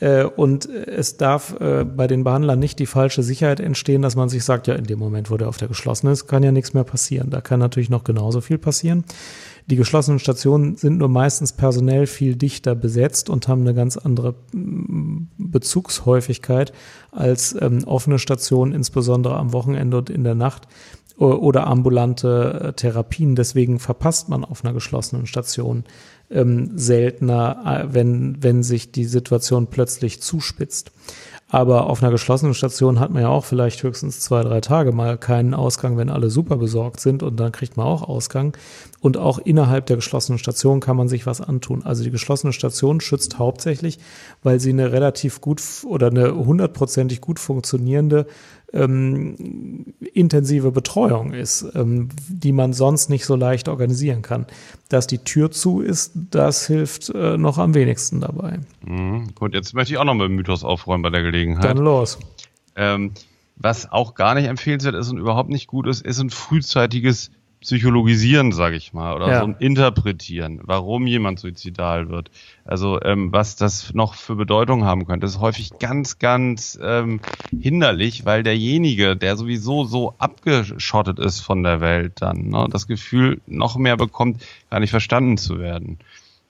Äh, 0.00 0.24
und 0.24 0.66
es 0.66 1.18
darf 1.18 1.60
äh, 1.60 1.84
bei 1.84 2.06
den 2.06 2.24
Behandlern 2.24 2.58
nicht 2.58 2.78
die 2.78 2.86
falsche 2.86 3.22
Sicherheit 3.22 3.60
entstehen, 3.60 4.02
dass 4.02 4.16
man 4.16 4.28
sich 4.28 4.44
sagt, 4.44 4.66
ja, 4.66 4.74
in 4.74 4.84
dem 4.84 4.98
Moment, 4.98 5.30
wo 5.30 5.36
der 5.36 5.48
auf 5.48 5.58
der 5.58 5.68
geschlossenen 5.68 6.12
ist, 6.12 6.26
kann 6.26 6.42
ja 6.42 6.52
nichts 6.52 6.74
mehr 6.74 6.84
passieren. 6.84 7.30
Da 7.30 7.40
kann 7.40 7.60
natürlich 7.60 7.90
noch 7.90 8.04
genauso 8.04 8.40
viel 8.40 8.58
passieren. 8.58 9.04
Die 9.66 9.76
geschlossenen 9.76 10.18
Stationen 10.18 10.76
sind 10.76 10.98
nur 10.98 11.08
meistens 11.08 11.52
personell 11.52 12.06
viel 12.06 12.34
dichter 12.34 12.74
besetzt 12.74 13.30
und 13.30 13.46
haben 13.46 13.60
eine 13.60 13.74
ganz 13.74 13.96
andere 13.96 14.34
mm, 14.52 15.28
Bezugshäufigkeit 15.38 16.72
als 17.12 17.54
ähm, 17.60 17.84
offene 17.84 18.18
Stationen, 18.18 18.72
insbesondere 18.72 19.36
am 19.36 19.52
Wochenende 19.52 19.98
und 19.98 20.10
in 20.10 20.24
der 20.24 20.34
Nacht 20.34 20.66
oder 21.26 21.66
ambulante 21.66 22.60
äh, 22.60 22.72
Therapien. 22.72 23.36
Deswegen 23.36 23.78
verpasst 23.78 24.28
man 24.28 24.44
auf 24.44 24.64
einer 24.64 24.72
geschlossenen 24.72 25.26
Station 25.26 25.84
ähm, 26.30 26.72
seltener, 26.76 27.84
äh, 27.90 27.94
wenn, 27.94 28.42
wenn 28.42 28.62
sich 28.62 28.92
die 28.92 29.04
Situation 29.04 29.66
plötzlich 29.66 30.22
zuspitzt. 30.22 30.92
Aber 31.52 31.88
auf 31.88 32.00
einer 32.00 32.12
geschlossenen 32.12 32.54
Station 32.54 33.00
hat 33.00 33.10
man 33.10 33.22
ja 33.22 33.28
auch 33.28 33.44
vielleicht 33.44 33.82
höchstens 33.82 34.20
zwei, 34.20 34.42
drei 34.42 34.60
Tage 34.60 34.92
mal 34.92 35.18
keinen 35.18 35.52
Ausgang, 35.52 35.96
wenn 35.96 36.08
alle 36.08 36.30
super 36.30 36.56
besorgt 36.56 37.00
sind 37.00 37.24
und 37.24 37.40
dann 37.40 37.50
kriegt 37.50 37.76
man 37.76 37.86
auch 37.86 38.02
Ausgang. 38.02 38.56
Und 39.00 39.16
auch 39.16 39.38
innerhalb 39.38 39.86
der 39.86 39.96
geschlossenen 39.96 40.38
Station 40.38 40.78
kann 40.78 40.96
man 40.96 41.08
sich 41.08 41.26
was 41.26 41.40
antun. 41.40 41.82
Also 41.84 42.04
die 42.04 42.12
geschlossene 42.12 42.52
Station 42.52 43.00
schützt 43.00 43.40
hauptsächlich, 43.40 43.98
weil 44.44 44.60
sie 44.60 44.70
eine 44.70 44.92
relativ 44.92 45.40
gut 45.40 45.60
oder 45.84 46.06
eine 46.06 46.36
hundertprozentig 46.36 47.20
gut 47.20 47.40
funktionierende 47.40 48.26
ähm, 48.72 49.94
intensive 50.12 50.70
Betreuung 50.70 51.32
ist, 51.32 51.66
ähm, 51.74 52.08
die 52.28 52.52
man 52.52 52.72
sonst 52.72 53.10
nicht 53.10 53.24
so 53.24 53.36
leicht 53.36 53.68
organisieren 53.68 54.22
kann. 54.22 54.46
Dass 54.88 55.06
die 55.06 55.18
Tür 55.18 55.50
zu 55.50 55.80
ist, 55.80 56.12
das 56.14 56.66
hilft 56.66 57.10
äh, 57.10 57.36
noch 57.36 57.58
am 57.58 57.74
wenigsten 57.74 58.20
dabei. 58.20 58.60
Mhm. 58.84 59.34
Gut, 59.34 59.54
jetzt 59.54 59.74
möchte 59.74 59.92
ich 59.92 59.98
auch 59.98 60.04
noch 60.04 60.14
mit 60.14 60.26
dem 60.26 60.36
Mythos 60.36 60.64
aufräumen 60.64 61.02
bei 61.02 61.10
der 61.10 61.22
Gelegenheit. 61.22 61.64
Dann 61.64 61.78
los. 61.78 62.18
Ähm, 62.76 63.12
was 63.56 63.90
auch 63.92 64.14
gar 64.14 64.34
nicht 64.34 64.46
empfehlenswert 64.46 64.94
ist 64.94 65.10
und 65.10 65.18
überhaupt 65.18 65.50
nicht 65.50 65.66
gut 65.66 65.86
ist, 65.86 66.00
ist 66.00 66.18
ein 66.18 66.30
frühzeitiges 66.30 67.30
psychologisieren, 67.60 68.52
sage 68.52 68.76
ich 68.76 68.94
mal, 68.94 69.14
oder 69.14 69.28
ja. 69.28 69.40
so 69.40 69.44
ein 69.44 69.56
Interpretieren, 69.58 70.60
warum 70.62 71.06
jemand 71.06 71.38
suizidal 71.38 72.08
wird. 72.08 72.30
Also 72.64 73.00
ähm, 73.02 73.32
was 73.32 73.56
das 73.56 73.92
noch 73.92 74.14
für 74.14 74.34
Bedeutung 74.34 74.84
haben 74.84 75.06
könnte, 75.06 75.26
ist 75.26 75.40
häufig 75.40 75.78
ganz, 75.78 76.18
ganz 76.18 76.78
ähm, 76.82 77.20
hinderlich, 77.60 78.24
weil 78.24 78.42
derjenige, 78.42 79.14
der 79.14 79.36
sowieso 79.36 79.84
so 79.84 80.14
abgeschottet 80.18 81.18
ist 81.18 81.40
von 81.40 81.62
der 81.62 81.82
Welt, 81.82 82.14
dann 82.20 82.48
ne, 82.48 82.66
das 82.70 82.86
Gefühl 82.86 83.40
noch 83.46 83.76
mehr 83.76 83.98
bekommt, 83.98 84.42
gar 84.70 84.80
nicht 84.80 84.90
verstanden 84.90 85.36
zu 85.36 85.58
werden. 85.58 85.98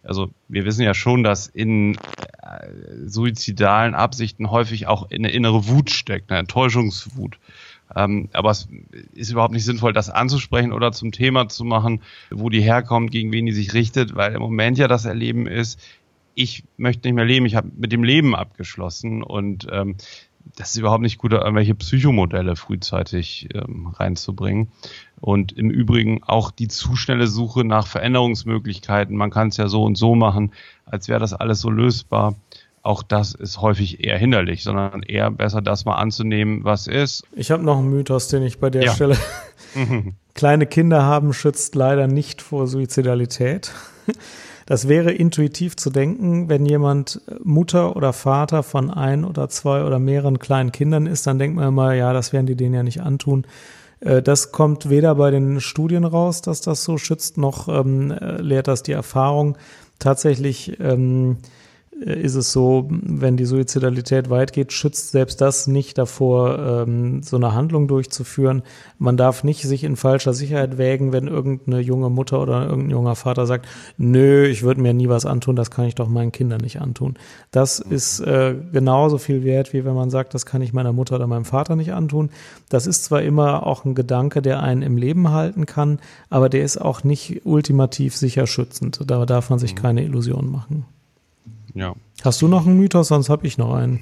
Also 0.02 0.30
wir 0.48 0.64
wissen 0.64 0.82
ja 0.82 0.94
schon, 0.94 1.24
dass 1.24 1.46
in 1.46 1.96
äh, 1.96 2.68
suizidalen 3.04 3.94
Absichten 3.94 4.50
häufig 4.50 4.86
auch 4.86 5.10
eine 5.10 5.30
innere 5.30 5.68
Wut 5.68 5.90
steckt, 5.90 6.30
eine 6.30 6.40
Enttäuschungswut. 6.40 7.38
Ähm, 7.94 8.28
aber 8.32 8.50
es 8.50 8.68
ist 9.14 9.30
überhaupt 9.30 9.52
nicht 9.52 9.64
sinnvoll, 9.64 9.92
das 9.92 10.10
anzusprechen 10.10 10.72
oder 10.72 10.92
zum 10.92 11.12
Thema 11.12 11.48
zu 11.48 11.64
machen, 11.64 12.02
wo 12.30 12.48
die 12.48 12.60
herkommt, 12.60 13.10
gegen 13.10 13.32
wen 13.32 13.46
die 13.46 13.52
sich 13.52 13.74
richtet, 13.74 14.14
weil 14.14 14.34
im 14.34 14.42
Moment 14.42 14.78
ja 14.78 14.88
das 14.88 15.04
Erleben 15.04 15.46
ist, 15.46 15.80
ich 16.34 16.64
möchte 16.76 17.08
nicht 17.08 17.16
mehr 17.16 17.24
leben, 17.24 17.46
ich 17.46 17.56
habe 17.56 17.70
mit 17.76 17.92
dem 17.92 18.04
Leben 18.04 18.34
abgeschlossen 18.34 19.22
und 19.22 19.66
ähm, 19.70 19.96
das 20.56 20.70
ist 20.70 20.78
überhaupt 20.78 21.02
nicht 21.02 21.18
gut, 21.18 21.32
irgendwelche 21.32 21.74
Psychomodelle 21.74 22.56
frühzeitig 22.56 23.48
ähm, 23.54 23.88
reinzubringen. 23.88 24.68
Und 25.20 25.52
im 25.52 25.70
Übrigen 25.70 26.22
auch 26.22 26.50
die 26.50 26.68
zu 26.68 26.96
schnelle 26.96 27.26
Suche 27.26 27.64
nach 27.64 27.86
Veränderungsmöglichkeiten. 27.86 29.16
Man 29.16 29.30
kann 29.30 29.48
es 29.48 29.58
ja 29.58 29.68
so 29.68 29.84
und 29.84 29.98
so 29.98 30.14
machen, 30.14 30.52
als 30.86 31.08
wäre 31.08 31.20
das 31.20 31.34
alles 31.34 31.60
so 31.60 31.70
lösbar 31.70 32.36
auch 32.82 33.02
das 33.02 33.34
ist 33.34 33.60
häufig 33.60 34.04
eher 34.04 34.18
hinderlich, 34.18 34.62
sondern 34.62 35.02
eher 35.02 35.30
besser, 35.30 35.60
das 35.60 35.84
mal 35.84 35.96
anzunehmen, 35.96 36.64
was 36.64 36.86
ist. 36.86 37.24
Ich 37.32 37.50
habe 37.50 37.62
noch 37.62 37.78
einen 37.78 37.90
Mythos, 37.90 38.28
den 38.28 38.42
ich 38.42 38.58
bei 38.58 38.70
der 38.70 38.84
ja. 38.84 38.94
Stelle. 38.94 39.16
Kleine 40.34 40.66
Kinder 40.66 41.02
haben 41.04 41.32
schützt 41.32 41.74
leider 41.74 42.06
nicht 42.06 42.42
vor 42.42 42.66
Suizidalität. 42.66 43.72
Das 44.66 44.86
wäre 44.86 45.10
intuitiv 45.10 45.74
zu 45.74 45.90
denken, 45.90 46.48
wenn 46.48 46.64
jemand 46.64 47.20
Mutter 47.42 47.96
oder 47.96 48.12
Vater 48.12 48.62
von 48.62 48.88
ein 48.88 49.24
oder 49.24 49.48
zwei 49.48 49.82
oder 49.82 49.98
mehreren 49.98 50.38
kleinen 50.38 50.70
Kindern 50.70 51.06
ist, 51.06 51.26
dann 51.26 51.40
denkt 51.40 51.56
man 51.56 51.66
immer, 51.66 51.92
ja, 51.94 52.12
das 52.12 52.32
werden 52.32 52.46
die 52.46 52.54
denen 52.54 52.76
ja 52.76 52.84
nicht 52.84 53.00
antun. 53.00 53.48
Äh, 53.98 54.22
das 54.22 54.52
kommt 54.52 54.88
weder 54.88 55.16
bei 55.16 55.32
den 55.32 55.60
Studien 55.60 56.04
raus, 56.04 56.40
dass 56.40 56.60
das 56.60 56.84
so 56.84 56.98
schützt, 56.98 57.36
noch 57.36 57.66
ähm, 57.66 58.14
lehrt 58.38 58.68
das 58.68 58.84
die 58.84 58.92
Erfahrung. 58.92 59.58
Tatsächlich 59.98 60.78
ähm, 60.78 61.38
äh, 61.38 61.59
ist 62.00 62.34
es 62.34 62.52
so, 62.52 62.88
wenn 62.90 63.36
die 63.36 63.44
Suizidalität 63.44 64.30
weit 64.30 64.54
geht, 64.54 64.72
schützt 64.72 65.10
selbst 65.10 65.40
das 65.40 65.66
nicht 65.66 65.98
davor, 65.98 66.58
ähm, 66.58 67.22
so 67.22 67.36
eine 67.36 67.52
Handlung 67.52 67.88
durchzuführen. 67.88 68.62
Man 68.98 69.18
darf 69.18 69.44
nicht 69.44 69.62
sich 69.62 69.84
in 69.84 69.96
falscher 69.96 70.32
Sicherheit 70.32 70.78
wägen, 70.78 71.12
wenn 71.12 71.26
irgendeine 71.26 71.80
junge 71.80 72.08
Mutter 72.08 72.40
oder 72.40 72.66
irgendein 72.66 72.90
junger 72.90 73.16
Vater 73.16 73.46
sagt, 73.46 73.68
nö, 73.98 74.46
ich 74.46 74.62
würde 74.62 74.80
mir 74.80 74.94
nie 74.94 75.10
was 75.10 75.26
antun, 75.26 75.56
das 75.56 75.70
kann 75.70 75.84
ich 75.84 75.94
doch 75.94 76.08
meinen 76.08 76.32
Kindern 76.32 76.62
nicht 76.62 76.80
antun. 76.80 77.18
Das 77.50 77.80
ist 77.80 78.20
äh, 78.20 78.54
genauso 78.72 79.18
viel 79.18 79.44
wert, 79.44 79.74
wie 79.74 79.84
wenn 79.84 79.94
man 79.94 80.08
sagt, 80.08 80.32
das 80.32 80.46
kann 80.46 80.62
ich 80.62 80.72
meiner 80.72 80.94
Mutter 80.94 81.16
oder 81.16 81.26
meinem 81.26 81.44
Vater 81.44 81.76
nicht 81.76 81.92
antun. 81.92 82.30
Das 82.70 82.86
ist 82.86 83.04
zwar 83.04 83.20
immer 83.22 83.66
auch 83.66 83.84
ein 83.84 83.94
Gedanke, 83.94 84.40
der 84.40 84.62
einen 84.62 84.80
im 84.80 84.96
Leben 84.96 85.30
halten 85.30 85.66
kann, 85.66 85.98
aber 86.30 86.48
der 86.48 86.64
ist 86.64 86.80
auch 86.80 87.04
nicht 87.04 87.42
ultimativ 87.44 88.16
sicher 88.16 88.46
schützend. 88.46 89.00
Da 89.06 89.26
darf 89.26 89.50
man 89.50 89.58
sich 89.58 89.74
mhm. 89.74 89.78
keine 89.78 90.04
Illusionen 90.04 90.50
machen. 90.50 90.86
Ja. 91.74 91.94
Hast 92.22 92.42
du 92.42 92.48
noch 92.48 92.66
einen 92.66 92.78
Mythos? 92.78 93.08
Sonst 93.08 93.28
habe 93.28 93.46
ich 93.46 93.58
noch 93.58 93.74
einen. 93.74 94.00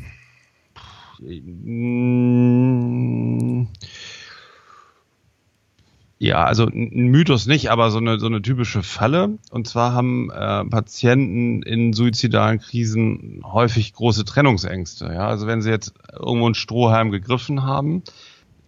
Ja, 6.20 6.44
also 6.44 6.66
ein 6.66 7.08
Mythos 7.08 7.46
nicht, 7.46 7.70
aber 7.70 7.90
so 7.90 7.98
eine, 7.98 8.18
so 8.18 8.26
eine 8.26 8.42
typische 8.42 8.82
Falle. 8.82 9.38
Und 9.50 9.68
zwar 9.68 9.92
haben 9.92 10.30
äh, 10.30 10.64
Patienten 10.64 11.62
in 11.62 11.92
suizidalen 11.92 12.58
Krisen 12.58 13.40
häufig 13.44 13.92
große 13.92 14.24
Trennungsängste. 14.24 15.06
Ja, 15.06 15.28
also 15.28 15.46
wenn 15.46 15.62
sie 15.62 15.70
jetzt 15.70 15.94
irgendwo 16.12 16.46
einen 16.46 16.56
Strohhalm 16.56 17.12
gegriffen 17.12 17.62
haben, 17.62 18.02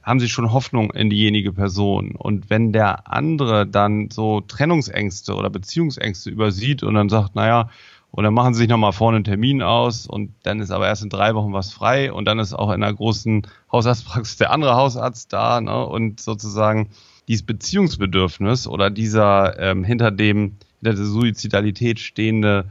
haben 0.03 0.21
sie 0.21 0.29
schon 0.29 0.53
Hoffnung 0.53 0.93
in 0.93 1.11
diejenige 1.11 1.53
Person. 1.53 2.13
Und 2.17 2.51
wenn 2.51 2.73
der 2.73 3.13
andere 3.13 3.67
dann 3.67 4.11
so 4.11 4.41
Trennungsängste 4.41 5.35
oder 5.35 5.51
Beziehungsängste 5.51 6.31
übersieht 6.31 6.85
und 6.85 6.95
dann 6.95 7.09
sagt, 7.09 7.35
naja, 7.35 7.69
und 8.13 8.25
dann 8.25 8.35
machen 8.35 8.55
sie 8.55 8.59
sich 8.59 8.69
nochmal 8.69 8.93
vorne 8.93 9.17
einen 9.17 9.25
Termin 9.25 9.63
aus 9.63 10.07
und 10.07 10.33
dann 10.43 10.61
ist 10.61 10.71
aber 10.71 10.87
erst 10.87 11.03
in 11.03 11.11
drei 11.11 11.35
Wochen 11.35 11.53
was 11.53 11.73
frei 11.73 12.13
und 12.13 12.25
dann 12.25 12.39
ist 12.39 12.53
auch 12.55 12.71
in 12.71 12.83
einer 12.83 12.93
großen 12.93 13.47
Hausarztpraxis 13.71 14.37
der 14.37 14.51
andere 14.51 14.75
Hausarzt 14.75 15.33
da 15.33 15.61
ne? 15.61 15.87
und 15.87 16.21
sozusagen 16.21 16.91
dieses 17.29 17.47
Beziehungsbedürfnis 17.47 18.67
oder 18.67 18.91
dieser 18.91 19.59
ähm, 19.59 19.85
hinter 19.85 20.11
dem 20.11 20.57
hinter 20.81 20.97
der 20.97 21.05
Suizidalität 21.05 22.01
stehende 22.01 22.67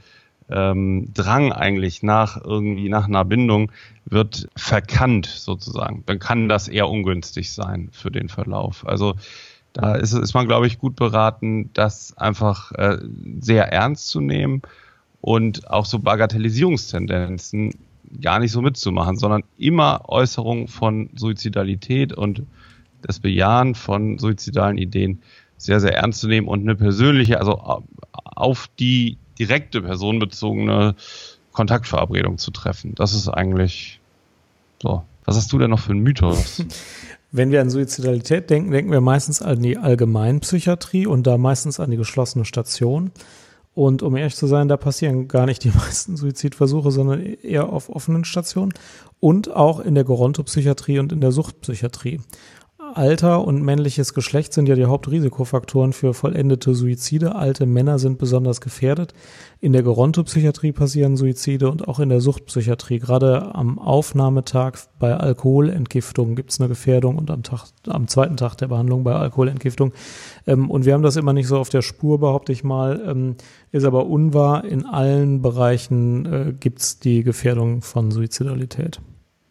ähm, 0.50 1.14
Drang 1.14 1.54
eigentlich 1.54 2.04
nach 2.04 2.44
irgendwie 2.44 2.90
nach 2.90 3.08
einer 3.08 3.24
Bindung 3.24 3.72
wird 4.06 4.50
verkannt 4.56 5.28
sozusagen. 5.28 6.04
Dann 6.08 6.20
kann 6.20 6.50
das 6.50 6.68
eher 6.68 6.90
ungünstig 6.90 7.54
sein 7.54 7.90
für 7.92 8.10
den 8.10 8.28
Verlauf. 8.28 8.86
Also 8.88 9.16
da 9.74 9.94
ist, 9.94 10.14
ist 10.14 10.34
man, 10.34 10.48
glaube 10.48 10.66
ich, 10.66 10.80
gut 10.80 10.96
beraten, 10.96 11.70
das 11.74 12.18
einfach 12.18 12.72
äh, 12.72 12.98
sehr 13.40 13.72
ernst 13.72 14.08
zu 14.08 14.20
nehmen 14.20 14.64
und 15.22 15.70
auch 15.70 15.86
so 15.86 16.00
Bagatellisierungstendenzen 16.00 17.74
gar 18.22 18.40
nicht 18.40 18.52
so 18.52 18.62
mitzumachen, 18.62 19.18
sondern 19.18 19.44
immer 19.58 20.04
Äußerungen 20.08 20.68
von 20.68 21.10
Suizidalität 21.16 22.14
und 22.14 22.44
das 23.02 23.20
Bejahen 23.20 23.76
von 23.76 24.18
suizidalen 24.18 24.78
Ideen 24.78 25.22
sehr, 25.58 25.80
sehr 25.80 25.96
ernst 25.96 26.22
zu 26.22 26.28
nehmen 26.28 26.48
und 26.48 26.62
eine 26.62 26.76
persönliche, 26.76 27.40
also 27.40 27.84
auf 28.12 28.70
die 28.80 29.18
direkte 29.38 29.82
personenbezogene 29.82 30.96
Kontaktverabredung 31.52 32.38
zu 32.38 32.52
treffen. 32.52 32.96
Das 32.96 33.14
ist 33.14 33.28
eigentlich 33.28 34.00
so. 34.82 35.04
Was 35.26 35.36
hast 35.36 35.52
du 35.54 35.60
denn 35.60 35.70
noch 35.70 35.80
für 35.80 35.92
einen 35.92 36.02
Mythos? 36.02 36.64
Wenn 37.32 37.52
wir 37.52 37.62
an 37.62 37.70
Suizidalität 37.70 38.50
denken, 38.50 38.72
denken 38.72 38.92
wir 38.92 39.02
meistens 39.02 39.42
an 39.42 39.62
die 39.62 39.78
Allgemeinpsychiatrie 39.78 41.06
und 41.06 41.28
da 41.28 41.38
meistens 41.38 41.80
an 41.80 41.92
die 41.92 41.98
geschlossene 41.98 42.46
Station. 42.46 43.12
Und 43.80 44.04
um 44.04 44.18
ehrlich 44.18 44.36
zu 44.36 44.46
sein, 44.46 44.68
da 44.68 44.76
passieren 44.76 45.30
gar 45.30 45.46
nicht 45.46 45.64
die 45.64 45.70
meisten 45.74 46.18
Suizidversuche, 46.18 46.92
sondern 46.92 47.24
eher 47.24 47.70
auf 47.70 47.88
offenen 47.88 48.26
Stationen 48.26 48.74
und 49.22 49.56
auch 49.56 49.80
in 49.80 49.96
der 49.96 50.04
Gerontopsychiatrie 50.04 51.00
und 51.00 51.14
in 51.14 51.22
der 51.22 51.32
Suchtpsychiatrie. 51.32 52.20
Alter 52.96 53.46
und 53.46 53.62
männliches 53.62 54.14
Geschlecht 54.14 54.54
sind 54.54 54.68
ja 54.68 54.76
die 54.76 54.86
Hauptrisikofaktoren 54.86 55.94
für 55.94 56.14
vollendete 56.14 56.74
Suizide. 56.74 57.36
Alte 57.36 57.66
Männer 57.66 58.00
sind 58.00 58.18
besonders 58.18 58.62
gefährdet. 58.62 59.14
In 59.60 59.74
der 59.74 59.84
Gerontopsychiatrie 59.84 60.72
passieren 60.72 61.18
Suizide 61.18 61.70
und 61.70 61.88
auch 61.88 62.00
in 62.00 62.10
der 62.10 62.22
Suchtpsychiatrie. 62.22 63.00
Gerade 63.00 63.54
am 63.56 63.80
Aufnahmetag 63.80 64.74
bei 64.98 65.16
Alkoholentgiftung 65.16 66.36
gibt 66.36 66.52
es 66.52 66.60
eine 66.60 66.70
Gefährdung 66.70 67.18
und 67.18 67.30
am, 67.32 67.44
Tag, 67.44 67.66
am 67.88 68.08
zweiten 68.08 68.38
Tag 68.38 68.56
der 68.56 68.68
Behandlung 68.68 69.04
bei 69.04 69.14
Alkoholentgiftung. 69.14 69.94
Ähm, 70.48 70.70
und 70.70 70.86
wir 70.86 70.94
haben 70.94 71.04
das 71.04 71.16
immer 71.16 71.34
nicht 71.34 71.48
so 71.48 71.58
auf 71.58 71.70
der 71.70 71.82
Spur, 71.82 72.20
behaupte 72.20 72.52
ich 72.52 72.64
mal. 72.64 73.02
Ähm, 73.06 73.36
ist 73.72 73.86
aber 73.86 74.08
unwahr. 74.08 74.66
In 74.66 74.86
allen 74.86 75.42
Bereichen 75.42 76.26
äh, 76.26 76.54
gibt 76.60 76.80
es 76.80 77.00
die 77.00 77.24
Gefährdung 77.24 77.82
von 77.82 78.12
Suizidalität. 78.12 79.00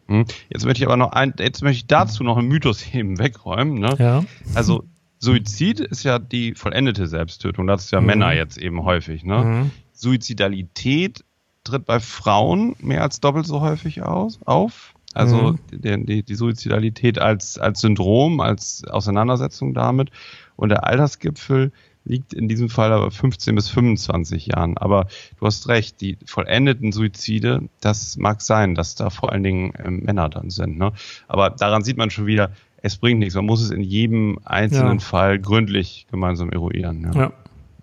Hm? 0.09 0.25
Jetzt 0.49 0.65
möchte 0.65 0.81
ich 0.81 0.87
aber 0.87 0.97
noch 0.97 1.11
ein, 1.11 1.33
jetzt 1.39 1.61
möchte 1.61 1.77
ich 1.77 1.87
dazu 1.87 2.23
noch 2.23 2.37
einen 2.37 2.47
Mythos 2.47 2.93
eben 2.93 3.19
wegräumen. 3.19 3.79
Ne? 3.79 3.95
Ja. 3.99 4.25
Also 4.55 4.83
Suizid 5.19 5.79
ist 5.79 6.03
ja 6.03 6.17
die 6.17 6.55
vollendete 6.55 7.07
Selbsttötung. 7.07 7.67
Das 7.67 7.85
ist 7.85 7.91
ja 7.91 8.01
mhm. 8.01 8.07
Männer 8.07 8.33
jetzt 8.33 8.57
eben 8.57 8.83
häufig. 8.83 9.23
Ne? 9.23 9.43
Mhm. 9.43 9.71
Suizidalität 9.93 11.23
tritt 11.63 11.85
bei 11.85 11.99
Frauen 11.99 12.75
mehr 12.79 13.03
als 13.03 13.19
doppelt 13.19 13.45
so 13.45 13.61
häufig 13.61 14.01
aus, 14.01 14.39
auf. 14.45 14.93
Also 15.13 15.53
mhm. 15.53 15.59
die, 15.71 16.05
die, 16.05 16.23
die 16.23 16.35
Suizidalität 16.35 17.19
als, 17.19 17.57
als 17.57 17.81
Syndrom, 17.81 18.39
als 18.39 18.83
Auseinandersetzung 18.85 19.73
damit. 19.73 20.09
Und 20.55 20.69
der 20.69 20.85
Altersgipfel 20.85 21.71
liegt 22.05 22.33
in 22.33 22.47
diesem 22.47 22.69
Fall 22.69 22.91
aber 22.91 23.11
15 23.11 23.55
bis 23.55 23.69
25 23.69 24.47
Jahren. 24.47 24.77
Aber 24.77 25.07
du 25.39 25.45
hast 25.45 25.67
recht, 25.67 26.01
die 26.01 26.17
vollendeten 26.25 26.91
Suizide, 26.91 27.69
das 27.81 28.17
mag 28.17 28.41
sein, 28.41 28.75
dass 28.75 28.95
da 28.95 29.09
vor 29.09 29.31
allen 29.31 29.43
Dingen 29.43 29.73
äh, 29.75 29.89
Männer 29.91 30.29
dann 30.29 30.49
sind. 30.49 30.77
Ne? 30.77 30.93
Aber 31.27 31.49
daran 31.49 31.83
sieht 31.83 31.97
man 31.97 32.09
schon 32.09 32.25
wieder, 32.25 32.51
es 32.81 32.97
bringt 32.97 33.19
nichts. 33.19 33.35
Man 33.35 33.45
muss 33.45 33.61
es 33.61 33.71
in 33.71 33.83
jedem 33.83 34.39
einzelnen 34.45 34.99
ja. 34.99 35.05
Fall 35.05 35.39
gründlich 35.39 36.07
gemeinsam 36.09 36.49
eruieren. 36.51 37.11
Ja. 37.13 37.21
Ja. 37.21 37.31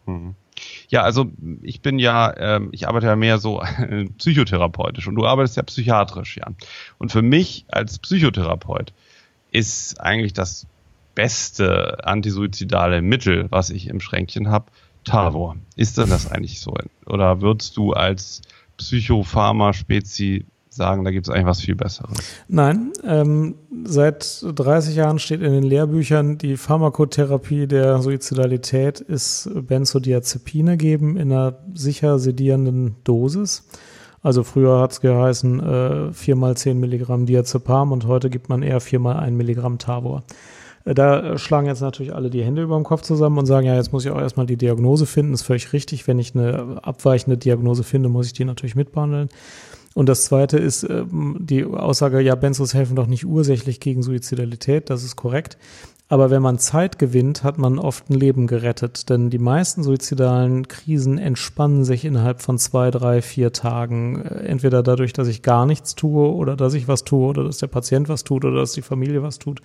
Mhm. 0.06 0.34
ja 0.88 1.02
also 1.02 1.30
ich 1.62 1.82
bin 1.82 1.98
ja, 1.98 2.30
äh, 2.30 2.60
ich 2.72 2.88
arbeite 2.88 3.06
ja 3.06 3.16
mehr 3.16 3.38
so 3.38 3.62
psychotherapeutisch 4.18 5.06
und 5.06 5.14
du 5.14 5.26
arbeitest 5.26 5.56
ja 5.56 5.62
psychiatrisch, 5.62 6.38
ja. 6.38 6.48
Und 6.98 7.12
für 7.12 7.22
mich 7.22 7.66
als 7.68 7.98
Psychotherapeut 7.98 8.92
ist 9.52 10.00
eigentlich 10.00 10.32
das 10.32 10.66
beste 11.16 12.04
antisuizidale 12.04 13.02
Mittel, 13.02 13.46
was 13.50 13.70
ich 13.70 13.88
im 13.88 13.98
Schränkchen 13.98 14.48
habe, 14.48 14.66
Tavor. 15.02 15.56
Ist 15.74 15.98
denn 15.98 16.10
das 16.10 16.30
eigentlich 16.30 16.60
so? 16.60 16.74
Oder 17.06 17.40
würdest 17.40 17.76
du 17.76 17.92
als 17.92 18.42
Psychopharma-Spezi 18.76 20.46
sagen, 20.68 21.04
da 21.04 21.10
gibt 21.10 21.26
es 21.26 21.32
eigentlich 21.32 21.46
was 21.46 21.60
viel 21.60 21.74
Besseres? 21.74 22.18
Nein, 22.48 22.92
ähm, 23.04 23.54
seit 23.84 24.44
30 24.54 24.94
Jahren 24.94 25.18
steht 25.18 25.40
in 25.40 25.52
den 25.52 25.62
Lehrbüchern, 25.62 26.38
die 26.38 26.56
Pharmakotherapie 26.56 27.66
der 27.66 28.00
Suizidalität 28.00 29.00
ist 29.00 29.48
Benzodiazepine 29.54 30.76
geben 30.76 31.16
in 31.16 31.32
einer 31.32 31.58
sicher 31.74 32.18
sedierenden 32.18 32.96
Dosis. 33.04 33.66
Also 34.22 34.42
früher 34.42 34.80
hat 34.80 34.92
es 34.92 35.00
geheißen 35.00 35.60
äh, 35.60 36.12
4 36.12 36.36
mal 36.36 36.56
10 36.56 36.78
Milligramm 36.78 37.26
Diazepam 37.26 37.92
und 37.92 38.06
heute 38.06 38.28
gibt 38.28 38.48
man 38.48 38.62
eher 38.62 38.80
4 38.80 38.98
mal 38.98 39.16
1 39.16 39.36
Milligramm 39.36 39.78
Tavor. 39.78 40.24
Da 40.94 41.36
schlagen 41.36 41.66
jetzt 41.66 41.80
natürlich 41.80 42.14
alle 42.14 42.30
die 42.30 42.44
Hände 42.44 42.62
über 42.62 42.76
dem 42.76 42.84
Kopf 42.84 43.02
zusammen 43.02 43.38
und 43.38 43.46
sagen, 43.46 43.66
ja, 43.66 43.74
jetzt 43.74 43.92
muss 43.92 44.04
ich 44.04 44.10
auch 44.12 44.20
erstmal 44.20 44.46
die 44.46 44.56
Diagnose 44.56 45.04
finden. 45.04 45.34
Ist 45.34 45.42
völlig 45.42 45.72
richtig. 45.72 46.06
Wenn 46.06 46.20
ich 46.20 46.36
eine 46.36 46.78
abweichende 46.82 47.36
Diagnose 47.36 47.82
finde, 47.82 48.08
muss 48.08 48.26
ich 48.26 48.32
die 48.34 48.44
natürlich 48.44 48.76
mitbehandeln. 48.76 49.28
Und 49.94 50.08
das 50.08 50.26
zweite 50.26 50.58
ist 50.58 50.84
ähm, 50.84 51.38
die 51.40 51.64
Aussage, 51.64 52.20
ja, 52.20 52.36
Benzos 52.36 52.72
helfen 52.72 52.94
doch 52.94 53.08
nicht 53.08 53.26
ursächlich 53.26 53.80
gegen 53.80 54.02
Suizidalität. 54.02 54.88
Das 54.88 55.02
ist 55.02 55.16
korrekt. 55.16 55.58
Aber 56.08 56.30
wenn 56.30 56.42
man 56.42 56.60
Zeit 56.60 57.00
gewinnt, 57.00 57.42
hat 57.42 57.58
man 57.58 57.80
oft 57.80 58.08
ein 58.08 58.14
Leben 58.14 58.46
gerettet. 58.46 59.10
Denn 59.10 59.28
die 59.28 59.40
meisten 59.40 59.82
suizidalen 59.82 60.68
Krisen 60.68 61.18
entspannen 61.18 61.84
sich 61.84 62.04
innerhalb 62.04 62.42
von 62.42 62.58
zwei, 62.58 62.92
drei, 62.92 63.22
vier 63.22 63.52
Tagen. 63.52 64.22
Äh, 64.22 64.44
entweder 64.44 64.84
dadurch, 64.84 65.12
dass 65.12 65.26
ich 65.26 65.42
gar 65.42 65.66
nichts 65.66 65.96
tue 65.96 66.32
oder 66.32 66.54
dass 66.54 66.74
ich 66.74 66.86
was 66.86 67.02
tue 67.02 67.26
oder 67.26 67.42
dass 67.42 67.58
der 67.58 67.66
Patient 67.66 68.08
was 68.08 68.22
tut 68.22 68.44
oder 68.44 68.60
dass 68.60 68.72
die 68.72 68.82
Familie 68.82 69.24
was 69.24 69.40
tut. 69.40 69.60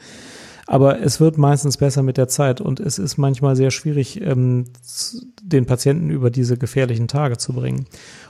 Aber 0.71 1.01
es 1.01 1.19
wird 1.19 1.37
meistens 1.37 1.75
besser 1.75 2.01
mit 2.01 2.15
der 2.15 2.29
Zeit 2.29 2.61
und 2.61 2.79
es 2.79 2.97
ist 2.97 3.17
manchmal 3.17 3.57
sehr 3.57 3.71
schwierig, 3.71 4.21
ähm, 4.21 4.67
den 5.43 5.65
Patienten 5.65 6.09
über 6.09 6.31
diese 6.31 6.55
gefährlichen 6.55 7.09
Tage 7.09 7.35
zu 7.37 7.51
bringen. 7.51 7.87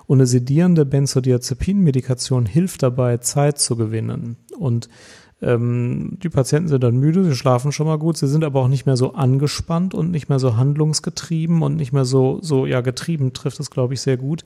Und 0.07 0.17
eine 0.17 0.25
sedierende 0.25 0.83
Benzodiazepin-Medikation 0.83 2.47
hilft 2.47 2.81
dabei, 2.81 3.17
Zeit 3.17 3.59
zu 3.59 3.75
gewinnen. 3.75 4.37
Und 4.57 4.89
ähm, 5.43 6.17
die 6.23 6.29
Patienten 6.29 6.69
sind 6.69 6.83
dann 6.83 6.97
müde, 6.97 7.23
sie 7.23 7.35
schlafen 7.35 7.71
schon 7.71 7.85
mal 7.85 7.99
gut, 7.99 8.17
sie 8.17 8.27
sind 8.27 8.43
aber 8.43 8.61
auch 8.61 8.69
nicht 8.69 8.87
mehr 8.87 8.97
so 8.97 9.13
angespannt 9.13 9.93
und 9.93 10.09
nicht 10.09 10.27
mehr 10.27 10.39
so 10.39 10.57
handlungsgetrieben 10.57 11.61
und 11.61 11.75
nicht 11.75 11.93
mehr 11.93 12.05
so, 12.05 12.39
so 12.41 12.65
ja, 12.65 12.81
getrieben 12.81 13.33
trifft 13.33 13.59
es, 13.59 13.69
glaube 13.69 13.93
ich, 13.93 14.01
sehr 14.01 14.17
gut. 14.17 14.45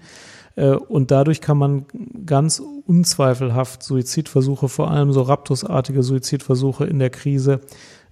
Äh, 0.56 0.72
und 0.72 1.12
dadurch 1.12 1.42
kann 1.42 1.58
man 1.58 1.86
ganz 2.26 2.60
unzweifelhaft 2.60 3.84
Suizidversuche, 3.84 4.70
vor 4.70 4.92
allem 4.92 5.12
so 5.12 5.22
Raptusartige 5.22 6.04
Suizidversuche 6.04 6.86
in 6.86 7.00
der 7.00 7.10
Krise, 7.10 7.62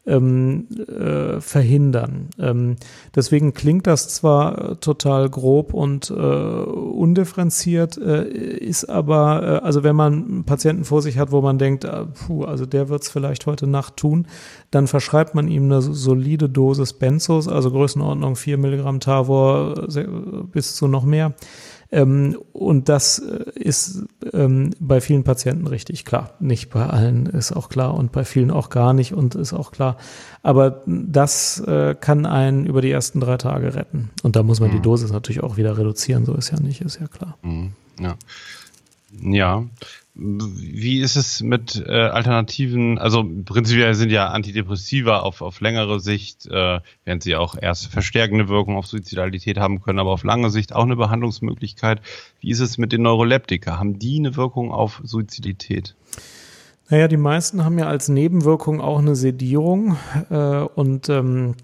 ähm, 0.05 0.67
äh, 0.77 1.39
verhindern. 1.39 2.29
Ähm, 2.37 2.75
deswegen 3.15 3.53
klingt 3.53 3.87
das 3.87 4.09
zwar 4.09 4.79
total 4.81 5.29
grob 5.29 5.73
und 5.73 6.09
äh, 6.09 6.13
undifferenziert, 6.13 7.97
äh, 7.97 8.27
ist 8.27 8.89
aber, 8.89 9.43
äh, 9.43 9.65
also 9.65 9.83
wenn 9.83 9.95
man 9.95 10.13
einen 10.13 10.43
Patienten 10.43 10.83
vor 10.83 11.01
sich 11.01 11.17
hat, 11.17 11.31
wo 11.31 11.41
man 11.41 11.57
denkt, 11.57 11.85
äh, 11.85 12.05
puh, 12.05 12.43
also 12.43 12.65
der 12.65 12.89
wird 12.89 13.03
es 13.03 13.09
vielleicht 13.09 13.45
heute 13.45 13.65
Nacht 13.65 13.95
tun, 13.95 14.27
dann 14.71 14.87
verschreibt 14.87 15.35
man 15.35 15.47
ihm 15.47 15.65
eine 15.65 15.81
solide 15.81 16.49
Dosis 16.49 16.93
Benzos, 16.93 17.47
also 17.47 17.71
Größenordnung 17.71 18.35
4 18.35 18.57
Milligramm 18.57 18.99
Tavor 18.99 19.87
bis 20.51 20.75
zu 20.75 20.87
noch 20.87 21.05
mehr. 21.05 21.33
Ähm, 21.93 22.39
und 22.53 22.89
das 22.89 23.19
äh, 23.19 23.51
ist 23.53 24.03
ähm, 24.33 24.71
bei 24.79 24.99
vielen 24.99 25.23
Patienten 25.23 25.67
richtig 25.67 26.05
klar. 26.05 26.31
Nicht 26.39 26.71
bei 26.71 26.87
allen 26.87 27.27
ist 27.27 27.51
auch 27.51 27.69
klar 27.69 27.93
und 27.93 28.11
bei 28.11 28.25
vielen 28.25 28.49
auch 28.49 28.71
gar 28.71 28.93
nicht 28.93 29.13
und 29.13 29.35
ist 29.35 29.53
auch 29.53 29.71
klar. 29.71 29.97
Aber 30.41 30.81
das 30.87 31.59
äh, 31.59 31.93
kann 31.93 32.25
einen 32.25 32.65
über 32.65 32.81
die 32.81 32.89
ersten 32.89 33.19
drei 33.19 33.37
Tage 33.37 33.75
retten. 33.75 34.09
Und 34.23 34.35
da 34.35 34.41
muss 34.41 34.59
man 34.59 34.71
mhm. 34.71 34.77
die 34.77 34.81
Dosis 34.81 35.11
natürlich 35.11 35.43
auch 35.43 35.55
wieder 35.55 35.77
reduzieren. 35.77 36.25
So 36.25 36.33
ist 36.33 36.49
ja 36.49 36.59
nicht, 36.59 36.81
ist 36.81 36.99
ja 36.99 37.07
klar. 37.07 37.37
Mhm. 37.43 37.73
Ja. 37.99 38.15
Ja, 39.21 39.63
wie 40.16 40.99
ist 40.99 41.16
es 41.16 41.41
mit 41.41 41.84
äh, 41.88 41.91
Alternativen? 41.91 42.99
Also 42.99 43.26
prinzipiell 43.45 43.95
sind 43.95 44.11
ja 44.11 44.28
Antidepressiva 44.28 45.20
auf, 45.20 45.41
auf 45.41 45.59
längere 45.59 45.99
Sicht, 45.99 46.45
äh, 46.45 46.82
während 47.03 47.24
sie 47.24 47.36
auch 47.36 47.55
erst 47.59 47.88
verstärkende 47.88 48.47
Wirkung 48.47 48.78
auf 48.78 48.86
Suizidalität 48.86 49.57
haben 49.57 49.82
können, 49.82 49.97
aber 49.97 50.11
auf 50.11 50.24
lange 50.24 50.51
Sicht 50.51 50.74
auch 50.76 50.84
eine 50.84 50.95
Behandlungsmöglichkeit. 50.95 51.99
Wie 52.39 52.51
ist 52.51 52.59
es 52.59 52.78
mit 52.78 52.91
den 52.91 53.01
Neuroleptika? 53.01 53.80
Haben 53.80 53.97
die 53.97 54.20
eine 54.20 54.36
Wirkung 54.36 54.72
auf 54.72 55.01
Suizidität? 55.03 55.95
Naja, 56.89 57.07
die 57.07 57.18
meisten 57.18 57.66
haben 57.66 57.80
ja 57.80 57.88
als 57.88 58.07
Nebenwirkung 58.07 58.82
auch 58.82 58.99
eine 58.99 59.16
Sedierung 59.16 59.97
äh, 60.30 60.59
und 60.76 61.09
ähm, 61.09 61.55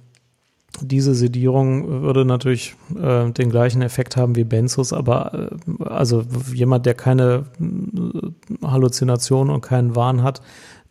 diese 0.81 1.13
Sedierung 1.13 2.01
würde 2.03 2.25
natürlich 2.25 2.75
äh, 2.95 3.31
den 3.31 3.49
gleichen 3.49 3.81
Effekt 3.81 4.17
haben 4.17 4.35
wie 4.35 4.43
Benzos, 4.43 4.93
aber 4.93 5.49
äh, 5.79 5.83
also 5.83 6.23
jemand, 6.53 6.85
der 6.85 6.93
keine 6.93 7.45
äh, 7.59 8.65
Halluzination 8.65 9.49
und 9.49 9.61
keinen 9.61 9.95
Wahn 9.95 10.23
hat, 10.23 10.41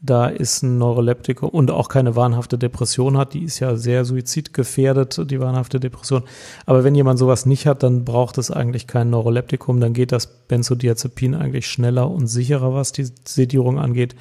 da 0.01 0.29
ist 0.29 0.63
ein 0.63 0.79
Neuroleptikum 0.79 1.49
und 1.49 1.71
auch 1.71 1.89
keine 1.89 2.15
wahnhafte 2.15 2.57
Depression 2.57 3.19
hat, 3.19 3.35
die 3.35 3.43
ist 3.43 3.59
ja 3.59 3.75
sehr 3.77 4.05
suizidgefährdet, 4.05 5.29
die 5.29 5.41
wahnhafte 5.41 5.81
Depression. 5.81 6.23
Aber 6.67 6.85
wenn 6.85 6.95
jemand 6.95 7.19
sowas 7.19 7.47
nicht 7.47 7.67
hat, 7.67 7.83
dann 7.83 8.05
braucht 8.05 8.39
es 8.39 8.51
eigentlich 8.51 8.87
kein 8.87 9.11
Neuroleptikum, 9.11 9.81
dann 9.81 9.95
geht 9.95 10.13
das 10.13 10.27
Benzodiazepin 10.27 11.35
eigentlich 11.35 11.67
schneller 11.67 12.09
und 12.09 12.29
sicherer, 12.29 12.75
was 12.75 12.93
die 12.93 13.09
Sedierung 13.25 13.79
angeht 13.79 14.15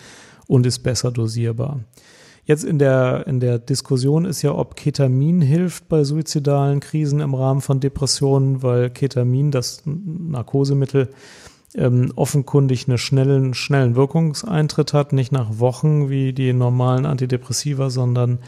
und 0.47 0.65
ist 0.65 0.79
besser 0.79 1.11
dosierbar. 1.11 1.81
Jetzt 2.47 2.63
in 2.63 2.79
der, 2.79 3.27
in 3.27 3.41
der 3.41 3.59
Diskussion 3.59 4.23
ist 4.23 4.41
ja, 4.41 4.55
ob 4.55 4.77
Ketamin 4.77 5.41
hilft 5.41 5.89
bei 5.89 6.05
suizidalen 6.05 6.79
Krisen 6.79 7.19
im 7.19 7.33
Rahmen 7.33 7.59
von 7.59 7.81
Depressionen, 7.81 8.63
weil 8.63 8.89
Ketamin, 8.89 9.51
das 9.51 9.83
Narkosemittel, 9.83 11.09
ähm, 11.75 12.13
offenkundig 12.15 12.87
einen 12.87 12.97
schnellen, 12.97 13.53
schnellen 13.53 13.97
Wirkungseintritt 13.97 14.93
hat, 14.93 15.11
nicht 15.11 15.33
nach 15.33 15.59
Wochen 15.59 16.09
wie 16.09 16.31
die 16.31 16.53
normalen 16.53 17.05
Antidepressiva, 17.05 17.89
sondern 17.89 18.39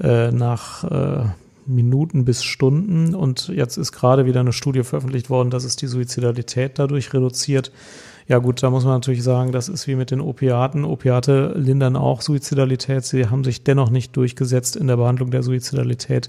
äh, 0.00 0.30
nach 0.30 0.84
äh, 0.84 1.26
Minuten 1.66 2.24
bis 2.24 2.42
Stunden. 2.42 3.14
Und 3.14 3.48
jetzt 3.48 3.76
ist 3.76 3.92
gerade 3.92 4.24
wieder 4.24 4.40
eine 4.40 4.54
Studie 4.54 4.82
veröffentlicht 4.82 5.28
worden, 5.28 5.50
dass 5.50 5.64
es 5.64 5.76
die 5.76 5.88
Suizidalität 5.88 6.78
dadurch 6.78 7.12
reduziert. 7.12 7.70
Ja 8.28 8.38
gut, 8.38 8.62
da 8.62 8.70
muss 8.70 8.84
man 8.84 8.94
natürlich 8.94 9.22
sagen, 9.22 9.52
das 9.52 9.68
ist 9.68 9.86
wie 9.86 9.94
mit 9.94 10.10
den 10.10 10.20
Opiaten. 10.20 10.84
Opiate 10.84 11.52
lindern 11.56 11.94
auch 11.94 12.22
Suizidalität. 12.22 13.04
Sie 13.04 13.28
haben 13.28 13.44
sich 13.44 13.62
dennoch 13.62 13.90
nicht 13.90 14.16
durchgesetzt 14.16 14.74
in 14.74 14.88
der 14.88 14.96
Behandlung 14.96 15.30
der 15.30 15.44
Suizidalität, 15.44 16.28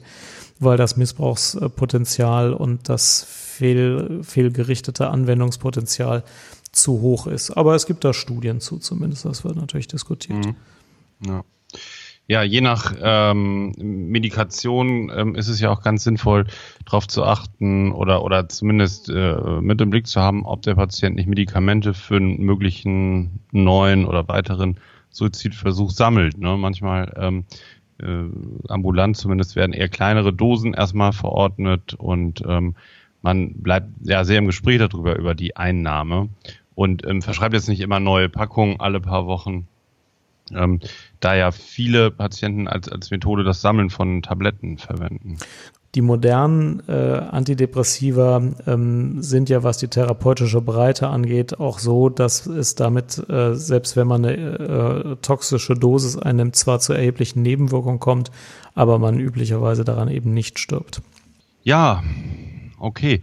weil 0.59 0.77
das 0.77 0.95
Missbrauchspotenzial 0.95 2.53
und 2.53 2.87
das 2.87 3.25
fehl, 3.27 4.19
fehlgerichtete 4.21 5.09
Anwendungspotenzial 5.09 6.23
zu 6.71 7.01
hoch 7.01 7.25
ist. 7.25 7.51
Aber 7.51 7.73
es 7.73 7.87
gibt 7.87 8.03
da 8.03 8.13
Studien 8.13 8.61
zu, 8.61 8.77
zumindest. 8.77 9.25
Das 9.25 9.43
wird 9.43 9.55
natürlich 9.55 9.87
diskutiert. 9.87 10.45
Mhm. 10.45 10.55
Ja. 11.25 11.43
Ja, 12.29 12.43
je 12.43 12.59
nach 12.59 12.93
ähm, 13.01 13.71
Medikation 13.77 15.09
ähm, 15.15 15.35
ist 15.35 15.47
es 15.47 15.61
ja 15.61 15.69
auch 15.69 15.81
ganz 15.81 16.03
sinnvoll, 16.03 16.45
darauf 16.83 17.07
zu 17.07 17.23
achten 17.23 17.93
oder 17.93 18.21
oder 18.21 18.49
zumindest 18.49 19.09
äh, 19.09 19.61
mit 19.61 19.79
im 19.79 19.89
Blick 19.89 20.07
zu 20.07 20.19
haben, 20.19 20.45
ob 20.45 20.61
der 20.61 20.75
Patient 20.75 21.15
nicht 21.15 21.27
Medikamente 21.29 21.93
für 21.93 22.17
einen 22.17 22.41
möglichen 22.41 23.39
neuen 23.53 24.05
oder 24.05 24.27
weiteren 24.27 24.77
Suizidversuch 25.09 25.91
sammelt. 25.91 26.37
Ne? 26.37 26.57
Manchmal 26.57 27.13
ähm, 27.17 27.45
äh, 27.99 28.25
ambulant 28.67 29.15
zumindest 29.15 29.55
werden 29.55 29.71
eher 29.71 29.87
kleinere 29.87 30.33
Dosen 30.33 30.73
erstmal 30.73 31.13
verordnet 31.13 31.93
und 31.93 32.43
ähm, 32.45 32.75
man 33.21 33.53
bleibt 33.53 33.87
ja 34.03 34.25
sehr 34.25 34.39
im 34.39 34.47
Gespräch 34.47 34.79
darüber, 34.79 35.17
über 35.17 35.33
die 35.33 35.55
Einnahme 35.55 36.27
und 36.75 37.07
ähm, 37.07 37.21
verschreibt 37.21 37.53
jetzt 37.53 37.69
nicht 37.69 37.79
immer 37.79 38.01
neue 38.01 38.27
Packungen 38.27 38.81
alle 38.81 38.99
paar 38.99 39.27
Wochen. 39.27 39.67
Ähm, 40.53 40.79
da 41.19 41.35
ja 41.35 41.51
viele 41.51 42.11
Patienten 42.11 42.67
als, 42.67 42.89
als 42.89 43.11
Methode 43.11 43.43
das 43.43 43.61
Sammeln 43.61 43.89
von 43.89 44.21
Tabletten 44.21 44.77
verwenden. 44.77 45.37
Die 45.95 46.01
modernen 46.01 46.83
äh, 46.87 46.91
Antidepressiva 46.91 48.41
ähm, 48.67 49.21
sind 49.23 49.49
ja, 49.49 49.63
was 49.63 49.77
die 49.77 49.87
therapeutische 49.87 50.61
Breite 50.61 51.07
angeht, 51.07 51.59
auch 51.59 51.79
so, 51.79 52.09
dass 52.09 52.45
es 52.45 52.75
damit, 52.75 53.17
äh, 53.29 53.55
selbst 53.55 53.95
wenn 53.95 54.05
man 54.05 54.23
eine 54.23 54.35
äh, 54.35 55.15
toxische 55.21 55.73
Dosis 55.73 56.17
einnimmt, 56.17 56.55
zwar 56.55 56.79
zu 56.79 56.93
erheblichen 56.93 57.41
Nebenwirkungen 57.41 57.99
kommt, 57.99 58.31
aber 58.75 58.99
man 58.99 59.19
üblicherweise 59.19 59.85
daran 59.85 60.09
eben 60.09 60.33
nicht 60.33 60.59
stirbt. 60.59 61.01
Ja, 61.63 62.03
okay. 62.77 63.21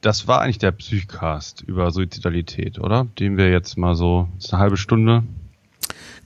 Das 0.00 0.26
war 0.26 0.40
eigentlich 0.40 0.58
der 0.58 0.72
Psychcast 0.72 1.62
über 1.62 1.90
Suizidalität, 1.90 2.78
oder? 2.78 3.06
Den 3.18 3.36
wir 3.36 3.50
jetzt 3.50 3.76
mal 3.76 3.94
so, 3.94 4.28
ist 4.38 4.52
eine 4.52 4.60
halbe 4.60 4.76
Stunde. 4.76 5.24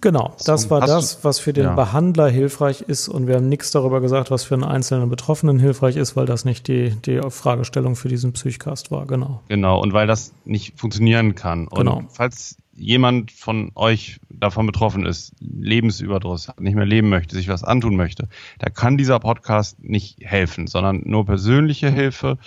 Genau, 0.01 0.35
das 0.47 0.71
war 0.71 0.81
das, 0.81 1.25
was 1.25 1.39
für 1.39 1.53
den 1.53 1.65
ja. 1.65 1.75
Behandler 1.75 2.29
hilfreich 2.29 2.81
ist 2.83 3.09
und 3.09 3.27
wir 3.27 3.37
haben 3.37 3.49
nichts 3.49 3.71
darüber 3.71 4.01
gesagt, 4.01 4.31
was 4.31 4.45
für 4.45 4.55
einen 4.55 4.65
einzelnen 4.65 5.11
Betroffenen 5.11 5.59
hilfreich 5.59 5.97
ist, 5.97 6.17
weil 6.17 6.27
das 6.27 6.45
nicht 6.45 6.69
die, 6.69 6.91
die 7.05 7.21
Fragestellung 7.29 7.97
für 7.97 8.09
diesen 8.09 8.33
Psychcast 8.33 8.91
war, 8.91 9.07
genau. 9.07 9.43
Genau, 9.49 9.81
und 9.81 9.93
weil 9.93 10.07
das 10.07 10.33
nicht 10.45 10.79
funktionieren 10.79 11.35
kann. 11.35 11.69
Und 11.69 11.79
genau. 11.79 12.03
falls 12.09 12.57
jemand 12.75 13.31
von 13.31 13.73
euch 13.75 14.21
davon 14.31 14.65
betroffen 14.65 15.05
ist, 15.05 15.35
Lebensüberdruss 15.41 16.49
hat, 16.49 16.61
nicht 16.61 16.77
mehr 16.77 16.87
leben 16.87 17.11
möchte, 17.11 17.37
sich 17.37 17.49
was 17.49 17.63
antun 17.63 17.95
möchte, 17.95 18.29
da 18.59 18.71
kann 18.71 18.97
dieser 18.97 19.19
Podcast 19.19 19.85
nicht 19.85 20.21
helfen, 20.23 20.67
sondern 20.67 21.03
nur 21.05 21.27
persönliche 21.27 21.91
Hilfe 21.91 22.39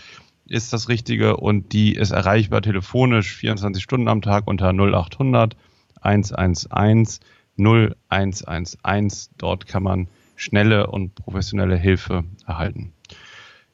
ist 0.48 0.74
das 0.74 0.90
Richtige 0.90 1.38
und 1.38 1.72
die 1.72 1.96
ist 1.96 2.12
erreichbar 2.12 2.64
telefonisch 2.64 3.36
24 3.36 3.84
Stunden 3.84 4.08
am 4.08 4.22
Tag 4.24 4.48
unter 4.48 4.70
0800 4.74 5.56
111 6.04 7.20
0111. 7.58 9.30
Dort 9.38 9.68
kann 9.68 9.84
man 9.84 10.08
schnelle 10.36 10.88
und 10.88 11.16
professionelle 11.16 11.78
Hilfe 11.78 12.24
erhalten. 12.46 12.94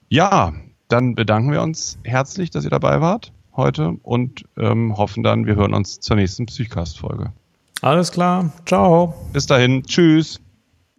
Ja, 0.09 0.53
dann 0.87 1.15
bedanken 1.15 1.51
wir 1.51 1.61
uns 1.61 1.99
herzlich, 2.03 2.49
dass 2.49 2.63
ihr 2.63 2.69
dabei 2.69 3.01
wart 3.01 3.31
heute 3.55 3.95
und 4.03 4.45
ähm, 4.57 4.97
hoffen 4.97 5.23
dann, 5.23 5.45
wir 5.45 5.55
hören 5.55 5.73
uns 5.73 5.99
zur 5.99 6.15
nächsten 6.15 6.45
Psychcast-Folge. 6.45 7.31
Alles 7.81 8.11
klar. 8.11 8.51
Ciao. 8.65 9.13
Bis 9.33 9.45
dahin. 9.45 9.83
Tschüss. 9.83 10.39